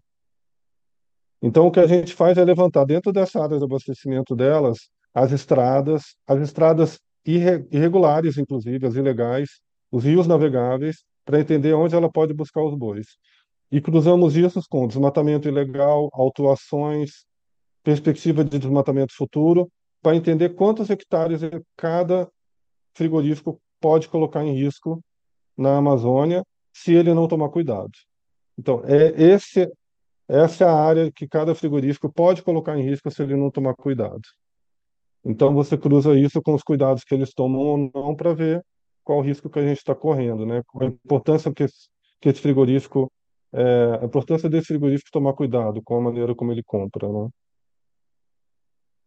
Então 1.41 1.65
o 1.67 1.71
que 1.71 1.79
a 1.79 1.87
gente 1.87 2.13
faz 2.13 2.37
é 2.37 2.43
levantar 2.43 2.83
dentro 2.85 3.13
dessa 3.13 3.41
área 3.41 3.57
de 3.57 3.63
abastecimento 3.63 4.35
delas 4.35 4.89
as 5.13 5.31
estradas, 5.31 6.17
as 6.27 6.41
estradas 6.41 6.99
irregulares, 7.25 8.37
inclusive, 8.37 8.85
as 8.85 8.95
ilegais, 8.95 9.61
os 9.89 10.03
rios 10.03 10.27
navegáveis, 10.27 11.05
para 11.23 11.39
entender 11.39 11.73
onde 11.73 11.95
ela 11.95 12.11
pode 12.11 12.33
buscar 12.33 12.61
os 12.61 12.75
bois. 12.75 13.07
E 13.71 13.79
cruzamos 13.79 14.35
isso 14.35 14.59
com 14.69 14.85
desmatamento 14.85 15.47
ilegal, 15.47 16.09
autuações, 16.11 17.25
perspectiva 17.81 18.43
de 18.43 18.59
desmatamento 18.59 19.15
futuro, 19.15 19.71
para 20.01 20.17
entender 20.17 20.49
quantos 20.49 20.89
hectares 20.89 21.39
cada 21.77 22.29
frigorífico 22.93 23.61
pode 23.79 24.09
colocar 24.09 24.43
em 24.43 24.53
risco 24.53 25.01
na 25.57 25.77
Amazônia 25.77 26.43
se 26.75 26.93
ele 26.93 27.13
não 27.13 27.25
tomar 27.25 27.49
cuidado. 27.49 27.91
Então, 28.57 28.83
é 28.85 29.13
esse, 29.21 29.71
essa 30.27 30.65
é 30.65 30.67
a 30.67 30.73
área 30.73 31.11
que 31.11 31.25
cada 31.25 31.55
frigorífico 31.55 32.11
pode 32.11 32.43
colocar 32.43 32.77
em 32.77 32.83
risco 32.83 33.09
se 33.09 33.23
ele 33.23 33.35
não 33.37 33.49
tomar 33.49 33.73
cuidado. 33.75 34.21
Então 35.23 35.53
você 35.53 35.77
cruza 35.77 36.13
isso 36.19 36.41
com 36.41 36.53
os 36.53 36.61
cuidados 36.61 37.03
que 37.03 37.15
eles 37.15 37.33
tomam 37.33 37.61
ou 37.61 37.91
não 37.93 38.15
para 38.15 38.33
ver 38.33 38.63
qual 39.03 39.19
o 39.19 39.21
risco 39.21 39.49
que 39.49 39.57
a 39.57 39.65
gente 39.65 39.77
está 39.77 39.95
correndo, 39.95 40.45
né? 40.45 40.61
A 40.79 40.85
importância 40.85 41.51
que 41.51 41.63
esse, 41.63 41.87
que 42.19 42.29
esse 42.29 42.41
frigorífico, 42.41 43.11
é, 43.53 43.99
a 44.01 44.05
importância 44.05 44.49
desse 44.49 44.67
frigorífico 44.67 45.09
tomar 45.11 45.33
cuidado 45.33 45.81
com 45.81 45.97
a 45.97 46.01
maneira 46.01 46.35
como 46.35 46.51
ele 46.51 46.61
compra, 46.61 47.07
né? 47.07 47.29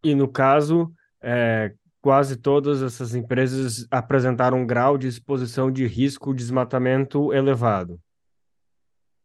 E 0.02 0.14
no 0.14 0.28
caso, 0.28 0.92
é, 1.22 1.72
quase 2.00 2.36
todas 2.36 2.82
essas 2.82 3.14
empresas 3.14 3.86
apresentaram 3.90 4.58
um 4.58 4.66
grau 4.66 4.96
de 4.96 5.08
exposição 5.08 5.70
de 5.70 5.86
risco 5.86 6.32
de 6.32 6.42
desmatamento 6.42 7.32
elevado. 7.32 7.98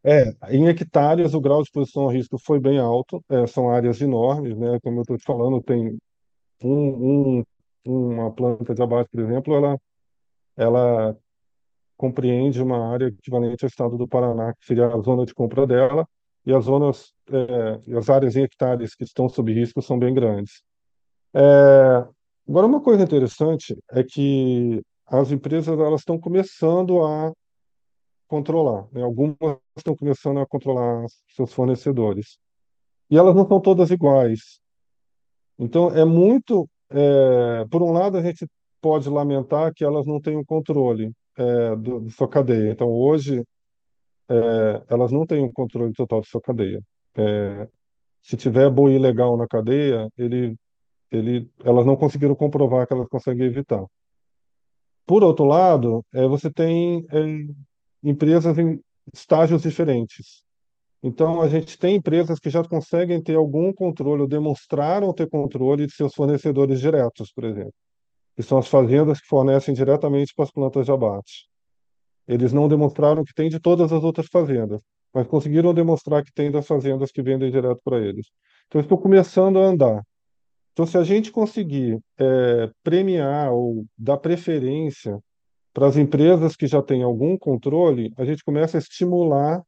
É, 0.06 0.36
em 0.50 0.68
hectares 0.68 1.34
o 1.34 1.40
grau 1.40 1.62
de 1.62 1.70
exposição 1.70 2.10
a 2.10 2.12
risco 2.12 2.38
foi 2.38 2.60
bem 2.60 2.78
alto, 2.78 3.24
é, 3.30 3.48
são 3.48 3.70
áreas 3.70 4.02
enormes, 4.02 4.58
né? 4.58 4.78
Como 4.84 4.98
eu 4.98 5.02
estou 5.04 5.18
te 5.18 5.24
falando, 5.24 5.62
tem 5.62 5.98
um, 6.62 7.40
um, 7.40 7.44
uma 7.86 8.32
planta 8.32 8.76
de 8.76 8.82
abate, 8.82 9.10
por 9.10 9.22
exemplo, 9.22 9.56
ela, 9.56 9.78
ela 10.58 11.18
compreende 11.96 12.62
uma 12.62 12.92
área 12.92 13.06
equivalente 13.08 13.64
ao 13.64 13.70
estado 13.70 13.98
do 13.98 14.08
Paraná, 14.08 14.54
que 14.56 14.66
seria 14.66 14.88
a 14.88 15.02
zona 15.02 15.26
de 15.26 15.34
compra 15.34 15.66
dela, 15.66 16.06
e 16.46 16.54
as 16.54 16.66
zonas, 16.66 17.14
é, 17.32 17.98
as 17.98 18.10
áreas 18.10 18.36
em 18.36 18.44
hectares 18.44 18.96
que 18.96 19.06
estão 19.06 19.30
sob 19.30 19.54
risco 19.54 19.82
são 19.82 19.98
bem 19.98 20.14
grandes. 20.14 20.64
É, 21.34 22.06
agora, 22.48 22.68
uma 22.68 22.82
coisa 22.82 23.04
interessante 23.04 23.78
é 23.92 24.04
que 24.04 24.82
as 25.06 25.32
empresas 25.32 25.78
elas 25.80 26.02
estão 26.02 26.20
começando 26.20 27.04
a 27.04 27.32
controlar, 28.28 28.88
né? 28.92 29.04
Algumas 29.04 29.38
estão 29.78 29.96
começando 29.96 30.40
a 30.40 30.46
controlar 30.48 31.06
seus 31.36 31.54
fornecedores. 31.54 32.38
E 33.10 33.18
elas 33.18 33.36
não 33.36 33.48
são 33.48 33.60
todas 33.62 33.92
iguais. 33.92 34.60
Então, 35.60 35.90
é 35.92 36.06
muito. 36.06 36.68
É, 36.90 37.66
por 37.70 37.82
um 37.84 37.92
lado, 37.92 38.18
a 38.18 38.22
gente 38.24 38.48
pode 38.82 39.10
lamentar 39.10 39.74
que 39.74 39.84
elas 39.84 40.06
não 40.06 40.20
têm 40.20 40.36
o 40.36 40.46
controle 40.46 41.12
é, 41.38 41.76
do, 41.76 42.10
sua 42.10 42.28
cadeia. 42.28 42.72
Então, 42.72 42.90
hoje, 42.90 43.44
é, 44.30 44.84
elas 44.90 45.12
não 45.12 45.26
têm 45.26 45.44
o 45.44 45.52
controle 45.52 45.94
total 45.94 46.22
de 46.22 46.28
sua 46.28 46.42
cadeia. 46.42 46.82
É, 47.16 47.68
se 48.22 48.38
tiver 48.38 48.70
boi 48.70 48.96
ilegal 48.96 49.38
na 49.38 49.48
cadeia, 49.48 50.10
ele, 50.18 50.56
ele, 51.14 51.50
elas 51.64 51.86
não 51.86 51.96
conseguiram 51.96 52.36
comprovar 52.36 52.88
que 52.88 52.94
elas 52.94 53.08
conseguem 53.08 53.46
evitar. 53.46 53.86
Por 55.06 55.24
outro 55.24 55.46
lado, 55.46 56.04
é, 56.14 56.28
você 56.28 56.52
tem 56.52 57.06
é, 57.12 57.46
empresas 58.04 58.58
em 58.58 58.82
estágios 59.14 59.62
diferentes. 59.62 60.44
Então, 61.04 61.42
a 61.42 61.50
gente 61.50 61.78
tem 61.78 61.98
empresas 61.98 62.40
que 62.40 62.50
já 62.50 62.64
conseguem 62.64 63.22
ter 63.22 63.36
algum 63.36 63.74
controle, 63.74 64.22
ou 64.22 64.28
demonstraram 64.28 65.14
ter 65.14 65.30
controle 65.30 65.86
de 65.86 65.94
seus 65.94 66.14
fornecedores 66.16 66.80
diretos, 66.80 67.32
por 67.34 67.44
exemplo, 67.44 67.74
que 68.36 68.42
são 68.42 68.58
as 68.58 68.68
fazendas 68.68 69.20
que 69.20 69.28
fornecem 69.28 69.74
diretamente 69.74 70.34
para 70.34 70.46
as 70.46 70.52
plantas 70.52 70.86
de 70.86 70.92
abate. 70.92 71.50
Eles 72.26 72.54
não 72.54 72.70
demonstraram 72.70 73.26
que 73.26 73.34
tem 73.34 73.50
de 73.50 73.60
todas 73.60 73.92
as 73.92 74.02
outras 74.02 74.28
fazendas, 74.28 74.82
mas 75.14 75.28
conseguiram 75.28 75.74
demonstrar 75.74 76.24
que 76.24 76.32
tem 76.32 76.50
das 76.50 76.66
fazendas 76.66 77.12
que 77.12 77.22
vendem 77.22 77.52
direto 77.52 77.82
para 77.84 78.00
eles. 78.00 78.28
Então, 78.68 78.80
estou 78.80 78.98
começando 78.98 79.60
a 79.60 79.66
andar. 79.66 80.02
Então, 80.74 80.86
se 80.88 80.98
a 80.98 81.04
gente 81.04 81.32
conseguir 81.32 82.00
é, 82.18 82.70
premiar 82.84 83.54
ou 83.54 83.86
dar 83.98 84.18
preferência 84.18 85.20
para 85.72 85.88
as 85.88 85.98
empresas 85.98 86.56
que 86.56 86.68
já 86.68 86.82
têm 86.82 87.04
algum 87.04 87.38
controle, 87.38 88.12
a 88.18 88.26
gente 88.26 88.44
começa 88.44 88.78
a 88.78 88.80
estimular 88.80 89.62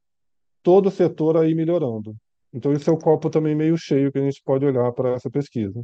todo 0.62 0.86
o 0.88 0.90
setor 0.90 1.36
aí 1.36 1.54
melhorando. 1.54 2.14
Então, 2.52 2.72
esse 2.72 2.88
é 2.88 2.92
o 2.92 2.98
copo 2.98 3.30
também 3.30 3.54
meio 3.54 3.76
cheio 3.76 4.10
que 4.10 4.18
a 4.18 4.22
gente 4.22 4.42
pode 4.44 4.64
olhar 4.64 4.90
para 4.92 5.14
essa 5.14 5.30
pesquisa. 5.30 5.80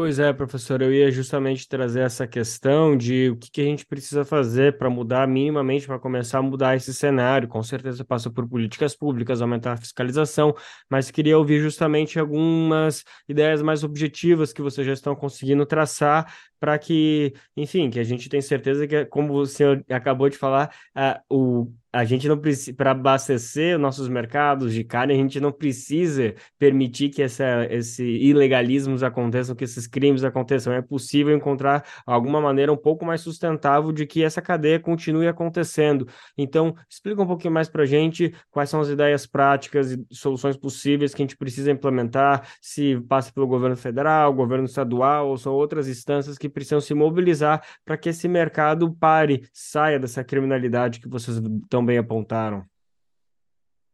Pois 0.00 0.18
é, 0.18 0.32
professor, 0.32 0.80
eu 0.80 0.94
ia 0.94 1.10
justamente 1.10 1.68
trazer 1.68 2.00
essa 2.00 2.26
questão 2.26 2.96
de 2.96 3.28
o 3.28 3.36
que, 3.36 3.50
que 3.50 3.60
a 3.60 3.64
gente 3.64 3.84
precisa 3.84 4.24
fazer 4.24 4.78
para 4.78 4.88
mudar 4.88 5.28
minimamente, 5.28 5.86
para 5.86 5.98
começar 5.98 6.38
a 6.38 6.42
mudar 6.42 6.74
esse 6.74 6.94
cenário. 6.94 7.46
Com 7.46 7.62
certeza 7.62 8.02
passa 8.02 8.30
por 8.30 8.48
políticas 8.48 8.96
públicas, 8.96 9.42
aumentar 9.42 9.74
a 9.74 9.76
fiscalização, 9.76 10.54
mas 10.88 11.10
queria 11.10 11.36
ouvir 11.36 11.60
justamente 11.60 12.18
algumas 12.18 13.04
ideias 13.28 13.60
mais 13.60 13.84
objetivas 13.84 14.54
que 14.54 14.62
vocês 14.62 14.86
já 14.86 14.94
estão 14.94 15.14
conseguindo 15.14 15.66
traçar 15.66 16.34
para 16.58 16.78
que, 16.78 17.34
enfim, 17.54 17.90
que 17.90 18.00
a 18.00 18.04
gente 18.04 18.26
tenha 18.30 18.40
certeza 18.40 18.86
que, 18.86 19.04
como 19.04 19.44
senhor 19.44 19.84
acabou 19.90 20.30
de 20.30 20.38
falar, 20.38 20.74
uh, 20.96 21.20
o 21.28 21.74
a 21.92 22.04
gente 22.04 22.28
não 22.28 22.38
precisa, 22.38 22.76
para 22.76 22.92
abastecer 22.92 23.78
nossos 23.78 24.08
mercados 24.08 24.72
de 24.72 24.84
carne, 24.84 25.12
a 25.12 25.16
gente 25.16 25.40
não 25.40 25.50
precisa 25.50 26.34
permitir 26.58 27.08
que 27.08 27.22
essa, 27.22 27.66
esse 27.68 28.04
ilegalismos 28.04 29.02
aconteçam, 29.02 29.56
que 29.56 29.64
esses 29.64 29.86
crimes 29.86 30.22
aconteçam. 30.22 30.72
É 30.72 30.80
possível 30.80 31.34
encontrar 31.36 31.84
alguma 32.06 32.40
maneira 32.40 32.72
um 32.72 32.76
pouco 32.76 33.04
mais 33.04 33.20
sustentável 33.22 33.90
de 33.90 34.06
que 34.06 34.22
essa 34.22 34.40
cadeia 34.40 34.78
continue 34.78 35.26
acontecendo. 35.26 36.06
Então, 36.38 36.74
explica 36.88 37.22
um 37.22 37.26
pouquinho 37.26 37.52
mais 37.52 37.68
para 37.68 37.82
a 37.82 37.86
gente 37.86 38.32
quais 38.50 38.70
são 38.70 38.80
as 38.80 38.88
ideias 38.88 39.26
práticas 39.26 39.92
e 39.92 40.06
soluções 40.12 40.56
possíveis 40.56 41.12
que 41.12 41.22
a 41.22 41.24
gente 41.24 41.36
precisa 41.36 41.72
implementar, 41.72 42.48
se 42.60 43.00
passa 43.08 43.32
pelo 43.32 43.46
governo 43.46 43.76
federal, 43.76 44.32
governo 44.32 44.64
estadual, 44.64 45.28
ou 45.28 45.36
são 45.36 45.52
outras 45.52 45.88
instâncias 45.88 46.38
que 46.38 46.48
precisam 46.48 46.80
se 46.80 46.94
mobilizar 46.94 47.62
para 47.84 47.96
que 47.96 48.10
esse 48.10 48.28
mercado 48.28 48.92
pare, 48.94 49.48
saia 49.52 49.98
dessa 49.98 50.22
criminalidade 50.22 51.00
que 51.00 51.08
vocês 51.08 51.36
estão 51.36 51.79
tão 51.80 51.84
bem 51.84 51.98
apontaram? 51.98 52.64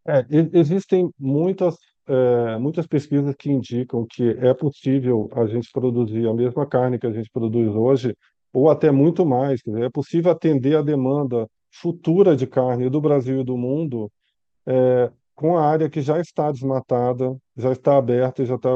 É, 0.06 0.24
existem 0.52 1.10
muitas, 1.18 1.76
é, 2.06 2.58
muitas 2.58 2.86
pesquisas 2.86 3.34
que 3.36 3.50
indicam 3.50 4.06
que 4.08 4.30
é 4.40 4.52
possível 4.52 5.28
a 5.32 5.46
gente 5.46 5.70
produzir 5.72 6.28
a 6.28 6.34
mesma 6.34 6.66
carne 6.66 6.98
que 6.98 7.06
a 7.06 7.12
gente 7.12 7.30
produz 7.30 7.74
hoje, 7.74 8.14
ou 8.52 8.70
até 8.70 8.90
muito 8.90 9.24
mais. 9.24 9.60
Dizer, 9.64 9.84
é 9.84 9.90
possível 9.90 10.30
atender 10.30 10.76
a 10.76 10.82
demanda 10.82 11.48
futura 11.72 12.36
de 12.36 12.46
carne 12.46 12.88
do 12.88 13.00
Brasil 13.00 13.40
e 13.40 13.44
do 13.44 13.56
mundo 13.56 14.10
é, 14.66 15.10
com 15.34 15.56
a 15.56 15.66
área 15.66 15.90
que 15.90 16.00
já 16.00 16.20
está 16.20 16.50
desmatada, 16.50 17.36
já 17.56 17.72
está 17.72 17.96
aberta 17.96 18.42
e 18.42 18.46
já 18.46 18.54
está 18.54 18.70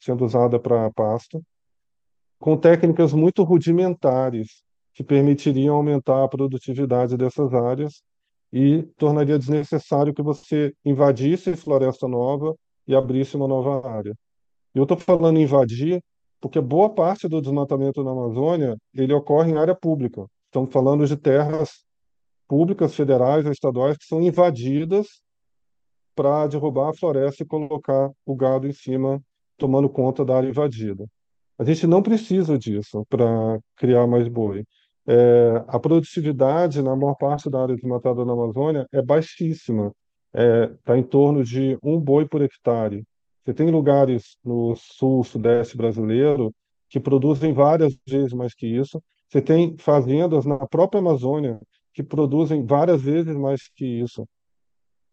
sendo 0.00 0.24
usada 0.24 0.60
para 0.60 0.90
pasto, 0.92 1.42
com 2.38 2.56
técnicas 2.56 3.12
muito 3.12 3.42
rudimentares 3.42 4.62
que 4.92 5.02
permitiriam 5.02 5.74
aumentar 5.74 6.22
a 6.22 6.28
produtividade 6.28 7.16
dessas 7.16 7.52
áreas 7.52 8.02
e 8.54 8.84
tornaria 8.96 9.36
desnecessário 9.36 10.14
que 10.14 10.22
você 10.22 10.72
invadisse 10.84 11.56
floresta 11.56 12.06
nova 12.06 12.54
e 12.86 12.94
abrisse 12.94 13.36
uma 13.36 13.48
nova 13.48 13.84
área. 13.84 14.14
Eu 14.72 14.84
estou 14.84 14.96
falando 14.96 15.40
invadir 15.40 16.00
porque 16.40 16.60
boa 16.60 16.88
parte 16.88 17.26
do 17.26 17.42
desmatamento 17.42 18.04
na 18.04 18.12
Amazônia 18.12 18.76
ele 18.94 19.12
ocorre 19.12 19.50
em 19.50 19.58
área 19.58 19.74
pública. 19.74 20.24
Estamos 20.46 20.72
falando 20.72 21.04
de 21.04 21.16
terras 21.16 21.84
públicas, 22.46 22.94
federais 22.94 23.44
ou 23.44 23.50
estaduais 23.50 23.96
que 23.96 24.04
são 24.04 24.22
invadidas 24.22 25.20
para 26.14 26.46
derrubar 26.46 26.90
a 26.90 26.94
floresta 26.94 27.42
e 27.42 27.46
colocar 27.46 28.08
o 28.24 28.36
gado 28.36 28.68
em 28.68 28.72
cima, 28.72 29.20
tomando 29.58 29.88
conta 29.88 30.24
da 30.24 30.36
área 30.36 30.48
invadida. 30.48 31.04
A 31.58 31.64
gente 31.64 31.88
não 31.88 32.00
precisa 32.00 32.56
disso 32.56 33.04
para 33.08 33.58
criar 33.74 34.06
mais 34.06 34.28
boi. 34.28 34.64
É, 35.06 35.64
a 35.68 35.78
produtividade 35.78 36.82
na 36.82 36.96
maior 36.96 37.14
parte 37.14 37.50
da 37.50 37.62
área 37.62 37.74
desmatada 37.74 38.24
na 38.24 38.32
Amazônia 38.32 38.86
é 38.90 39.02
baixíssima, 39.02 39.92
está 40.32 40.42
é, 40.42 40.66
tá 40.84 40.98
em 40.98 41.02
torno 41.02 41.44
de 41.44 41.78
um 41.82 42.00
boi 42.00 42.26
por 42.26 42.42
hectare. 42.42 43.04
Você 43.44 43.52
tem 43.52 43.70
lugares 43.70 44.36
no 44.42 44.74
sul, 44.76 45.22
sudeste 45.22 45.76
brasileiro 45.76 46.54
que 46.88 46.98
produzem 46.98 47.52
várias 47.52 47.94
vezes 48.06 48.32
mais 48.32 48.54
que 48.54 48.66
isso. 48.66 49.02
Você 49.28 49.42
tem 49.42 49.76
fazendas 49.76 50.46
na 50.46 50.58
própria 50.66 51.00
Amazônia 51.00 51.60
que 51.92 52.02
produzem 52.02 52.64
várias 52.64 53.02
vezes 53.02 53.36
mais 53.36 53.68
que 53.74 53.84
isso. 53.84 54.26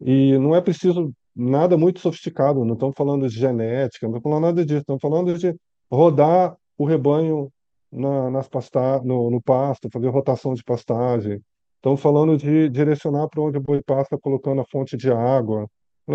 E 0.00 0.36
não 0.38 0.54
é 0.54 0.60
preciso 0.60 1.12
nada 1.34 1.76
muito 1.76 2.00
sofisticado, 2.00 2.64
não 2.64 2.74
estamos 2.74 2.94
falando 2.96 3.28
de 3.28 3.34
genética, 3.34 4.06
não 4.06 4.16
estamos 4.16 4.22
falando 4.22 4.42
nada 4.42 4.66
disso, 4.66 4.80
estamos 4.80 5.00
falando 5.00 5.38
de 5.38 5.54
rodar 5.90 6.56
o 6.76 6.84
rebanho 6.84 7.50
na, 7.92 8.30
nas 8.30 8.48
pasta 8.48 9.00
no, 9.02 9.30
no 9.30 9.40
pasto, 9.42 9.90
fazer 9.92 10.08
rotação 10.08 10.54
de 10.54 10.64
pastagem. 10.64 11.40
Estamos 11.76 12.00
falando 12.00 12.36
de 12.36 12.68
direcionar 12.68 13.28
para 13.28 13.42
onde 13.42 13.58
o 13.58 13.60
boi 13.60 13.82
pasta 13.82 14.18
colocando 14.18 14.60
a 14.60 14.64
fonte 14.64 14.96
de 14.96 15.10
água. 15.10 15.68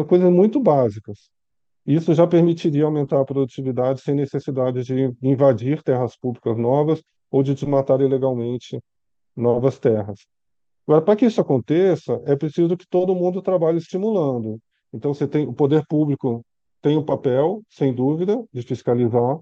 Coisas 0.08 0.32
muito 0.32 0.60
básicas. 0.60 1.30
Isso 1.86 2.14
já 2.14 2.28
permitiria 2.28 2.86
aumentar 2.86 3.22
a 3.22 3.26
produtividade 3.26 4.02
sem 4.02 4.16
necessidade 4.16 4.84
de 4.84 5.14
invadir 5.22 5.82
terras 5.84 6.18
públicas 6.18 6.58
novas 6.58 7.02
ou 7.32 7.44
de 7.44 7.54
desmatar 7.54 8.02
ilegalmente 8.02 8.80
novas 9.36 9.80
terras. 9.80 10.20
Agora, 10.86 11.02
para 11.02 11.16
que 11.16 11.26
isso 11.26 11.40
aconteça, 11.40 12.22
é 12.26 12.36
preciso 12.36 12.76
que 12.78 12.88
todo 12.88 13.16
mundo 13.16 13.42
trabalhe 13.42 13.78
estimulando. 13.78 14.60
Então, 14.94 15.14
você 15.14 15.28
tem 15.28 15.46
o 15.48 15.54
poder 15.54 15.86
público 15.88 16.44
tem 16.82 16.96
o 16.98 17.04
papel, 17.04 17.62
sem 17.70 17.94
dúvida, 17.94 18.42
de 18.54 18.62
fiscalizar, 18.62 19.38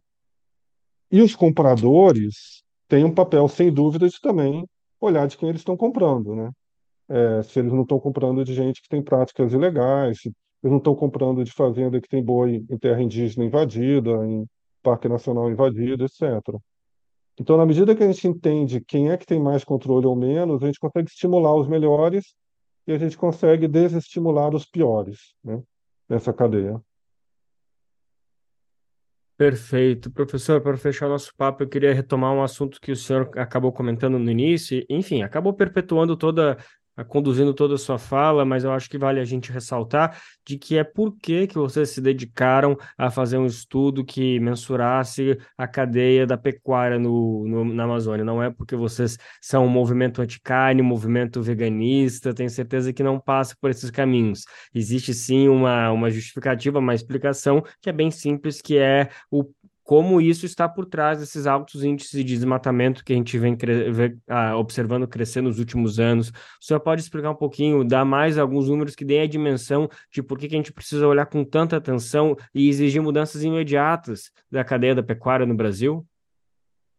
e 1.12 1.22
os 1.22 1.36
compradores 1.36 2.64
têm 2.88 3.03
um 3.03 3.14
papel, 3.14 3.47
sem 3.47 3.72
dúvida, 3.72 4.08
de 4.08 4.20
também 4.22 4.66
olhar 4.99 5.28
de 5.28 5.38
quem 5.38 5.49
eles 5.49 5.62
estão 5.62 5.78
comprando, 5.78 6.36
né? 6.36 6.51
É, 7.08 7.43
se 7.43 7.60
eles 7.60 7.72
não 7.72 7.84
estão 7.84 7.99
comprando 7.99 8.43
de 8.43 8.53
gente 8.53 8.82
que 8.82 8.89
tem 8.89 9.01
práticas 9.01 9.53
ilegais, 9.53 10.20
se 10.22 10.30
eles 10.64 10.72
não 10.72 10.78
estão 10.78 10.95
comprando 10.95 11.43
de 11.43 11.51
fazenda 11.51 12.01
que 12.01 12.08
tem 12.08 12.24
boi 12.24 12.66
em 12.70 12.78
terra 12.78 13.01
indígena 13.01 13.45
invadida, 13.45 14.12
em 14.26 14.47
parque 14.82 15.08
nacional 15.08 15.49
invadido, 15.49 16.06
etc. 16.06 16.41
Então, 17.39 17.58
na 17.58 17.66
medida 17.66 17.95
que 17.95 18.03
a 18.03 18.12
gente 18.12 18.28
entende 18.28 18.82
quem 18.82 19.12
é 19.12 19.18
que 19.18 19.26
tem 19.26 19.39
mais 19.39 19.64
controle 19.64 20.06
ou 20.06 20.16
menos, 20.16 20.64
a 20.64 20.66
gente 20.68 20.80
consegue 20.80 21.10
estimular 21.10 21.53
os 21.56 21.68
melhores 21.68 22.34
e 22.88 22.93
a 22.93 22.97
gente 22.97 23.18
consegue 23.18 23.68
desestimular 23.68 24.53
os 24.56 24.66
piores, 24.66 25.36
né, 25.43 25.62
nessa 26.08 26.32
cadeia. 26.32 26.82
Perfeito. 29.38 30.10
Professor, 30.10 30.62
para 30.62 30.78
fechar 30.78 31.10
nosso 31.10 31.36
papo, 31.36 31.62
eu 31.64 31.68
queria 31.68 31.94
retomar 31.94 32.32
um 32.32 32.42
assunto 32.42 32.80
que 32.80 32.92
o 32.94 32.96
senhor 32.96 33.30
acabou 33.38 33.72
comentando 33.74 34.18
no 34.18 34.32
início, 34.32 34.86
enfim, 34.90 35.24
acabou 35.24 35.54
perpetuando 35.54 36.16
toda 36.16 36.58
conduzindo 37.04 37.54
toda 37.54 37.76
a 37.76 37.78
sua 37.78 37.98
fala, 37.98 38.46
mas 38.46 38.64
eu 38.64 38.72
acho 38.72 38.89
que 38.89 38.98
vale 38.98 39.20
a 39.20 39.26
gente 39.26 39.52
ressaltar 39.52 40.22
de 40.46 40.58
que 40.58 40.78
é 40.78 40.84
por 40.84 41.16
que, 41.18 41.48
que 41.48 41.56
vocês 41.56 41.89
se 41.89 42.00
dedicaram 42.00 42.78
a 42.98 43.10
fazer 43.12 43.38
um 43.38 43.46
estudo 43.46 44.06
que 44.06 44.39
mensurasse 44.39 45.38
a 45.58 45.68
cadeia 45.68 46.26
da 46.26 46.38
pecuária 46.38 46.98
no, 46.98 47.46
no 47.48 47.66
na 47.66 47.84
Amazônia. 47.84 48.24
Não 48.24 48.41
é 48.41 48.50
porque 48.50 48.76
vocês 48.76 49.18
são 49.41 49.66
um 49.66 49.70
movimento 49.70 50.22
anticarne, 50.22 50.82
um 50.82 50.86
movimento 50.86 51.41
veganista, 51.41 52.34
tenho 52.34 52.50
certeza 52.50 52.93
que 52.93 53.04
não 53.04 53.20
passa 53.20 53.56
por 53.60 53.70
esses 53.70 53.91
caminhos. 53.91 54.46
Existe 54.74 55.14
sim 55.14 55.48
uma, 55.50 55.91
uma 55.91 56.10
justificativa, 56.10 56.80
uma 56.80 56.96
explicação 56.96 57.64
que 57.82 57.89
é 57.89 57.93
bem 57.93 58.12
simples, 58.12 58.62
que 58.62 58.78
é 58.78 59.10
o 59.30 59.43
como 59.86 60.20
isso 60.20 60.48
está 60.48 60.68
por 60.68 60.88
trás 60.88 61.20
desses 61.20 61.46
altos 61.46 61.84
índices 61.84 62.12
de 62.12 62.24
desmatamento 62.24 63.06
que 63.06 63.14
a 63.14 63.16
gente 63.16 63.38
vem 63.38 63.56
cre 63.56 64.18
ah, 64.28 64.58
observando 64.58 65.08
crescer 65.08 65.42
nos 65.42 65.60
últimos 65.60 66.00
anos. 66.00 66.30
O 66.30 66.34
senhor 66.60 66.80
pode 66.80 67.02
explicar 67.02 67.30
um 67.30 67.36
pouquinho, 67.36 67.84
dar 67.86 68.04
mais 68.04 68.40
alguns 68.40 68.68
números 68.68 68.96
que 68.96 69.06
deem 69.06 69.22
a 69.22 69.28
dimensão 69.28 69.88
de 70.12 70.24
por 70.24 70.40
que, 70.40 70.48
que 70.48 70.56
a 70.56 70.58
gente 70.58 70.74
precisa 70.74 71.08
olhar 71.08 71.28
com 71.28 71.46
tanta 71.46 71.78
atenção 71.78 72.36
e 72.54 72.68
exigir 72.68 73.00
mudanças 73.00 73.44
imediatas 73.44 74.32
da 74.52 74.64
cadeia 74.64 74.96
da 74.96 75.04
pecuária 75.04 75.46
no 75.46 75.56
Brasil? 75.56 76.04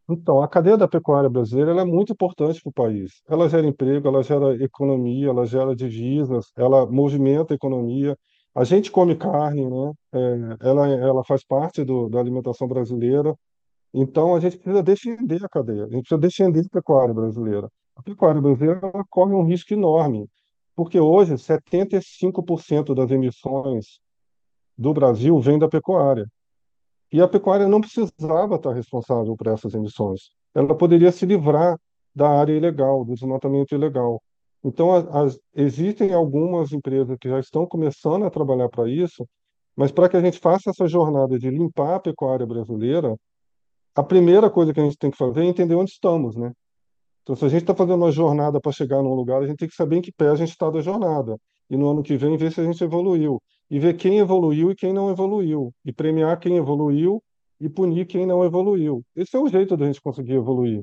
Então, 0.08 0.40
a 0.40 0.46
cadeia 0.46 0.76
da 0.76 0.86
pecuária 0.86 1.28
brasileira 1.28 1.72
é 1.72 1.84
muito 1.84 2.12
importante 2.12 2.62
para 2.62 2.70
o 2.70 2.72
país. 2.72 3.20
Ela 3.28 3.48
gera 3.48 3.66
emprego, 3.66 4.06
ela 4.06 4.22
gera 4.22 4.54
economia, 4.62 5.30
ela 5.30 5.44
gera 5.44 5.74
divisas, 5.74 6.52
ela 6.56 6.86
movimenta 6.86 7.52
a 7.52 7.56
economia. 7.56 8.16
A 8.56 8.64
gente 8.64 8.90
come 8.90 9.14
carne, 9.14 9.68
né? 9.68 9.92
É, 10.14 10.68
ela, 10.68 10.88
ela 10.88 11.24
faz 11.24 11.44
parte 11.44 11.84
do, 11.84 12.08
da 12.08 12.18
alimentação 12.18 12.66
brasileira. 12.66 13.36
Então, 13.92 14.34
a 14.34 14.40
gente 14.40 14.56
precisa 14.56 14.82
defender 14.82 15.44
a 15.44 15.48
cadeia, 15.48 15.84
a 15.84 15.88
gente 15.88 16.08
precisa 16.08 16.18
defender 16.18 16.66
a 16.66 16.70
pecuária 16.70 17.12
brasileira. 17.12 17.70
A 17.94 18.02
pecuária 18.02 18.40
brasileira 18.40 18.80
corre 19.10 19.34
um 19.34 19.44
risco 19.44 19.74
enorme, 19.74 20.26
porque 20.74 20.98
hoje 20.98 21.34
75% 21.34 22.94
das 22.94 23.10
emissões 23.10 24.00
do 24.76 24.94
Brasil 24.94 25.38
vem 25.38 25.58
da 25.58 25.68
pecuária. 25.68 26.26
E 27.12 27.20
a 27.20 27.28
pecuária 27.28 27.68
não 27.68 27.80
precisava 27.82 28.56
estar 28.56 28.72
responsável 28.72 29.36
por 29.36 29.48
essas 29.48 29.74
emissões. 29.74 30.30
Ela 30.54 30.74
poderia 30.74 31.12
se 31.12 31.26
livrar 31.26 31.78
da 32.14 32.30
área 32.30 32.54
ilegal, 32.54 33.04
do 33.04 33.12
desmatamento 33.12 33.74
ilegal. 33.74 34.22
Então, 34.66 34.88
existem 35.54 36.12
algumas 36.12 36.72
empresas 36.72 37.16
que 37.20 37.28
já 37.28 37.38
estão 37.38 37.64
começando 37.64 38.24
a 38.24 38.30
trabalhar 38.30 38.68
para 38.68 38.90
isso, 38.90 39.24
mas 39.76 39.92
para 39.92 40.08
que 40.08 40.16
a 40.16 40.20
gente 40.20 40.40
faça 40.40 40.70
essa 40.70 40.88
jornada 40.88 41.38
de 41.38 41.48
limpar 41.48 41.94
a 41.94 42.00
pecuária 42.00 42.44
brasileira, 42.44 43.16
a 43.94 44.02
primeira 44.02 44.50
coisa 44.50 44.74
que 44.74 44.80
a 44.80 44.82
gente 44.82 44.98
tem 44.98 45.08
que 45.08 45.16
fazer 45.16 45.42
é 45.42 45.44
entender 45.44 45.76
onde 45.76 45.92
estamos, 45.92 46.34
né? 46.34 46.50
Então, 47.22 47.36
se 47.36 47.44
a 47.44 47.48
gente 47.48 47.60
está 47.60 47.76
fazendo 47.76 48.02
uma 48.02 48.10
jornada 48.10 48.60
para 48.60 48.72
chegar 48.72 49.00
num 49.04 49.14
lugar, 49.14 49.40
a 49.40 49.46
gente 49.46 49.58
tem 49.58 49.68
que 49.68 49.74
saber 49.76 49.98
em 49.98 50.02
que 50.02 50.10
pé 50.10 50.30
a 50.30 50.34
gente 50.34 50.50
está 50.50 50.68
da 50.68 50.80
jornada. 50.80 51.38
E 51.70 51.76
no 51.76 51.88
ano 51.88 52.02
que 52.02 52.16
vem, 52.16 52.36
ver 52.36 52.50
se 52.52 52.60
a 52.60 52.64
gente 52.64 52.82
evoluiu. 52.82 53.40
E 53.70 53.78
ver 53.78 53.96
quem 53.96 54.18
evoluiu 54.18 54.72
e 54.72 54.74
quem 54.74 54.92
não 54.92 55.10
evoluiu. 55.10 55.72
E 55.84 55.92
premiar 55.92 56.40
quem 56.40 56.56
evoluiu 56.56 57.22
e 57.60 57.68
punir 57.68 58.06
quem 58.06 58.26
não 58.26 58.44
evoluiu. 58.44 59.04
Esse 59.14 59.36
é 59.36 59.40
o 59.40 59.48
jeito 59.48 59.76
da 59.76 59.86
gente 59.86 60.00
conseguir 60.00 60.34
evoluir. 60.34 60.82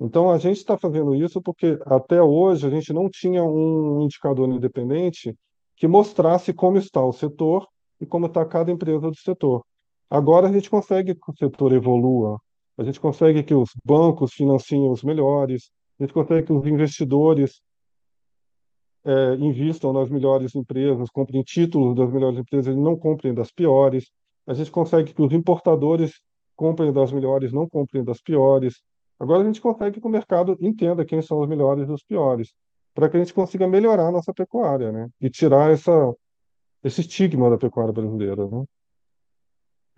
Então, 0.00 0.30
a 0.30 0.38
gente 0.38 0.58
está 0.58 0.78
fazendo 0.78 1.14
isso 1.14 1.42
porque 1.42 1.78
até 1.86 2.22
hoje 2.22 2.66
a 2.66 2.70
gente 2.70 2.92
não 2.92 3.08
tinha 3.08 3.42
um 3.42 4.02
indicador 4.02 4.48
independente 4.48 5.34
que 5.76 5.88
mostrasse 5.88 6.52
como 6.52 6.78
está 6.78 7.04
o 7.04 7.12
setor 7.12 7.66
e 8.00 8.06
como 8.06 8.26
está 8.26 8.44
cada 8.44 8.70
empresa 8.70 9.10
do 9.10 9.16
setor. 9.16 9.64
Agora 10.08 10.48
a 10.48 10.52
gente 10.52 10.70
consegue 10.70 11.14
que 11.14 11.30
o 11.30 11.34
setor 11.36 11.72
evolua, 11.72 12.38
a 12.76 12.84
gente 12.84 13.00
consegue 13.00 13.42
que 13.42 13.54
os 13.54 13.70
bancos 13.84 14.32
financiem 14.32 14.88
os 14.88 15.02
melhores, 15.02 15.70
a 15.98 16.04
gente 16.04 16.14
consegue 16.14 16.46
que 16.46 16.52
os 16.52 16.64
investidores 16.64 17.60
é, 19.04 19.34
invistam 19.34 19.92
nas 19.92 20.08
melhores 20.08 20.54
empresas, 20.54 21.10
comprem 21.10 21.42
títulos 21.42 21.96
das 21.96 22.10
melhores 22.12 22.38
empresas 22.38 22.74
e 22.74 22.78
não 22.78 22.96
comprem 22.96 23.34
das 23.34 23.50
piores. 23.50 24.10
A 24.46 24.54
gente 24.54 24.70
consegue 24.70 25.12
que 25.12 25.22
os 25.22 25.32
importadores 25.32 26.20
comprem 26.54 26.92
das 26.92 27.12
melhores, 27.12 27.52
não 27.52 27.68
comprem 27.68 28.04
das 28.04 28.20
piores. 28.20 28.82
Agora 29.18 29.42
a 29.42 29.46
gente 29.46 29.60
consegue 29.60 30.00
que 30.00 30.06
o 30.06 30.10
mercado 30.10 30.56
entenda 30.60 31.04
quem 31.04 31.20
são 31.20 31.40
os 31.40 31.48
melhores 31.48 31.88
e 31.88 31.92
os 31.92 32.02
piores, 32.02 32.54
para 32.94 33.08
que 33.08 33.16
a 33.16 33.20
gente 33.20 33.34
consiga 33.34 33.66
melhorar 33.66 34.08
a 34.08 34.12
nossa 34.12 34.32
pecuária, 34.32 34.92
né? 34.92 35.08
E 35.20 35.28
tirar 35.28 35.70
essa, 35.72 36.14
esse 36.84 37.00
estigma 37.00 37.50
da 37.50 37.58
pecuária 37.58 37.92
brasileira, 37.92 38.46
né? 38.48 38.64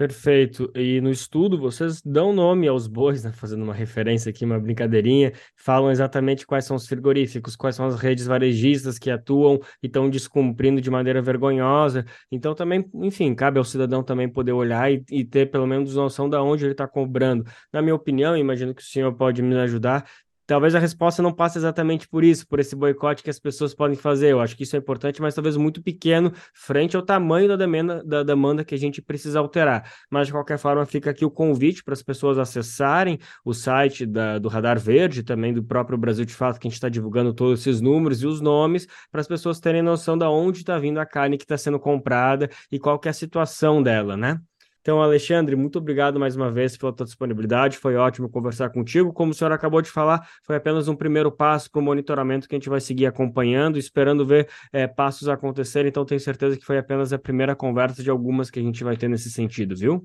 Perfeito. 0.00 0.72
E 0.74 0.98
no 1.02 1.10
estudo 1.10 1.58
vocês 1.58 2.00
dão 2.00 2.32
nome 2.32 2.66
aos 2.66 2.86
bois, 2.86 3.22
né? 3.22 3.32
Fazendo 3.32 3.62
uma 3.62 3.74
referência 3.74 4.30
aqui, 4.30 4.46
uma 4.46 4.58
brincadeirinha, 4.58 5.30
falam 5.54 5.90
exatamente 5.90 6.46
quais 6.46 6.64
são 6.64 6.74
os 6.74 6.86
frigoríficos, 6.86 7.54
quais 7.54 7.76
são 7.76 7.84
as 7.84 8.00
redes 8.00 8.24
varejistas 8.26 8.98
que 8.98 9.10
atuam 9.10 9.60
e 9.82 9.88
estão 9.88 10.08
descumprindo 10.08 10.80
de 10.80 10.90
maneira 10.90 11.20
vergonhosa. 11.20 12.06
Então 12.32 12.54
também, 12.54 12.82
enfim, 12.94 13.34
cabe 13.34 13.58
ao 13.58 13.64
cidadão 13.64 14.02
também 14.02 14.26
poder 14.26 14.52
olhar 14.52 14.90
e, 14.90 15.04
e 15.10 15.22
ter 15.22 15.50
pelo 15.50 15.66
menos 15.66 15.94
noção 15.94 16.30
de 16.30 16.36
onde 16.38 16.64
ele 16.64 16.72
está 16.72 16.88
cobrando. 16.88 17.44
Na 17.70 17.82
minha 17.82 17.94
opinião, 17.94 18.34
imagino 18.34 18.74
que 18.74 18.80
o 18.80 18.86
senhor 18.86 19.12
pode 19.14 19.42
me 19.42 19.54
ajudar, 19.56 20.08
Talvez 20.50 20.74
a 20.74 20.80
resposta 20.80 21.22
não 21.22 21.32
passe 21.32 21.58
exatamente 21.58 22.08
por 22.08 22.24
isso, 22.24 22.44
por 22.44 22.58
esse 22.58 22.74
boicote 22.74 23.22
que 23.22 23.30
as 23.30 23.38
pessoas 23.38 23.72
podem 23.72 23.96
fazer. 23.96 24.32
Eu 24.32 24.40
acho 24.40 24.56
que 24.56 24.64
isso 24.64 24.74
é 24.74 24.80
importante, 24.80 25.22
mas 25.22 25.32
talvez 25.32 25.56
muito 25.56 25.80
pequeno 25.80 26.32
frente 26.52 26.96
ao 26.96 27.02
tamanho 27.02 27.46
da 27.46 27.54
demanda, 27.54 28.02
da 28.02 28.24
demanda 28.24 28.64
que 28.64 28.74
a 28.74 28.76
gente 28.76 29.00
precisa 29.00 29.38
alterar. 29.38 29.88
Mas, 30.10 30.26
de 30.26 30.32
qualquer 30.32 30.58
forma, 30.58 30.84
fica 30.84 31.10
aqui 31.10 31.24
o 31.24 31.30
convite 31.30 31.84
para 31.84 31.94
as 31.94 32.02
pessoas 32.02 32.36
acessarem 32.36 33.20
o 33.44 33.54
site 33.54 34.04
da, 34.04 34.40
do 34.40 34.48
Radar 34.48 34.80
Verde, 34.80 35.22
também 35.22 35.54
do 35.54 35.62
próprio 35.62 35.96
Brasil 35.96 36.24
de 36.24 36.34
Fato, 36.34 36.58
que 36.58 36.66
a 36.66 36.68
gente 36.68 36.78
está 36.78 36.88
divulgando 36.88 37.32
todos 37.32 37.60
esses 37.60 37.80
números 37.80 38.20
e 38.20 38.26
os 38.26 38.40
nomes, 38.40 38.88
para 39.08 39.20
as 39.20 39.28
pessoas 39.28 39.60
terem 39.60 39.82
noção 39.82 40.18
de 40.18 40.24
onde 40.24 40.58
está 40.58 40.76
vindo 40.80 40.98
a 40.98 41.06
carne 41.06 41.38
que 41.38 41.44
está 41.44 41.56
sendo 41.56 41.78
comprada 41.78 42.50
e 42.72 42.76
qual 42.80 42.98
que 42.98 43.06
é 43.06 43.12
a 43.12 43.14
situação 43.14 43.80
dela, 43.80 44.16
né? 44.16 44.40
Então, 44.80 45.02
Alexandre, 45.02 45.54
muito 45.54 45.78
obrigado 45.78 46.18
mais 46.18 46.34
uma 46.34 46.50
vez 46.50 46.74
pela 46.76 46.92
tua 46.92 47.04
disponibilidade. 47.04 47.76
Foi 47.76 47.96
ótimo 47.96 48.30
conversar 48.30 48.70
contigo. 48.70 49.12
Como 49.12 49.32
o 49.32 49.34
senhor 49.34 49.52
acabou 49.52 49.82
de 49.82 49.90
falar, 49.90 50.26
foi 50.42 50.56
apenas 50.56 50.88
um 50.88 50.96
primeiro 50.96 51.30
passo 51.30 51.70
para 51.70 51.80
o 51.80 51.82
monitoramento 51.82 52.48
que 52.48 52.54
a 52.54 52.58
gente 52.58 52.70
vai 52.70 52.80
seguir 52.80 53.04
acompanhando, 53.04 53.78
esperando 53.78 54.24
ver 54.24 54.48
é, 54.72 54.86
passos 54.86 55.28
acontecerem. 55.28 55.90
Então, 55.90 56.04
tenho 56.04 56.20
certeza 56.20 56.56
que 56.56 56.64
foi 56.64 56.78
apenas 56.78 57.12
a 57.12 57.18
primeira 57.18 57.54
conversa 57.54 58.02
de 58.02 58.08
algumas 58.08 58.50
que 58.50 58.58
a 58.58 58.62
gente 58.62 58.82
vai 58.82 58.96
ter 58.96 59.08
nesse 59.08 59.30
sentido, 59.30 59.76
viu? 59.76 60.02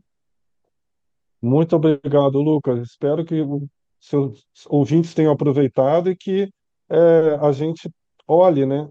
Muito 1.42 1.76
obrigado, 1.76 2.42
Lucas. 2.42 2.82
Espero 2.82 3.24
que 3.24 3.46
seus 4.00 4.46
ouvintes 4.68 5.14
tenham 5.14 5.32
aproveitado 5.32 6.12
e 6.12 6.18
que 6.18 6.50
é, 6.90 7.38
a 7.42 7.52
gente 7.54 7.90
olhe, 8.28 8.66
né? 8.66 8.90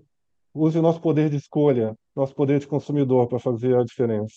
Use 0.54 0.78
o 0.78 0.82
nosso 0.82 1.00
poder 1.00 1.28
de 1.28 1.36
escolha, 1.36 1.94
nosso 2.16 2.34
poder 2.34 2.58
de 2.58 2.66
consumidor 2.66 3.28
para 3.28 3.38
fazer 3.38 3.76
a 3.76 3.84
diferença. 3.84 4.36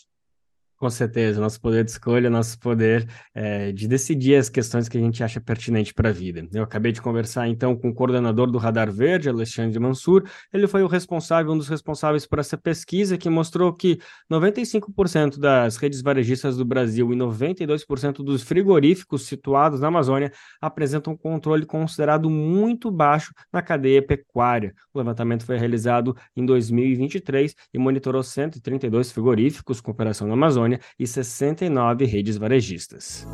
Com 0.78 0.92
certeza, 0.92 1.42
nosso 1.42 1.60
poder 1.60 1.84
de 1.84 1.90
escolha, 1.90 2.30
nosso 2.30 2.60
poder 2.60 3.10
é, 3.34 3.72
de 3.72 3.88
decidir 3.88 4.36
as 4.36 4.48
questões 4.48 4.88
que 4.88 4.96
a 4.96 5.02
gente 5.02 5.24
acha 5.24 5.42
pertinente 5.42 5.92
para 5.92 6.10
a 6.10 6.12
vida. 6.12 6.48
Eu 6.54 6.62
acabei 6.62 6.92
de 6.92 7.02
conversar 7.02 7.48
então 7.48 7.76
com 7.76 7.90
o 7.90 7.94
coordenador 7.96 8.46
do 8.52 8.60
Radar 8.60 8.92
Verde, 8.92 9.28
Alexandre 9.28 9.80
Mansur. 9.80 10.24
Ele 10.54 10.68
foi 10.68 10.84
o 10.84 10.88
responsável, 10.88 11.52
um 11.52 11.58
dos 11.58 11.68
responsáveis 11.68 12.28
por 12.28 12.38
essa 12.38 12.56
pesquisa 12.56 13.18
que 13.18 13.28
mostrou 13.28 13.74
que 13.74 13.98
95% 14.32 15.40
das 15.40 15.78
redes 15.78 16.00
varejistas 16.04 16.56
do 16.56 16.64
Brasil 16.64 17.12
e 17.12 17.16
92% 17.16 18.24
dos 18.24 18.44
frigoríficos 18.44 19.26
situados 19.26 19.80
na 19.80 19.88
Amazônia 19.88 20.32
apresentam 20.62 21.14
um 21.14 21.18
controle 21.18 21.66
considerado 21.66 22.30
muito 22.30 22.92
baixo 22.92 23.34
na 23.52 23.64
cadeia 23.64 24.06
pecuária. 24.06 24.76
O 24.94 25.00
levantamento 25.00 25.44
foi 25.44 25.58
realizado 25.58 26.16
em 26.36 26.46
2023 26.46 27.56
e 27.74 27.80
monitorou 27.80 28.22
132 28.22 29.12
frigoríficos 29.12 29.82
com 29.82 29.90
operação 29.90 30.28
na 30.28 30.36
Amazônia 30.36 30.67
Amazônia 30.68 30.80
e 31.00 31.08
69 31.08 32.06
redes 32.06 32.38
varejistas. 32.38 33.26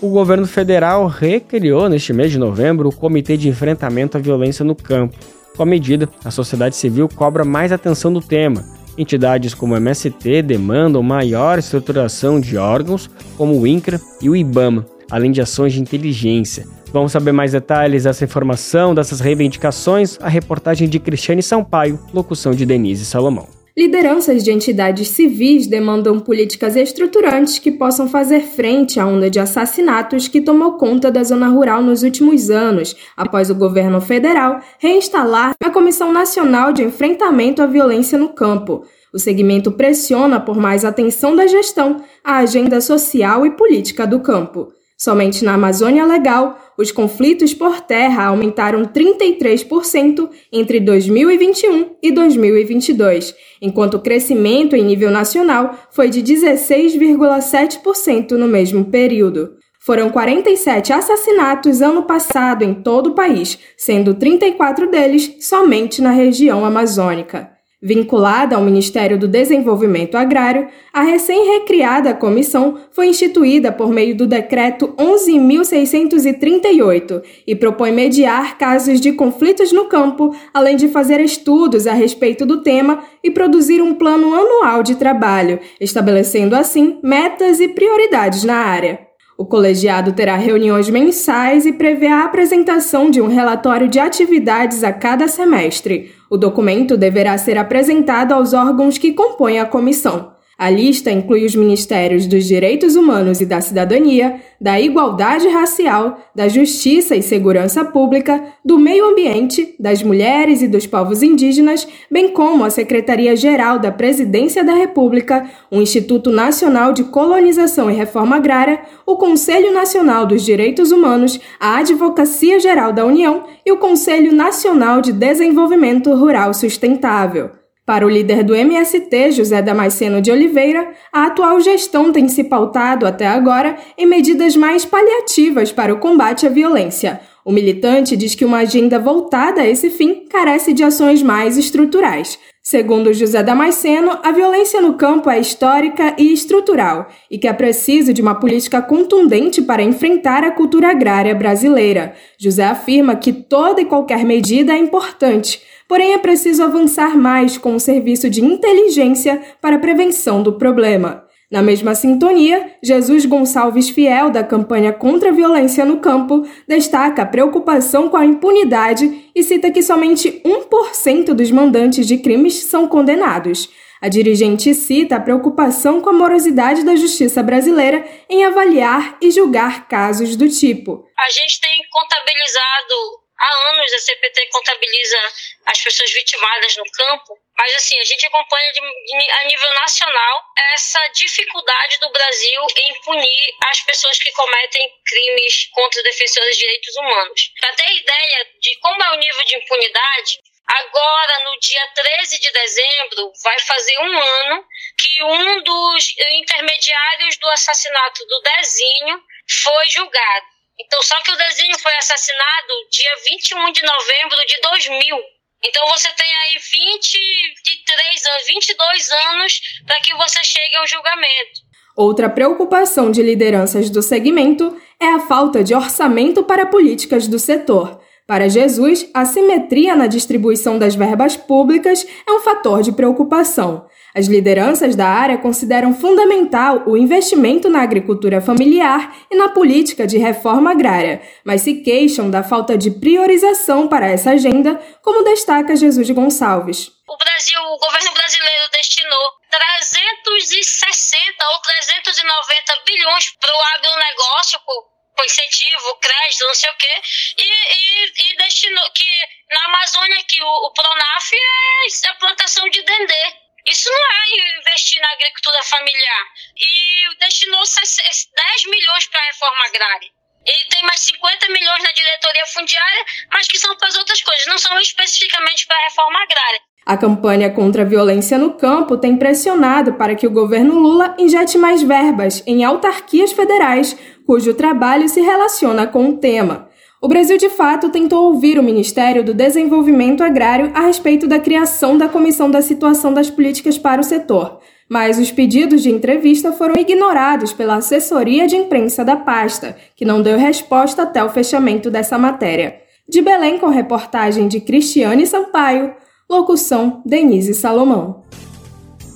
O 0.00 0.08
governo 0.08 0.46
federal 0.46 1.06
recriou 1.06 1.88
neste 1.88 2.12
mês 2.12 2.30
de 2.30 2.38
novembro 2.38 2.88
o 2.88 2.94
Comitê 2.94 3.36
de 3.36 3.48
Enfrentamento 3.48 4.16
à 4.16 4.20
Violência 4.20 4.64
no 4.64 4.74
Campo. 4.74 5.16
Com 5.56 5.62
a 5.62 5.66
medida, 5.66 6.08
a 6.24 6.30
sociedade 6.30 6.74
civil 6.74 7.08
cobra 7.08 7.44
mais 7.44 7.72
atenção 7.72 8.12
do 8.12 8.20
tema. 8.20 8.64
Entidades 8.96 9.54
como 9.54 9.74
o 9.74 9.76
MST 9.76 10.42
demandam 10.42 11.02
maior 11.02 11.58
estruturação 11.58 12.40
de 12.40 12.56
órgãos, 12.56 13.08
como 13.36 13.58
o 13.58 13.66
INCRA 13.66 14.00
e 14.20 14.28
o 14.28 14.36
IBAMA, 14.36 14.86
além 15.10 15.30
de 15.30 15.40
ações 15.40 15.72
de 15.72 15.80
inteligência. 15.80 16.66
Vamos 16.92 17.12
saber 17.12 17.32
mais 17.32 17.52
detalhes 17.52 18.04
dessa 18.04 18.24
informação, 18.24 18.94
dessas 18.94 19.20
reivindicações? 19.20 20.18
A 20.20 20.28
reportagem 20.28 20.88
de 20.88 20.98
Cristiane 20.98 21.42
Sampaio, 21.42 21.98
locução 22.12 22.52
de 22.52 22.66
Denise 22.66 23.06
Salomão. 23.06 23.61
Lideranças 23.74 24.44
de 24.44 24.52
entidades 24.52 25.08
civis 25.08 25.66
demandam 25.66 26.20
políticas 26.20 26.76
estruturantes 26.76 27.58
que 27.58 27.72
possam 27.72 28.06
fazer 28.06 28.40
frente 28.42 29.00
à 29.00 29.06
onda 29.06 29.30
de 29.30 29.40
assassinatos 29.40 30.28
que 30.28 30.42
tomou 30.42 30.72
conta 30.72 31.10
da 31.10 31.24
zona 31.24 31.48
rural 31.48 31.82
nos 31.82 32.02
últimos 32.02 32.50
anos, 32.50 32.94
após 33.16 33.48
o 33.48 33.54
governo 33.54 33.98
federal 33.98 34.60
reinstalar 34.78 35.54
a 35.58 35.70
Comissão 35.70 36.12
Nacional 36.12 36.70
de 36.70 36.82
Enfrentamento 36.82 37.62
à 37.62 37.66
Violência 37.66 38.18
no 38.18 38.28
Campo. 38.28 38.84
O 39.10 39.18
segmento 39.18 39.72
pressiona 39.72 40.38
por 40.38 40.56
mais 40.58 40.84
atenção 40.84 41.34
da 41.34 41.46
gestão 41.46 42.02
à 42.22 42.38
agenda 42.38 42.78
social 42.78 43.46
e 43.46 43.52
política 43.52 44.06
do 44.06 44.20
campo. 44.20 44.70
Somente 45.02 45.44
na 45.44 45.54
Amazônia 45.54 46.06
Legal, 46.06 46.56
os 46.78 46.92
conflitos 46.92 47.52
por 47.52 47.80
terra 47.80 48.26
aumentaram 48.26 48.84
33% 48.84 50.30
entre 50.52 50.78
2021 50.78 51.96
e 52.00 52.12
2022, 52.12 53.34
enquanto 53.60 53.94
o 53.94 54.00
crescimento 54.00 54.76
em 54.76 54.84
nível 54.84 55.10
nacional 55.10 55.76
foi 55.90 56.08
de 56.08 56.22
16,7% 56.22 58.30
no 58.36 58.46
mesmo 58.46 58.84
período. 58.84 59.56
Foram 59.80 60.08
47 60.08 60.92
assassinatos 60.92 61.82
ano 61.82 62.04
passado 62.04 62.62
em 62.62 62.72
todo 62.72 63.08
o 63.08 63.14
país, 63.16 63.58
sendo 63.76 64.14
34 64.14 64.88
deles 64.88 65.34
somente 65.40 66.00
na 66.00 66.12
região 66.12 66.64
amazônica. 66.64 67.50
Vinculada 67.84 68.54
ao 68.54 68.62
Ministério 68.62 69.18
do 69.18 69.26
Desenvolvimento 69.26 70.16
Agrário, 70.16 70.68
a 70.92 71.02
recém-recriada 71.02 72.14
comissão 72.14 72.78
foi 72.92 73.08
instituída 73.08 73.72
por 73.72 73.90
meio 73.90 74.16
do 74.16 74.24
Decreto 74.24 74.94
11.638 74.96 77.20
e 77.44 77.56
propõe 77.56 77.90
mediar 77.90 78.56
casos 78.56 79.00
de 79.00 79.10
conflitos 79.10 79.72
no 79.72 79.86
campo, 79.86 80.32
além 80.54 80.76
de 80.76 80.86
fazer 80.86 81.20
estudos 81.20 81.88
a 81.88 81.92
respeito 81.92 82.46
do 82.46 82.62
tema 82.62 83.02
e 83.20 83.32
produzir 83.32 83.82
um 83.82 83.94
plano 83.94 84.32
anual 84.32 84.84
de 84.84 84.94
trabalho, 84.94 85.58
estabelecendo 85.80 86.54
assim 86.54 87.00
metas 87.02 87.58
e 87.58 87.66
prioridades 87.66 88.44
na 88.44 88.58
área. 88.58 89.11
O 89.42 89.44
colegiado 89.44 90.12
terá 90.12 90.36
reuniões 90.36 90.88
mensais 90.88 91.66
e 91.66 91.72
prevê 91.72 92.06
a 92.06 92.22
apresentação 92.26 93.10
de 93.10 93.20
um 93.20 93.26
relatório 93.26 93.88
de 93.88 93.98
atividades 93.98 94.84
a 94.84 94.92
cada 94.92 95.26
semestre. 95.26 96.12
O 96.30 96.36
documento 96.36 96.96
deverá 96.96 97.36
ser 97.36 97.58
apresentado 97.58 98.30
aos 98.30 98.52
órgãos 98.52 98.98
que 98.98 99.12
compõem 99.12 99.58
a 99.58 99.66
comissão. 99.66 100.30
A 100.62 100.70
lista 100.70 101.10
inclui 101.10 101.44
os 101.44 101.56
ministérios 101.56 102.24
dos 102.24 102.44
Direitos 102.44 102.94
Humanos 102.94 103.40
e 103.40 103.44
da 103.44 103.60
Cidadania, 103.60 104.36
da 104.60 104.80
Igualdade 104.80 105.48
Racial, 105.48 106.20
da 106.36 106.46
Justiça 106.46 107.16
e 107.16 107.20
Segurança 107.20 107.84
Pública, 107.84 108.40
do 108.64 108.78
Meio 108.78 109.06
Ambiente, 109.06 109.74
das 109.76 110.04
Mulheres 110.04 110.62
e 110.62 110.68
dos 110.68 110.86
Povos 110.86 111.20
Indígenas, 111.20 111.88
bem 112.08 112.28
como 112.28 112.62
a 112.62 112.70
Secretaria-Geral 112.70 113.80
da 113.80 113.90
Presidência 113.90 114.62
da 114.62 114.72
República, 114.72 115.50
o 115.68 115.80
Instituto 115.80 116.30
Nacional 116.30 116.92
de 116.92 117.02
Colonização 117.02 117.90
e 117.90 117.94
Reforma 117.94 118.36
Agrária, 118.36 118.82
o 119.04 119.16
Conselho 119.16 119.74
Nacional 119.74 120.26
dos 120.26 120.44
Direitos 120.44 120.92
Humanos, 120.92 121.40
a 121.58 121.78
Advocacia 121.78 122.60
Geral 122.60 122.92
da 122.92 123.04
União 123.04 123.46
e 123.66 123.72
o 123.72 123.78
Conselho 123.78 124.32
Nacional 124.32 125.00
de 125.00 125.12
Desenvolvimento 125.12 126.14
Rural 126.14 126.54
Sustentável. 126.54 127.61
Para 127.92 128.06
o 128.06 128.08
líder 128.08 128.42
do 128.42 128.54
MST, 128.54 129.32
José 129.32 129.60
Damasceno 129.60 130.22
de 130.22 130.32
Oliveira, 130.32 130.92
a 131.12 131.26
atual 131.26 131.60
gestão 131.60 132.10
tem 132.10 132.26
se 132.26 132.42
pautado 132.42 133.06
até 133.06 133.26
agora 133.26 133.76
em 133.98 134.06
medidas 134.06 134.56
mais 134.56 134.82
paliativas 134.82 135.70
para 135.70 135.92
o 135.92 135.98
combate 135.98 136.46
à 136.46 136.48
violência. 136.48 137.20
O 137.44 137.52
militante 137.52 138.16
diz 138.16 138.34
que 138.34 138.46
uma 138.46 138.60
agenda 138.60 138.98
voltada 138.98 139.60
a 139.60 139.68
esse 139.68 139.90
fim 139.90 140.24
carece 140.26 140.72
de 140.72 140.82
ações 140.82 141.22
mais 141.22 141.58
estruturais. 141.58 142.38
Segundo 142.62 143.12
José 143.12 143.42
Damasceno, 143.42 144.20
a 144.22 144.30
violência 144.30 144.80
no 144.80 144.94
campo 144.94 145.28
é 145.28 145.40
histórica 145.40 146.14
e 146.16 146.32
estrutural 146.32 147.08
e 147.28 147.36
que 147.36 147.48
é 147.48 147.52
preciso 147.52 148.12
de 148.12 148.22
uma 148.22 148.36
política 148.36 148.80
contundente 148.80 149.60
para 149.60 149.82
enfrentar 149.82 150.44
a 150.44 150.52
cultura 150.52 150.90
agrária 150.90 151.34
brasileira. 151.34 152.14
José 152.38 152.64
afirma 152.64 153.16
que 153.16 153.32
toda 153.32 153.80
e 153.80 153.84
qualquer 153.84 154.24
medida 154.24 154.72
é 154.72 154.78
importante, 154.78 155.60
Porém, 155.92 156.14
é 156.14 156.18
preciso 156.18 156.62
avançar 156.62 157.18
mais 157.18 157.58
com 157.58 157.74
o 157.74 157.80
serviço 157.80 158.30
de 158.30 158.42
inteligência 158.42 159.42
para 159.60 159.76
a 159.76 159.78
prevenção 159.78 160.42
do 160.42 160.54
problema. 160.54 161.24
Na 161.52 161.60
mesma 161.60 161.94
sintonia, 161.94 162.76
Jesus 162.82 163.26
Gonçalves 163.26 163.90
Fiel, 163.90 164.30
da 164.30 164.42
campanha 164.42 164.90
contra 164.90 165.28
a 165.28 165.32
violência 165.32 165.84
no 165.84 165.98
campo, 165.98 166.48
destaca 166.66 167.20
a 167.20 167.26
preocupação 167.26 168.08
com 168.08 168.16
a 168.16 168.24
impunidade 168.24 169.30
e 169.34 169.42
cita 169.42 169.70
que 169.70 169.82
somente 169.82 170.40
1% 170.46 171.34
dos 171.34 171.50
mandantes 171.50 172.06
de 172.06 172.16
crimes 172.16 172.54
são 172.54 172.88
condenados. 172.88 173.68
A 174.00 174.08
dirigente 174.08 174.72
cita 174.72 175.16
a 175.16 175.20
preocupação 175.20 176.00
com 176.00 176.08
a 176.08 176.14
morosidade 176.14 176.84
da 176.84 176.96
justiça 176.96 177.42
brasileira 177.42 178.02
em 178.30 178.46
avaliar 178.46 179.18
e 179.20 179.30
julgar 179.30 179.86
casos 179.86 180.34
do 180.36 180.48
tipo. 180.48 181.04
A 181.18 181.30
gente 181.30 181.60
tem 181.60 181.82
contabilizado 181.90 183.21
há 183.42 183.68
anos, 183.70 183.92
a 183.92 183.98
CPT 183.98 184.46
contabiliza 184.46 185.32
as 185.66 185.80
pessoas 185.80 186.12
vitimadas 186.12 186.76
no 186.76 186.84
campo 186.92 187.42
mas 187.62 187.74
assim, 187.76 187.98
a 188.00 188.04
gente 188.04 188.26
acompanha 188.26 188.72
de, 188.72 188.80
de, 188.80 189.30
a 189.30 189.44
nível 189.44 189.72
nacional 189.74 190.44
essa 190.74 191.06
dificuldade 191.08 191.98
do 191.98 192.10
Brasil 192.10 192.66
em 192.76 193.00
punir 193.02 193.54
as 193.66 193.80
pessoas 193.82 194.18
que 194.18 194.32
cometem 194.32 194.90
crimes 195.06 195.68
contra 195.70 196.02
defensores 196.02 196.56
de 196.56 196.62
direitos 196.62 196.96
humanos. 196.96 197.52
Para 197.60 197.72
ter 197.74 197.92
ideia 197.92 198.46
de 198.60 198.76
como 198.80 199.02
é 199.04 199.10
o 199.12 199.18
nível 199.18 199.44
de 199.44 199.56
impunidade, 199.56 200.38
Agora, 200.64 201.40
no 201.40 201.58
dia 201.58 201.86
13 201.88 202.38
de 202.38 202.50
dezembro, 202.50 203.32
vai 203.42 203.58
fazer 203.60 203.98
um 203.98 204.22
ano 204.22 204.64
que 204.96 205.22
um 205.24 205.62
dos 205.62 206.14
intermediários 206.18 207.36
do 207.36 207.48
assassinato 207.50 208.24
do 208.26 208.40
Dezinho 208.40 209.22
foi 209.64 209.90
julgado. 209.90 210.46
Então, 210.84 211.02
só 211.02 211.20
que 211.22 211.32
o 211.32 211.36
Dezinho 211.36 211.78
foi 211.78 211.94
assassinado 211.96 212.72
dia 212.90 213.14
21 213.26 213.72
de 213.72 213.82
novembro 213.82 214.46
de 214.46 214.60
2000. 214.60 215.16
Então 215.64 215.86
você 215.90 216.08
tem 216.16 216.26
aí 216.26 216.58
23 216.58 218.26
anos, 218.26 218.46
22 218.48 219.10
anos 219.10 219.60
para 219.86 220.00
que 220.00 220.14
você 220.14 220.42
chegue 220.42 220.76
ao 220.76 220.86
julgamento. 220.86 221.62
Outra 221.96 222.28
preocupação 222.28 223.10
de 223.12 223.22
lideranças 223.22 223.88
do 223.88 224.02
segmento 224.02 224.76
é 224.98 225.06
a 225.06 225.20
falta 225.20 225.62
de 225.62 225.74
orçamento 225.74 226.42
para 226.42 226.66
políticas 226.66 227.28
do 227.28 227.38
setor. 227.38 228.00
Para 228.26 228.48
Jesus, 228.48 229.08
a 229.12 229.24
simetria 229.24 229.94
na 229.94 230.06
distribuição 230.06 230.78
das 230.78 230.94
verbas 230.94 231.36
públicas 231.36 232.06
é 232.26 232.32
um 232.32 232.40
fator 232.40 232.82
de 232.82 232.90
preocupação. 232.90 233.86
As 234.14 234.26
lideranças 234.26 234.94
da 234.94 235.08
área 235.08 235.38
consideram 235.38 235.94
fundamental 235.94 236.82
o 236.86 236.96
investimento 236.96 237.70
na 237.70 237.82
agricultura 237.82 238.42
familiar 238.42 239.16
e 239.30 239.36
na 239.36 239.48
política 239.48 240.06
de 240.06 240.18
reforma 240.18 240.70
agrária, 240.70 241.22
mas 241.44 241.62
se 241.62 241.82
queixam 241.82 242.30
da 242.30 242.42
falta 242.42 242.76
de 242.76 242.90
priorização 242.90 243.88
para 243.88 244.06
essa 244.06 244.32
agenda, 244.32 244.74
como 245.02 245.24
destaca 245.24 245.74
Jesus 245.74 246.10
Gonçalves. 246.10 246.90
O 247.08 247.16
Brasil, 247.16 247.58
o 247.60 247.78
governo 247.78 248.12
brasileiro 248.12 248.70
destinou 248.72 249.30
360 249.50 251.48
ou 251.52 251.58
390 251.60 252.82
bilhões 252.86 253.30
para 253.40 253.54
o 253.54 253.60
agronegócio, 253.76 254.60
com 254.60 254.92
incentivo, 255.24 255.96
crédito, 256.00 256.46
não 256.46 256.54
sei 256.54 256.70
o 256.70 256.76
quê, 256.76 257.02
e, 257.38 257.42
e, 257.44 258.32
e 258.32 258.36
destinou 258.36 258.90
que 258.90 259.08
na 259.50 259.64
Amazônia 259.66 260.24
que 260.26 260.42
o, 260.42 260.66
o 260.66 260.72
Pronaf 260.72 261.30
é 261.32 262.08
a 262.08 262.14
plantação 262.14 262.68
de 262.68 262.82
dendê. 262.82 263.41
Isso 263.66 263.88
não 263.88 264.12
é 264.12 264.58
investir 264.58 265.00
na 265.00 265.12
agricultura 265.12 265.62
familiar. 265.64 266.24
E 266.56 267.16
destinou 267.20 267.60
10 267.60 268.64
milhões 268.66 269.06
para 269.06 269.20
a 269.20 269.24
reforma 269.24 269.66
agrária. 269.66 270.10
E 270.44 270.68
tem 270.70 270.82
mais 270.82 271.00
50 271.00 271.48
milhões 271.48 271.82
na 271.82 271.92
diretoria 271.92 272.46
fundiária, 272.46 273.04
mas 273.32 273.46
que 273.46 273.58
são 273.58 273.76
para 273.76 273.88
as 273.88 273.96
outras 273.96 274.20
coisas, 274.22 274.46
não 274.46 274.58
são 274.58 274.78
especificamente 274.80 275.66
para 275.66 275.76
a 275.76 275.84
reforma 275.84 276.20
agrária. 276.20 276.60
A 276.84 276.96
campanha 276.96 277.48
contra 277.48 277.82
a 277.82 277.86
violência 277.86 278.36
no 278.36 278.54
campo 278.54 278.96
tem 278.96 279.16
pressionado 279.16 279.94
para 279.94 280.16
que 280.16 280.26
o 280.26 280.32
governo 280.32 280.74
Lula 280.74 281.14
injete 281.16 281.56
mais 281.56 281.80
verbas 281.80 282.42
em 282.44 282.64
autarquias 282.64 283.32
federais, 283.32 283.96
cujo 284.26 284.52
trabalho 284.54 285.08
se 285.08 285.20
relaciona 285.20 285.86
com 285.86 286.08
o 286.08 286.18
tema. 286.18 286.71
O 287.04 287.08
Brasil, 287.08 287.36
de 287.36 287.50
fato, 287.50 287.90
tentou 287.90 288.32
ouvir 288.32 288.60
o 288.60 288.62
Ministério 288.62 289.24
do 289.24 289.34
Desenvolvimento 289.34 290.22
Agrário 290.22 290.70
a 290.72 290.82
respeito 290.82 291.26
da 291.26 291.40
criação 291.40 291.98
da 291.98 292.08
Comissão 292.08 292.48
da 292.48 292.62
Situação 292.62 293.12
das 293.12 293.28
Políticas 293.28 293.76
para 293.76 294.00
o 294.00 294.04
Setor, 294.04 294.60
mas 294.88 295.18
os 295.18 295.32
pedidos 295.32 295.82
de 295.82 295.90
entrevista 295.90 296.52
foram 296.52 296.76
ignorados 296.76 297.52
pela 297.52 297.74
assessoria 297.74 298.46
de 298.46 298.54
imprensa 298.54 299.04
da 299.04 299.16
pasta, 299.16 299.76
que 299.96 300.04
não 300.04 300.22
deu 300.22 300.38
resposta 300.38 301.02
até 301.02 301.24
o 301.24 301.28
fechamento 301.28 301.90
dessa 301.90 302.16
matéria. 302.16 302.76
De 303.08 303.20
Belém, 303.20 303.58
com 303.58 303.66
reportagem 303.66 304.46
de 304.46 304.60
Cristiane 304.60 305.26
Sampaio, 305.26 305.94
locução 306.30 307.02
Denise 307.04 307.52
Salomão. 307.52 308.22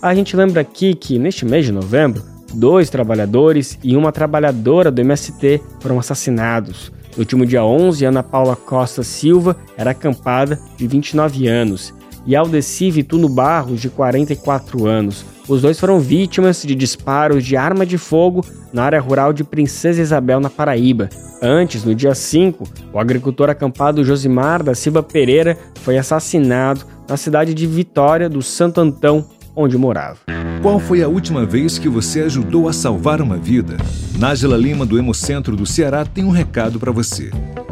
A 0.02 0.12
gente 0.12 0.36
lembra 0.36 0.60
aqui 0.60 0.92
que, 0.92 1.20
neste 1.20 1.44
mês 1.44 1.64
de 1.64 1.70
novembro, 1.70 2.20
dois 2.52 2.90
trabalhadores 2.90 3.78
e 3.84 3.96
uma 3.96 4.10
trabalhadora 4.10 4.90
do 4.90 5.00
MST 5.00 5.60
foram 5.78 6.00
assassinados. 6.00 6.95
No 7.16 7.22
último 7.22 7.46
dia 7.46 7.64
11, 7.64 8.04
Ana 8.04 8.22
Paula 8.22 8.54
Costa 8.54 9.02
Silva 9.02 9.56
era 9.76 9.92
acampada, 9.92 10.60
de 10.76 10.86
29 10.86 11.48
anos, 11.48 11.94
e 12.26 12.36
Aldeci 12.36 12.90
Vituno 12.90 13.28
Barros, 13.28 13.80
de 13.80 13.88
44 13.88 14.86
anos. 14.86 15.24
Os 15.48 15.62
dois 15.62 15.80
foram 15.80 15.98
vítimas 15.98 16.62
de 16.62 16.74
disparos 16.74 17.44
de 17.44 17.56
arma 17.56 17.86
de 17.86 17.96
fogo 17.96 18.44
na 18.72 18.84
área 18.84 19.00
rural 19.00 19.32
de 19.32 19.44
Princesa 19.44 20.02
Isabel, 20.02 20.40
na 20.40 20.50
Paraíba. 20.50 21.08
Antes, 21.40 21.84
no 21.84 21.94
dia 21.94 22.14
5, 22.14 22.64
o 22.92 22.98
agricultor 22.98 23.48
acampado 23.48 24.04
Josimar 24.04 24.62
da 24.62 24.74
Silva 24.74 25.02
Pereira 25.02 25.56
foi 25.82 25.96
assassinado 25.96 26.84
na 27.08 27.16
cidade 27.16 27.54
de 27.54 27.66
Vitória 27.66 28.28
do 28.28 28.42
Santo 28.42 28.80
Antão, 28.80 29.24
onde 29.56 29.78
morava. 29.78 30.18
Qual 30.62 30.78
foi 30.78 31.02
a 31.02 31.08
última 31.08 31.46
vez 31.46 31.78
que 31.78 31.88
você 31.88 32.20
ajudou 32.22 32.68
a 32.68 32.72
salvar 32.72 33.20
uma 33.22 33.36
vida? 33.36 33.76
Nájila 34.18 34.56
Lima, 34.56 34.84
do 34.84 34.98
Hemocentro 34.98 35.56
do 35.56 35.64
Ceará, 35.64 36.04
tem 36.04 36.24
um 36.24 36.30
recado 36.30 36.78
para 36.78 36.92
você. 36.92 37.30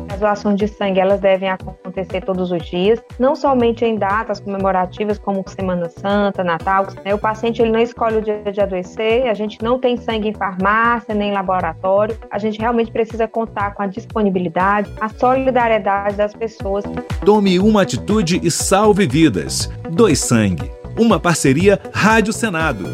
As 0.09 0.21
doações 0.21 0.57
de 0.57 0.69
sangue 0.69 1.01
elas 1.01 1.21
devem 1.21 1.49
acontecer 1.49 2.21
todos 2.21 2.53
os 2.53 2.63
dias, 2.71 3.03
não 3.19 3.35
somente 3.35 3.85
em 3.85 3.97
datas 3.97 4.39
comemorativas 4.39 5.19
como 5.19 5.45
Semana 5.49 5.89
Santa, 5.89 6.45
Natal. 6.45 6.87
Né? 7.05 7.13
O 7.13 7.19
paciente 7.19 7.61
ele 7.61 7.73
não 7.73 7.81
escolhe 7.81 8.19
o 8.19 8.23
dia 8.23 8.41
de 8.53 8.61
adoecer, 8.61 9.27
a 9.27 9.35
gente 9.35 9.61
não 9.61 9.79
tem 9.79 9.97
sangue 9.97 10.29
em 10.29 10.35
farmácia 10.35 11.15
nem 11.15 11.31
em 11.31 11.33
laboratório. 11.33 12.17
A 12.31 12.39
gente 12.39 12.61
realmente 12.61 12.93
precisa 12.93 13.27
contar 13.27 13.75
com 13.75 13.83
a 13.83 13.87
disponibilidade, 13.89 14.89
a 15.01 15.09
solidariedade 15.09 16.17
das 16.17 16.33
pessoas. 16.33 16.85
Tome 17.25 17.59
uma 17.59 17.83
atitude 17.83 18.41
e 18.41 18.51
salve 18.53 19.07
vidas. 19.09 19.69
Doe 19.91 20.15
sangue 20.15 20.71
uma 20.99 21.19
parceria 21.19 21.81
Rádio 21.93 22.33
Senado. 22.33 22.85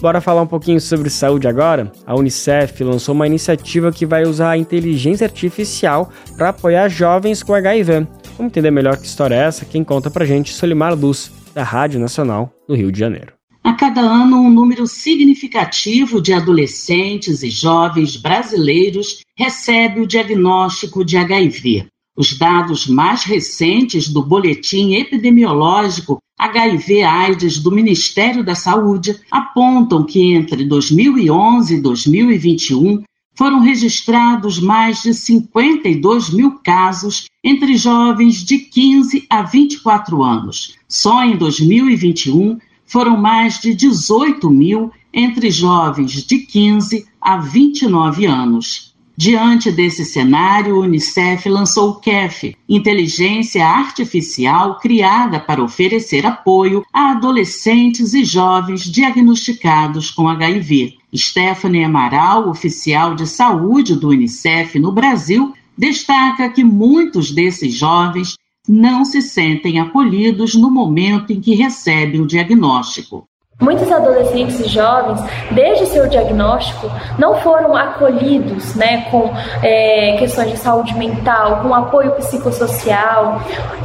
Bora 0.00 0.20
falar 0.20 0.42
um 0.42 0.46
pouquinho 0.46 0.80
sobre 0.80 1.08
saúde 1.08 1.46
agora? 1.46 1.92
A 2.04 2.16
Unicef 2.16 2.82
lançou 2.82 3.14
uma 3.14 3.26
iniciativa 3.26 3.92
que 3.92 4.04
vai 4.04 4.24
usar 4.24 4.50
a 4.50 4.58
inteligência 4.58 5.24
artificial 5.24 6.10
para 6.36 6.48
apoiar 6.48 6.88
jovens 6.88 7.40
com 7.42 7.54
HIV. 7.54 8.06
Vamos 8.36 8.50
entender 8.50 8.72
melhor 8.72 8.96
que 8.96 9.06
história 9.06 9.36
é 9.36 9.44
essa? 9.44 9.64
Quem 9.64 9.84
conta 9.84 10.10
pra 10.10 10.24
gente, 10.24 10.52
Solimar 10.52 10.94
Luz, 10.94 11.30
da 11.54 11.62
Rádio 11.62 12.00
Nacional 12.00 12.52
do 12.66 12.74
Rio 12.74 12.90
de 12.90 12.98
Janeiro. 12.98 13.32
A 13.62 13.74
cada 13.74 14.00
ano, 14.00 14.40
um 14.40 14.50
número 14.50 14.88
significativo 14.88 16.20
de 16.20 16.32
adolescentes 16.32 17.44
e 17.44 17.50
jovens 17.50 18.16
brasileiros 18.16 19.20
recebe 19.38 20.00
o 20.00 20.06
diagnóstico 20.06 21.04
de 21.04 21.16
HIV. 21.16 21.86
Os 22.14 22.36
dados 22.36 22.86
mais 22.86 23.24
recentes 23.24 24.08
do 24.08 24.22
Boletim 24.22 24.94
Epidemiológico 24.94 26.18
HIV-AIDS 26.38 27.58
do 27.58 27.72
Ministério 27.72 28.44
da 28.44 28.54
Saúde 28.54 29.18
apontam 29.30 30.04
que 30.04 30.34
entre 30.34 30.64
2011 30.64 31.76
e 31.76 31.80
2021 31.80 33.02
foram 33.34 33.60
registrados 33.60 34.60
mais 34.60 35.02
de 35.02 35.14
52 35.14 36.30
mil 36.30 36.58
casos 36.58 37.24
entre 37.42 37.76
jovens 37.76 38.44
de 38.44 38.58
15 38.58 39.26
a 39.30 39.42
24 39.42 40.22
anos. 40.22 40.76
Só 40.86 41.24
em 41.24 41.36
2021 41.36 42.58
foram 42.84 43.16
mais 43.16 43.58
de 43.58 43.74
18 43.74 44.50
mil 44.50 44.92
entre 45.14 45.50
jovens 45.50 46.22
de 46.22 46.40
15 46.40 47.06
a 47.18 47.38
29 47.38 48.26
anos. 48.26 48.91
Diante 49.16 49.70
desse 49.70 50.04
cenário, 50.04 50.76
o 50.76 50.80
Unicef 50.80 51.48
lançou 51.48 51.90
o 51.90 51.94
CAF, 52.00 52.56
inteligência 52.66 53.66
artificial 53.66 54.78
criada 54.78 55.38
para 55.38 55.62
oferecer 55.62 56.24
apoio 56.24 56.82
a 56.92 57.10
adolescentes 57.10 58.14
e 58.14 58.24
jovens 58.24 58.82
diagnosticados 58.82 60.10
com 60.10 60.28
HIV. 60.28 60.94
Stephanie 61.14 61.84
Amaral, 61.84 62.48
oficial 62.48 63.14
de 63.14 63.26
saúde 63.26 63.94
do 63.94 64.08
Unicef 64.08 64.78
no 64.78 64.90
Brasil, 64.90 65.52
destaca 65.76 66.48
que 66.48 66.64
muitos 66.64 67.30
desses 67.30 67.74
jovens 67.74 68.34
não 68.66 69.04
se 69.04 69.20
sentem 69.20 69.78
acolhidos 69.78 70.54
no 70.54 70.70
momento 70.70 71.32
em 71.32 71.40
que 71.40 71.54
recebem 71.54 72.20
o 72.20 72.26
diagnóstico. 72.26 73.28
Muitos 73.62 73.92
adolescentes 73.92 74.58
e 74.58 74.68
jovens, 74.68 75.20
desde 75.52 75.86
seu 75.86 76.08
diagnóstico, 76.08 76.90
não 77.16 77.36
foram 77.36 77.76
acolhidos 77.76 78.74
né, 78.74 79.06
com 79.08 79.32
é, 79.62 80.16
questões 80.18 80.50
de 80.50 80.56
saúde 80.56 80.92
mental, 80.96 81.60
com 81.62 81.72
apoio 81.72 82.10
psicossocial 82.16 83.40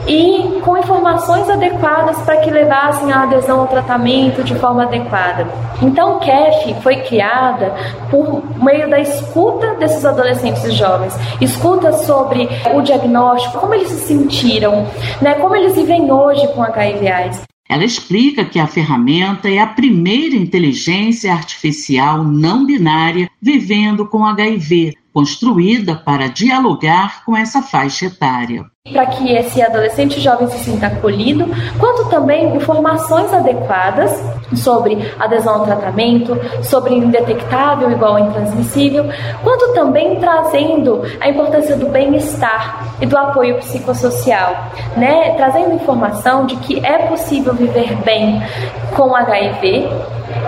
e 0.07 0.59
com 0.65 0.75
informações 0.75 1.47
adequadas 1.47 2.19
para 2.21 2.37
que 2.37 2.49
levassem 2.49 3.11
a 3.11 3.21
adesão 3.21 3.59
ao 3.59 3.67
tratamento 3.67 4.43
de 4.43 4.55
forma 4.55 4.81
adequada. 4.81 5.45
Então, 5.79 6.17
o 6.17 6.19
CAF 6.21 6.73
foi 6.81 6.95
criada 7.03 7.71
por 8.09 8.41
meio 8.63 8.89
da 8.89 8.99
escuta 8.99 9.75
desses 9.75 10.03
adolescentes 10.03 10.63
e 10.65 10.71
jovens, 10.71 11.15
escuta 11.39 11.93
sobre 11.93 12.49
o 12.73 12.81
diagnóstico, 12.81 13.59
como 13.59 13.75
eles 13.75 13.89
se 13.89 14.07
sentiram, 14.07 14.87
né, 15.21 15.35
como 15.35 15.55
eles 15.55 15.75
vivem 15.75 16.11
hoje 16.11 16.47
com 16.47 16.63
HIV/AIDS. 16.63 17.45
Ela 17.69 17.83
explica 17.83 18.45
que 18.45 18.59
a 18.59 18.67
ferramenta 18.67 19.49
é 19.49 19.59
a 19.59 19.67
primeira 19.67 20.35
inteligência 20.35 21.33
artificial 21.33 22.23
não 22.23 22.65
binária 22.65 23.29
vivendo 23.41 24.07
com 24.07 24.25
HIV, 24.25 24.95
construída 25.17 25.95
para 25.95 26.29
dialogar 26.29 27.25
com 27.25 27.35
essa 27.35 27.59
faixa 27.59 28.05
etária 28.05 28.63
para 28.93 29.05
que 29.07 29.33
esse 29.33 29.61
adolescente 29.61 30.21
jovem 30.21 30.47
se 30.47 30.59
sinta 30.59 30.87
acolhido, 30.87 31.45
quanto 31.77 32.09
também 32.09 32.55
informações 32.55 33.33
adequadas 33.33 34.09
sobre 34.55 34.97
adesão 35.19 35.55
ao 35.55 35.65
tratamento, 35.65 36.39
sobre 36.63 36.93
indetectável 36.95 37.91
igual 37.91 38.15
a 38.15 38.21
intransmissível, 38.21 39.05
quanto 39.43 39.73
também 39.73 40.17
trazendo 40.21 41.01
a 41.19 41.27
importância 41.27 41.75
do 41.75 41.87
bem-estar 41.87 42.95
e 43.01 43.05
do 43.05 43.17
apoio 43.17 43.57
psicossocial, 43.57 44.71
né? 44.95 45.33
Trazendo 45.35 45.75
informação 45.75 46.45
de 46.45 46.55
que 46.55 46.79
é 46.85 47.07
possível 47.07 47.53
viver 47.53 47.93
bem 48.05 48.41
com 48.95 49.13
HIV 49.13 49.89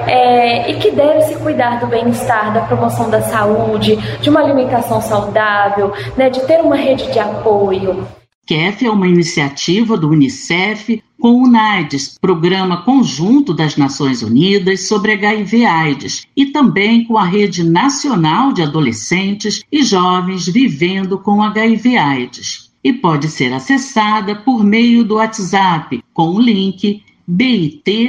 é, 0.09 0.71
e 0.71 0.79
que 0.79 0.89
deve 0.89 1.21
se 1.21 1.35
cuidar 1.35 1.79
do 1.79 1.85
bem-estar, 1.85 2.51
da 2.51 2.61
promoção 2.61 3.09
da 3.09 3.21
saúde, 3.21 3.95
de 4.19 4.29
uma 4.29 4.41
alimentação 4.41 4.99
saudável, 4.99 5.93
né, 6.17 6.29
de 6.29 6.39
ter 6.47 6.61
uma 6.61 6.75
rede 6.75 7.11
de 7.11 7.19
apoio. 7.19 8.07
KEF 8.47 8.83
é 8.83 8.89
uma 8.89 9.07
iniciativa 9.07 9.95
do 9.95 10.09
Unicef 10.09 11.03
com 11.21 11.43
o 11.43 11.47
NAIDS, 11.47 12.17
Programa 12.19 12.81
Conjunto 12.83 13.53
das 13.53 13.77
Nações 13.77 14.23
Unidas 14.23 14.87
sobre 14.87 15.11
HIV/AIDS, 15.11 16.25
e 16.35 16.47
também 16.47 17.05
com 17.05 17.15
a 17.15 17.25
Rede 17.25 17.63
Nacional 17.63 18.51
de 18.51 18.63
Adolescentes 18.63 19.63
e 19.71 19.83
Jovens 19.83 20.47
Vivendo 20.47 21.19
com 21.19 21.43
HIV/AIDS. 21.43 22.71
E 22.83 22.91
pode 22.91 23.27
ser 23.27 23.53
acessada 23.53 24.35
por 24.37 24.63
meio 24.63 25.03
do 25.03 25.15
WhatsApp 25.15 26.01
com 26.13 26.29
o 26.29 26.39
link 26.39 27.03
bit.ly/kef 27.29 28.05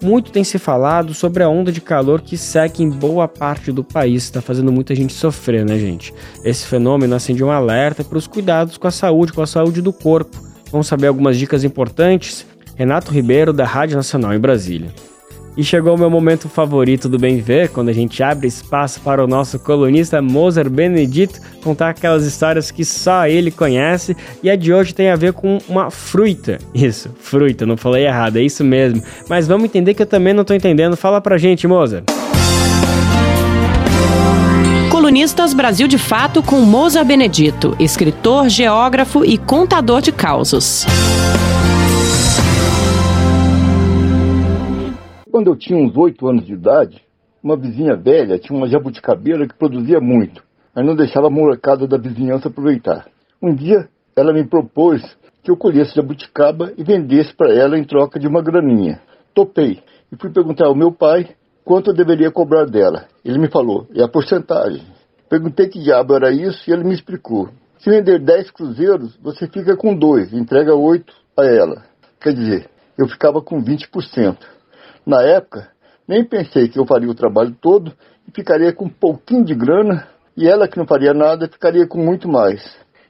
Muito 0.00 0.32
tem 0.32 0.44
se 0.44 0.58
falado 0.58 1.12
sobre 1.12 1.42
a 1.42 1.48
onda 1.48 1.72
de 1.72 1.80
calor 1.80 2.22
que 2.22 2.36
seca 2.36 2.82
em 2.82 2.88
boa 2.88 3.28
parte 3.28 3.70
do 3.70 3.84
país, 3.84 4.24
está 4.24 4.40
fazendo 4.40 4.72
muita 4.72 4.94
gente 4.94 5.12
sofrer, 5.12 5.64
né, 5.64 5.78
gente? 5.78 6.12
Esse 6.44 6.66
fenômeno 6.66 7.14
acende 7.14 7.44
um 7.44 7.50
alerta 7.50 8.02
para 8.02 8.18
os 8.18 8.26
cuidados 8.26 8.76
com 8.76 8.88
a 8.88 8.90
saúde, 8.90 9.32
com 9.32 9.42
a 9.42 9.46
saúde 9.46 9.80
do 9.82 9.92
corpo. 9.92 10.36
Vamos 10.72 10.86
saber 10.86 11.08
algumas 11.08 11.36
dicas 11.36 11.64
importantes? 11.64 12.46
Renato 12.76 13.12
Ribeiro, 13.12 13.52
da 13.52 13.64
Rádio 13.64 13.96
Nacional 13.96 14.34
em 14.34 14.38
Brasília. 14.38 14.90
E 15.54 15.62
chegou 15.62 15.94
o 15.94 15.98
meu 15.98 16.08
momento 16.08 16.48
favorito 16.48 17.10
do 17.10 17.18
Bem 17.18 17.38
Ver, 17.38 17.68
quando 17.68 17.90
a 17.90 17.92
gente 17.92 18.22
abre 18.22 18.46
espaço 18.46 19.00
para 19.02 19.22
o 19.22 19.26
nosso 19.26 19.58
colunista 19.58 20.22
Moser 20.22 20.70
Benedito 20.70 21.38
contar 21.62 21.90
aquelas 21.90 22.24
histórias 22.24 22.70
que 22.70 22.84
só 22.86 23.26
ele 23.26 23.50
conhece. 23.50 24.16
E 24.42 24.48
a 24.48 24.56
de 24.56 24.72
hoje 24.72 24.94
tem 24.94 25.10
a 25.10 25.16
ver 25.16 25.34
com 25.34 25.58
uma 25.68 25.90
fruta. 25.90 26.58
Isso, 26.74 27.10
fruta, 27.20 27.66
não 27.66 27.76
falei 27.76 28.06
errado, 28.06 28.38
é 28.38 28.42
isso 28.42 28.64
mesmo. 28.64 29.02
Mas 29.28 29.46
vamos 29.46 29.66
entender 29.66 29.92
que 29.92 30.00
eu 30.00 30.06
também 30.06 30.32
não 30.32 30.40
estou 30.40 30.56
entendendo. 30.56 30.96
Fala 30.96 31.20
pra 31.20 31.36
gente, 31.36 31.66
Moser. 31.66 32.02
Colunistas 34.90 35.52
Brasil 35.52 35.86
de 35.86 35.98
Fato 35.98 36.42
com 36.42 36.60
Moza 36.60 37.04
Benedito, 37.04 37.76
escritor, 37.78 38.48
geógrafo 38.48 39.22
e 39.22 39.36
contador 39.36 40.00
de 40.00 40.12
causos. 40.12 40.86
Quando 45.32 45.46
eu 45.46 45.56
tinha 45.56 45.78
uns 45.78 45.96
oito 45.96 46.28
anos 46.28 46.44
de 46.44 46.52
idade, 46.52 47.02
uma 47.42 47.56
vizinha 47.56 47.96
velha 47.96 48.38
tinha 48.38 48.54
uma 48.54 48.68
jabuticabeira 48.68 49.48
que 49.48 49.56
produzia 49.56 49.98
muito, 49.98 50.44
mas 50.74 50.84
não 50.84 50.94
deixava 50.94 51.28
a 51.28 51.30
molecada 51.30 51.88
da 51.88 51.96
vizinhança 51.96 52.48
aproveitar. 52.48 53.06
Um 53.42 53.54
dia, 53.54 53.88
ela 54.14 54.30
me 54.30 54.46
propôs 54.46 55.00
que 55.42 55.50
eu 55.50 55.56
colhesse 55.56 55.94
jabuticaba 55.94 56.74
e 56.76 56.84
vendesse 56.84 57.34
para 57.34 57.50
ela 57.50 57.78
em 57.78 57.82
troca 57.82 58.20
de 58.20 58.28
uma 58.28 58.42
graninha. 58.42 59.00
Topei 59.32 59.82
e 60.12 60.16
fui 60.20 60.28
perguntar 60.28 60.66
ao 60.66 60.74
meu 60.74 60.92
pai 60.92 61.30
quanto 61.64 61.92
eu 61.92 61.94
deveria 61.94 62.30
cobrar 62.30 62.66
dela. 62.66 63.06
Ele 63.24 63.38
me 63.38 63.48
falou, 63.48 63.86
é 63.94 64.02
a 64.02 64.08
porcentagem. 64.08 64.82
Perguntei 65.30 65.66
que 65.66 65.82
diabo 65.82 66.14
era 66.14 66.30
isso 66.30 66.68
e 66.68 66.74
ele 66.74 66.84
me 66.84 66.92
explicou. 66.92 67.48
Se 67.78 67.88
vender 67.88 68.18
10 68.18 68.50
cruzeiros, 68.50 69.16
você 69.16 69.48
fica 69.48 69.78
com 69.78 69.96
dois, 69.96 70.30
entrega 70.34 70.74
oito 70.74 71.14
a 71.38 71.46
ela. 71.46 71.84
Quer 72.20 72.34
dizer, 72.34 72.68
eu 72.98 73.08
ficava 73.08 73.40
com 73.40 73.64
20%. 73.64 74.36
Na 75.06 75.22
época, 75.22 75.68
nem 76.06 76.24
pensei 76.24 76.68
que 76.68 76.78
eu 76.78 76.86
faria 76.86 77.10
o 77.10 77.14
trabalho 77.14 77.56
todo 77.60 77.92
e 78.26 78.30
ficaria 78.34 78.72
com 78.72 78.84
um 78.84 78.90
pouquinho 78.90 79.44
de 79.44 79.54
grana, 79.54 80.06
e 80.36 80.48
ela 80.48 80.68
que 80.68 80.78
não 80.78 80.86
faria 80.86 81.12
nada 81.12 81.48
ficaria 81.48 81.86
com 81.86 81.98
muito 81.98 82.28
mais. 82.28 82.62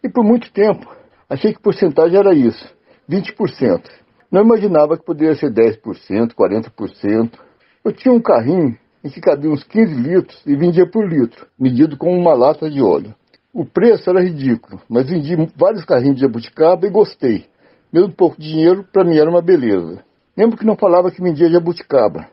E 0.02 0.08
por 0.08 0.24
muito 0.24 0.50
tempo, 0.52 0.90
achei 1.28 1.52
que 1.52 1.60
porcentagem 1.60 2.18
era 2.18 2.34
isso, 2.34 2.64
20%. 3.08 3.82
Não 4.30 4.42
imaginava 4.42 4.96
que 4.96 5.04
poderia 5.04 5.34
ser 5.34 5.52
10%, 5.52 6.34
40%. 6.34 7.38
Eu 7.84 7.92
tinha 7.92 8.14
um 8.14 8.20
carrinho 8.20 8.76
em 9.04 9.10
que 9.10 9.20
cabia 9.20 9.50
uns 9.50 9.62
15 9.64 9.94
litros 9.94 10.42
e 10.46 10.56
vendia 10.56 10.88
por 10.88 11.06
litro, 11.06 11.46
medido 11.58 11.98
com 11.98 12.16
uma 12.16 12.32
lata 12.32 12.70
de 12.70 12.80
óleo. 12.80 13.14
O 13.52 13.66
preço 13.66 14.08
era 14.08 14.22
ridículo, 14.22 14.80
mas 14.88 15.10
vendi 15.10 15.36
vários 15.54 15.84
carrinhos 15.84 16.16
de 16.16 16.22
jabuticaba 16.22 16.86
e 16.86 16.90
gostei. 16.90 17.44
Mesmo 17.92 18.10
pouco 18.10 18.40
dinheiro, 18.40 18.86
para 18.90 19.04
mim 19.04 19.18
era 19.18 19.28
uma 19.28 19.42
beleza. 19.42 20.02
Lembro 20.36 20.56
que 20.56 20.64
não 20.64 20.76
falava 20.76 21.10
que 21.10 21.20
vendia 21.20 21.50
jabuticaba, 21.50 22.26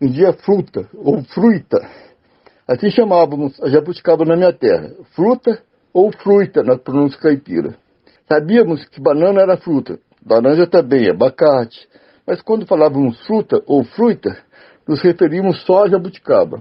vendia 0.00 0.32
fruta 0.32 0.88
ou 0.92 1.22
fruita. 1.22 1.78
Assim 2.66 2.90
chamávamos 2.90 3.62
a 3.62 3.68
jabuticaba 3.68 4.24
na 4.24 4.34
minha 4.34 4.52
terra, 4.52 4.90
fruta 5.14 5.62
ou 5.92 6.10
fruita 6.10 6.64
na 6.64 6.76
pronúncia 6.76 7.20
caipira. 7.20 7.76
Sabíamos 8.28 8.84
que 8.86 9.00
banana 9.00 9.42
era 9.42 9.56
fruta, 9.56 10.00
laranja 10.26 10.66
também, 10.66 11.08
abacate, 11.08 11.88
mas 12.26 12.42
quando 12.42 12.66
falávamos 12.66 13.20
fruta 13.24 13.62
ou 13.66 13.84
fruta, 13.84 14.36
nos 14.88 15.00
referimos 15.00 15.62
só 15.64 15.84
a 15.84 15.88
jabuticaba. 15.88 16.60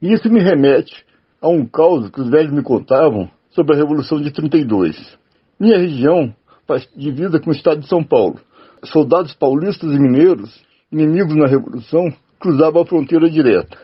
E 0.00 0.12
isso 0.12 0.30
me 0.30 0.40
remete 0.40 1.04
a 1.42 1.48
um 1.48 1.66
caos 1.66 2.10
que 2.10 2.20
os 2.20 2.30
velhos 2.30 2.52
me 2.52 2.62
contavam 2.62 3.28
sobre 3.50 3.74
a 3.74 3.78
Revolução 3.78 4.20
de 4.20 4.30
32. 4.30 5.18
Minha 5.58 5.78
região 5.78 6.32
faz 6.64 6.88
divisa 6.94 7.40
com 7.40 7.50
o 7.50 7.52
estado 7.52 7.80
de 7.80 7.88
São 7.88 8.04
Paulo 8.04 8.38
soldados 8.84 9.34
paulistas 9.34 9.92
e 9.92 9.98
mineiros, 9.98 10.62
inimigos 10.90 11.34
na 11.34 11.46
Revolução, 11.46 12.12
cruzavam 12.40 12.82
a 12.82 12.86
fronteira 12.86 13.28
direta. 13.28 13.76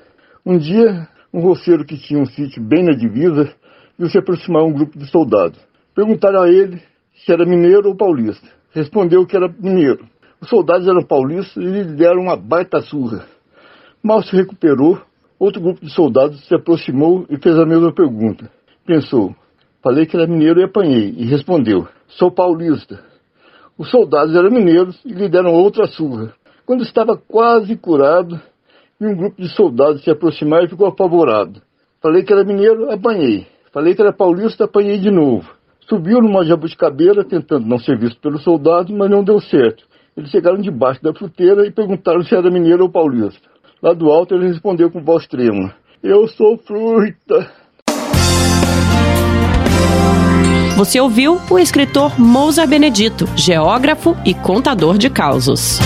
Um 0.45 0.59
dia, 0.59 1.09
um 1.33 1.41
roceiro 1.41 1.85
que 1.85 1.97
tinha 1.97 2.21
um 2.21 2.27
sítio 2.27 2.63
bem 2.63 2.85
na 2.85 2.93
divisa 2.93 3.53
viu 3.99 4.09
se 4.09 4.19
aproximar 4.19 4.63
um 4.63 4.73
grupo 4.73 4.99
de 4.99 5.07
soldados. 5.11 5.59
Perguntaram 5.95 6.43
a 6.43 6.49
ele 6.49 6.83
se 7.15 7.33
era 7.33 7.47
mineiro 7.47 7.89
ou 7.89 7.97
paulista. 7.97 8.47
Respondeu 8.73 9.25
que 9.27 9.37
era 9.37 9.49
mineiro. 9.49 10.07
Os 10.41 10.49
soldados 10.49 10.87
eram 10.87 11.03
paulistas 11.03 11.57
e 11.57 11.67
lhe 11.67 11.85
deram 11.85 12.23
uma 12.23 12.37
baita 12.37 12.81
surra. 12.83 13.25
Mal 14.03 14.23
se 14.23 14.37
recuperou, 14.37 15.01
outro 15.39 15.63
grupo 15.63 15.81
de 15.81 15.91
soldados 15.91 16.47
se 16.47 16.55
aproximou 16.55 17.25
e 17.31 17.39
fez 17.39 17.57
a 17.59 17.65
mesma 17.65 17.93
pergunta. 17.95 18.51
Pensou, 18.85 19.35
falei 19.83 20.05
que 20.05 20.17
era 20.17 20.27
mineiro 20.27 20.61
e 20.61 20.65
apanhei, 20.65 21.15
e 21.17 21.25
respondeu, 21.25 21.89
sou 22.09 22.31
paulista. 22.31 23.14
Os 23.77 23.91
soldados 23.91 24.35
eram 24.35 24.51
mineiros 24.51 25.01
e 25.05 25.12
lhe 25.12 25.29
deram 25.29 25.53
outra 25.53 25.87
surra. 25.87 26.33
Quando 26.64 26.83
estava 26.83 27.16
quase 27.16 27.77
curado, 27.77 28.41
vi 29.01 29.07
um 29.07 29.16
grupo 29.16 29.43
de 29.43 29.49
soldados 29.49 30.03
se 30.05 30.11
aproximar 30.11 30.64
e 30.64 30.68
ficou 30.68 30.87
apavorado. 30.87 31.61
Falei 32.01 32.22
que 32.22 32.33
era 32.33 32.45
mineiro, 32.45 32.91
apanhei. 32.93 33.47
Falei 33.72 33.95
que 33.95 34.01
era 34.01 34.12
paulista, 34.12 34.64
apanhei 34.64 34.99
de 34.99 35.11
novo. 35.11 35.51
Subiu 35.89 36.20
numa 36.20 36.45
jabuticabeira, 36.45 37.25
tentando 37.25 37.66
não 37.66 37.79
ser 37.79 37.99
visto 37.99 38.20
pelos 38.20 38.45
soldados, 38.45 38.95
mas 38.95 39.11
não 39.11 39.25
deu 39.25 39.41
certo. 39.41 39.85
Eles 40.16 40.31
chegaram 40.31 40.59
debaixo 40.59 41.03
da 41.03 41.12
fruteira 41.12 41.66
e 41.66 41.72
perguntaram 41.72 42.22
se 42.22 42.35
era 42.35 42.51
mineiro 42.51 42.85
ou 42.85 42.91
paulista. 42.91 43.49
Lá 43.83 43.93
do 43.93 44.11
alto 44.11 44.35
ele 44.35 44.47
respondeu 44.47 44.91
com 44.91 45.03
voz 45.03 45.27
trêmula: 45.27 45.75
Eu 46.03 46.29
sou 46.29 46.57
fruta. 46.59 47.64
Você 50.77 51.01
ouviu 51.01 51.41
o 51.49 51.59
escritor 51.59 52.20
Mousa 52.20 52.66
Benedito, 52.66 53.29
geógrafo 53.37 54.16
e 54.25 54.35
contador 54.35 54.99
de 54.99 55.09
causos. 55.09 55.79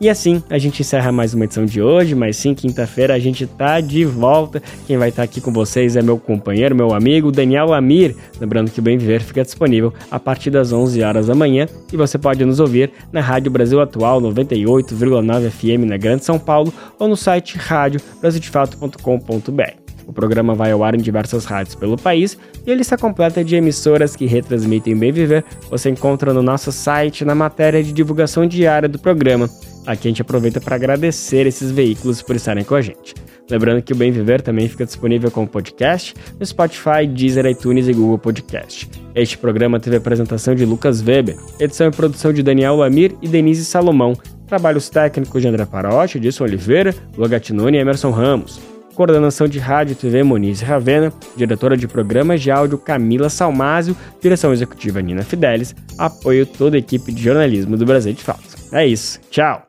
E 0.00 0.08
assim, 0.08 0.42
a 0.48 0.56
gente 0.56 0.80
encerra 0.80 1.12
mais 1.12 1.34
uma 1.34 1.44
edição 1.44 1.66
de 1.66 1.82
hoje, 1.82 2.14
mas 2.14 2.38
sim, 2.38 2.54
quinta-feira 2.54 3.12
a 3.14 3.18
gente 3.18 3.46
tá 3.46 3.82
de 3.82 4.06
volta. 4.06 4.62
Quem 4.86 4.96
vai 4.96 5.10
estar 5.10 5.20
tá 5.20 5.24
aqui 5.24 5.42
com 5.42 5.52
vocês 5.52 5.94
é 5.94 6.00
meu 6.00 6.18
companheiro, 6.18 6.74
meu 6.74 6.94
amigo 6.94 7.30
Daniel 7.30 7.74
Amir. 7.74 8.16
Lembrando 8.40 8.70
que 8.70 8.80
o 8.80 8.82
Bem 8.82 8.96
Viver 8.96 9.20
fica 9.20 9.42
disponível 9.42 9.92
a 10.10 10.18
partir 10.18 10.50
das 10.50 10.72
11 10.72 11.02
horas 11.02 11.26
da 11.26 11.34
manhã 11.34 11.68
e 11.92 11.98
você 11.98 12.16
pode 12.16 12.42
nos 12.46 12.60
ouvir 12.60 12.90
na 13.12 13.20
Rádio 13.20 13.50
Brasil 13.50 13.78
Atual 13.78 14.22
98,9 14.22 15.50
FM 15.50 15.84
na 15.86 15.98
Grande 15.98 16.24
São 16.24 16.38
Paulo 16.38 16.72
ou 16.98 17.08
no 17.08 17.16
site 17.16 17.58
radiobrasildefato.com.br. 17.58 19.83
O 20.06 20.12
programa 20.12 20.54
vai 20.54 20.72
ao 20.72 20.84
ar 20.84 20.94
em 20.94 20.98
diversas 20.98 21.44
rádios 21.44 21.74
pelo 21.74 21.96
país 21.96 22.38
e 22.66 22.70
ele 22.70 22.82
está 22.82 22.96
completa 22.96 23.44
de 23.44 23.56
emissoras 23.56 24.14
que 24.14 24.26
retransmitem 24.26 24.96
Bem 24.96 25.12
Viver. 25.12 25.44
Você 25.70 25.90
encontra 25.90 26.32
no 26.32 26.42
nosso 26.42 26.70
site 26.70 27.24
na 27.24 27.34
matéria 27.34 27.82
de 27.82 27.92
divulgação 27.92 28.46
diária 28.46 28.88
do 28.88 28.98
programa. 28.98 29.48
Aqui 29.86 30.08
a 30.08 30.10
gente 30.10 30.22
aproveita 30.22 30.60
para 30.60 30.76
agradecer 30.76 31.46
esses 31.46 31.70
veículos 31.70 32.22
por 32.22 32.36
estarem 32.36 32.64
com 32.64 32.74
a 32.74 32.80
gente. 32.80 33.14
Lembrando 33.50 33.82
que 33.82 33.92
o 33.92 33.96
Bem 33.96 34.10
Viver 34.10 34.40
também 34.40 34.68
fica 34.68 34.86
disponível 34.86 35.30
como 35.30 35.46
podcast 35.46 36.14
no 36.40 36.46
Spotify, 36.46 37.06
Deezer, 37.06 37.44
iTunes 37.46 37.86
e 37.86 37.92
Google 37.92 38.18
Podcast. 38.18 38.88
Este 39.14 39.36
programa 39.36 39.78
teve 39.78 39.96
a 39.96 39.98
apresentação 39.98 40.54
de 40.54 40.64
Lucas 40.64 41.02
Weber, 41.02 41.36
edição 41.60 41.88
e 41.88 41.90
produção 41.90 42.32
de 42.32 42.42
Daniel 42.42 42.76
Lamir 42.76 43.14
e 43.20 43.28
Denise 43.28 43.64
Salomão, 43.66 44.14
trabalhos 44.46 44.88
técnicos 44.88 45.42
de 45.42 45.48
André 45.48 45.66
Parotti, 45.66 46.16
Edson 46.16 46.44
Oliveira, 46.44 46.94
Logatinone 47.18 47.76
e 47.76 47.80
Emerson 47.80 48.10
Ramos. 48.10 48.73
Coordenação 48.94 49.48
de 49.48 49.58
Rádio 49.58 49.92
e 49.92 49.96
TV 49.96 50.22
Moniz 50.22 50.60
Ravena, 50.60 51.12
diretora 51.36 51.76
de 51.76 51.88
programas 51.88 52.40
de 52.40 52.50
áudio 52.50 52.78
Camila 52.78 53.28
Salmásio, 53.28 53.96
direção 54.20 54.52
executiva 54.52 55.02
Nina 55.02 55.22
Fidelis, 55.22 55.74
apoio 55.98 56.46
toda 56.46 56.76
a 56.76 56.78
equipe 56.78 57.12
de 57.12 57.22
jornalismo 57.22 57.76
do 57.76 57.84
Brasil 57.84 58.12
de 58.12 58.22
Fato. 58.22 58.42
É 58.72 58.86
isso, 58.86 59.20
tchau! 59.30 59.62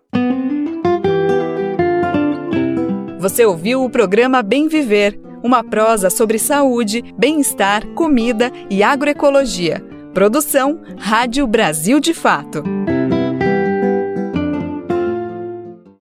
Você 3.19 3.43
ouviu 3.43 3.83
o 3.83 3.89
programa 3.89 4.43
Bem 4.43 4.67
Viver, 4.67 5.19
uma 5.43 5.63
prosa 5.63 6.09
sobre 6.09 6.37
saúde, 6.37 7.03
bem-estar, 7.17 7.85
comida 7.95 8.51
e 8.69 8.83
agroecologia. 8.83 9.83
Produção 10.13 10.79
Rádio 10.97 11.45
Brasil 11.47 11.99
de 11.99 12.13
Fato. 12.13 12.63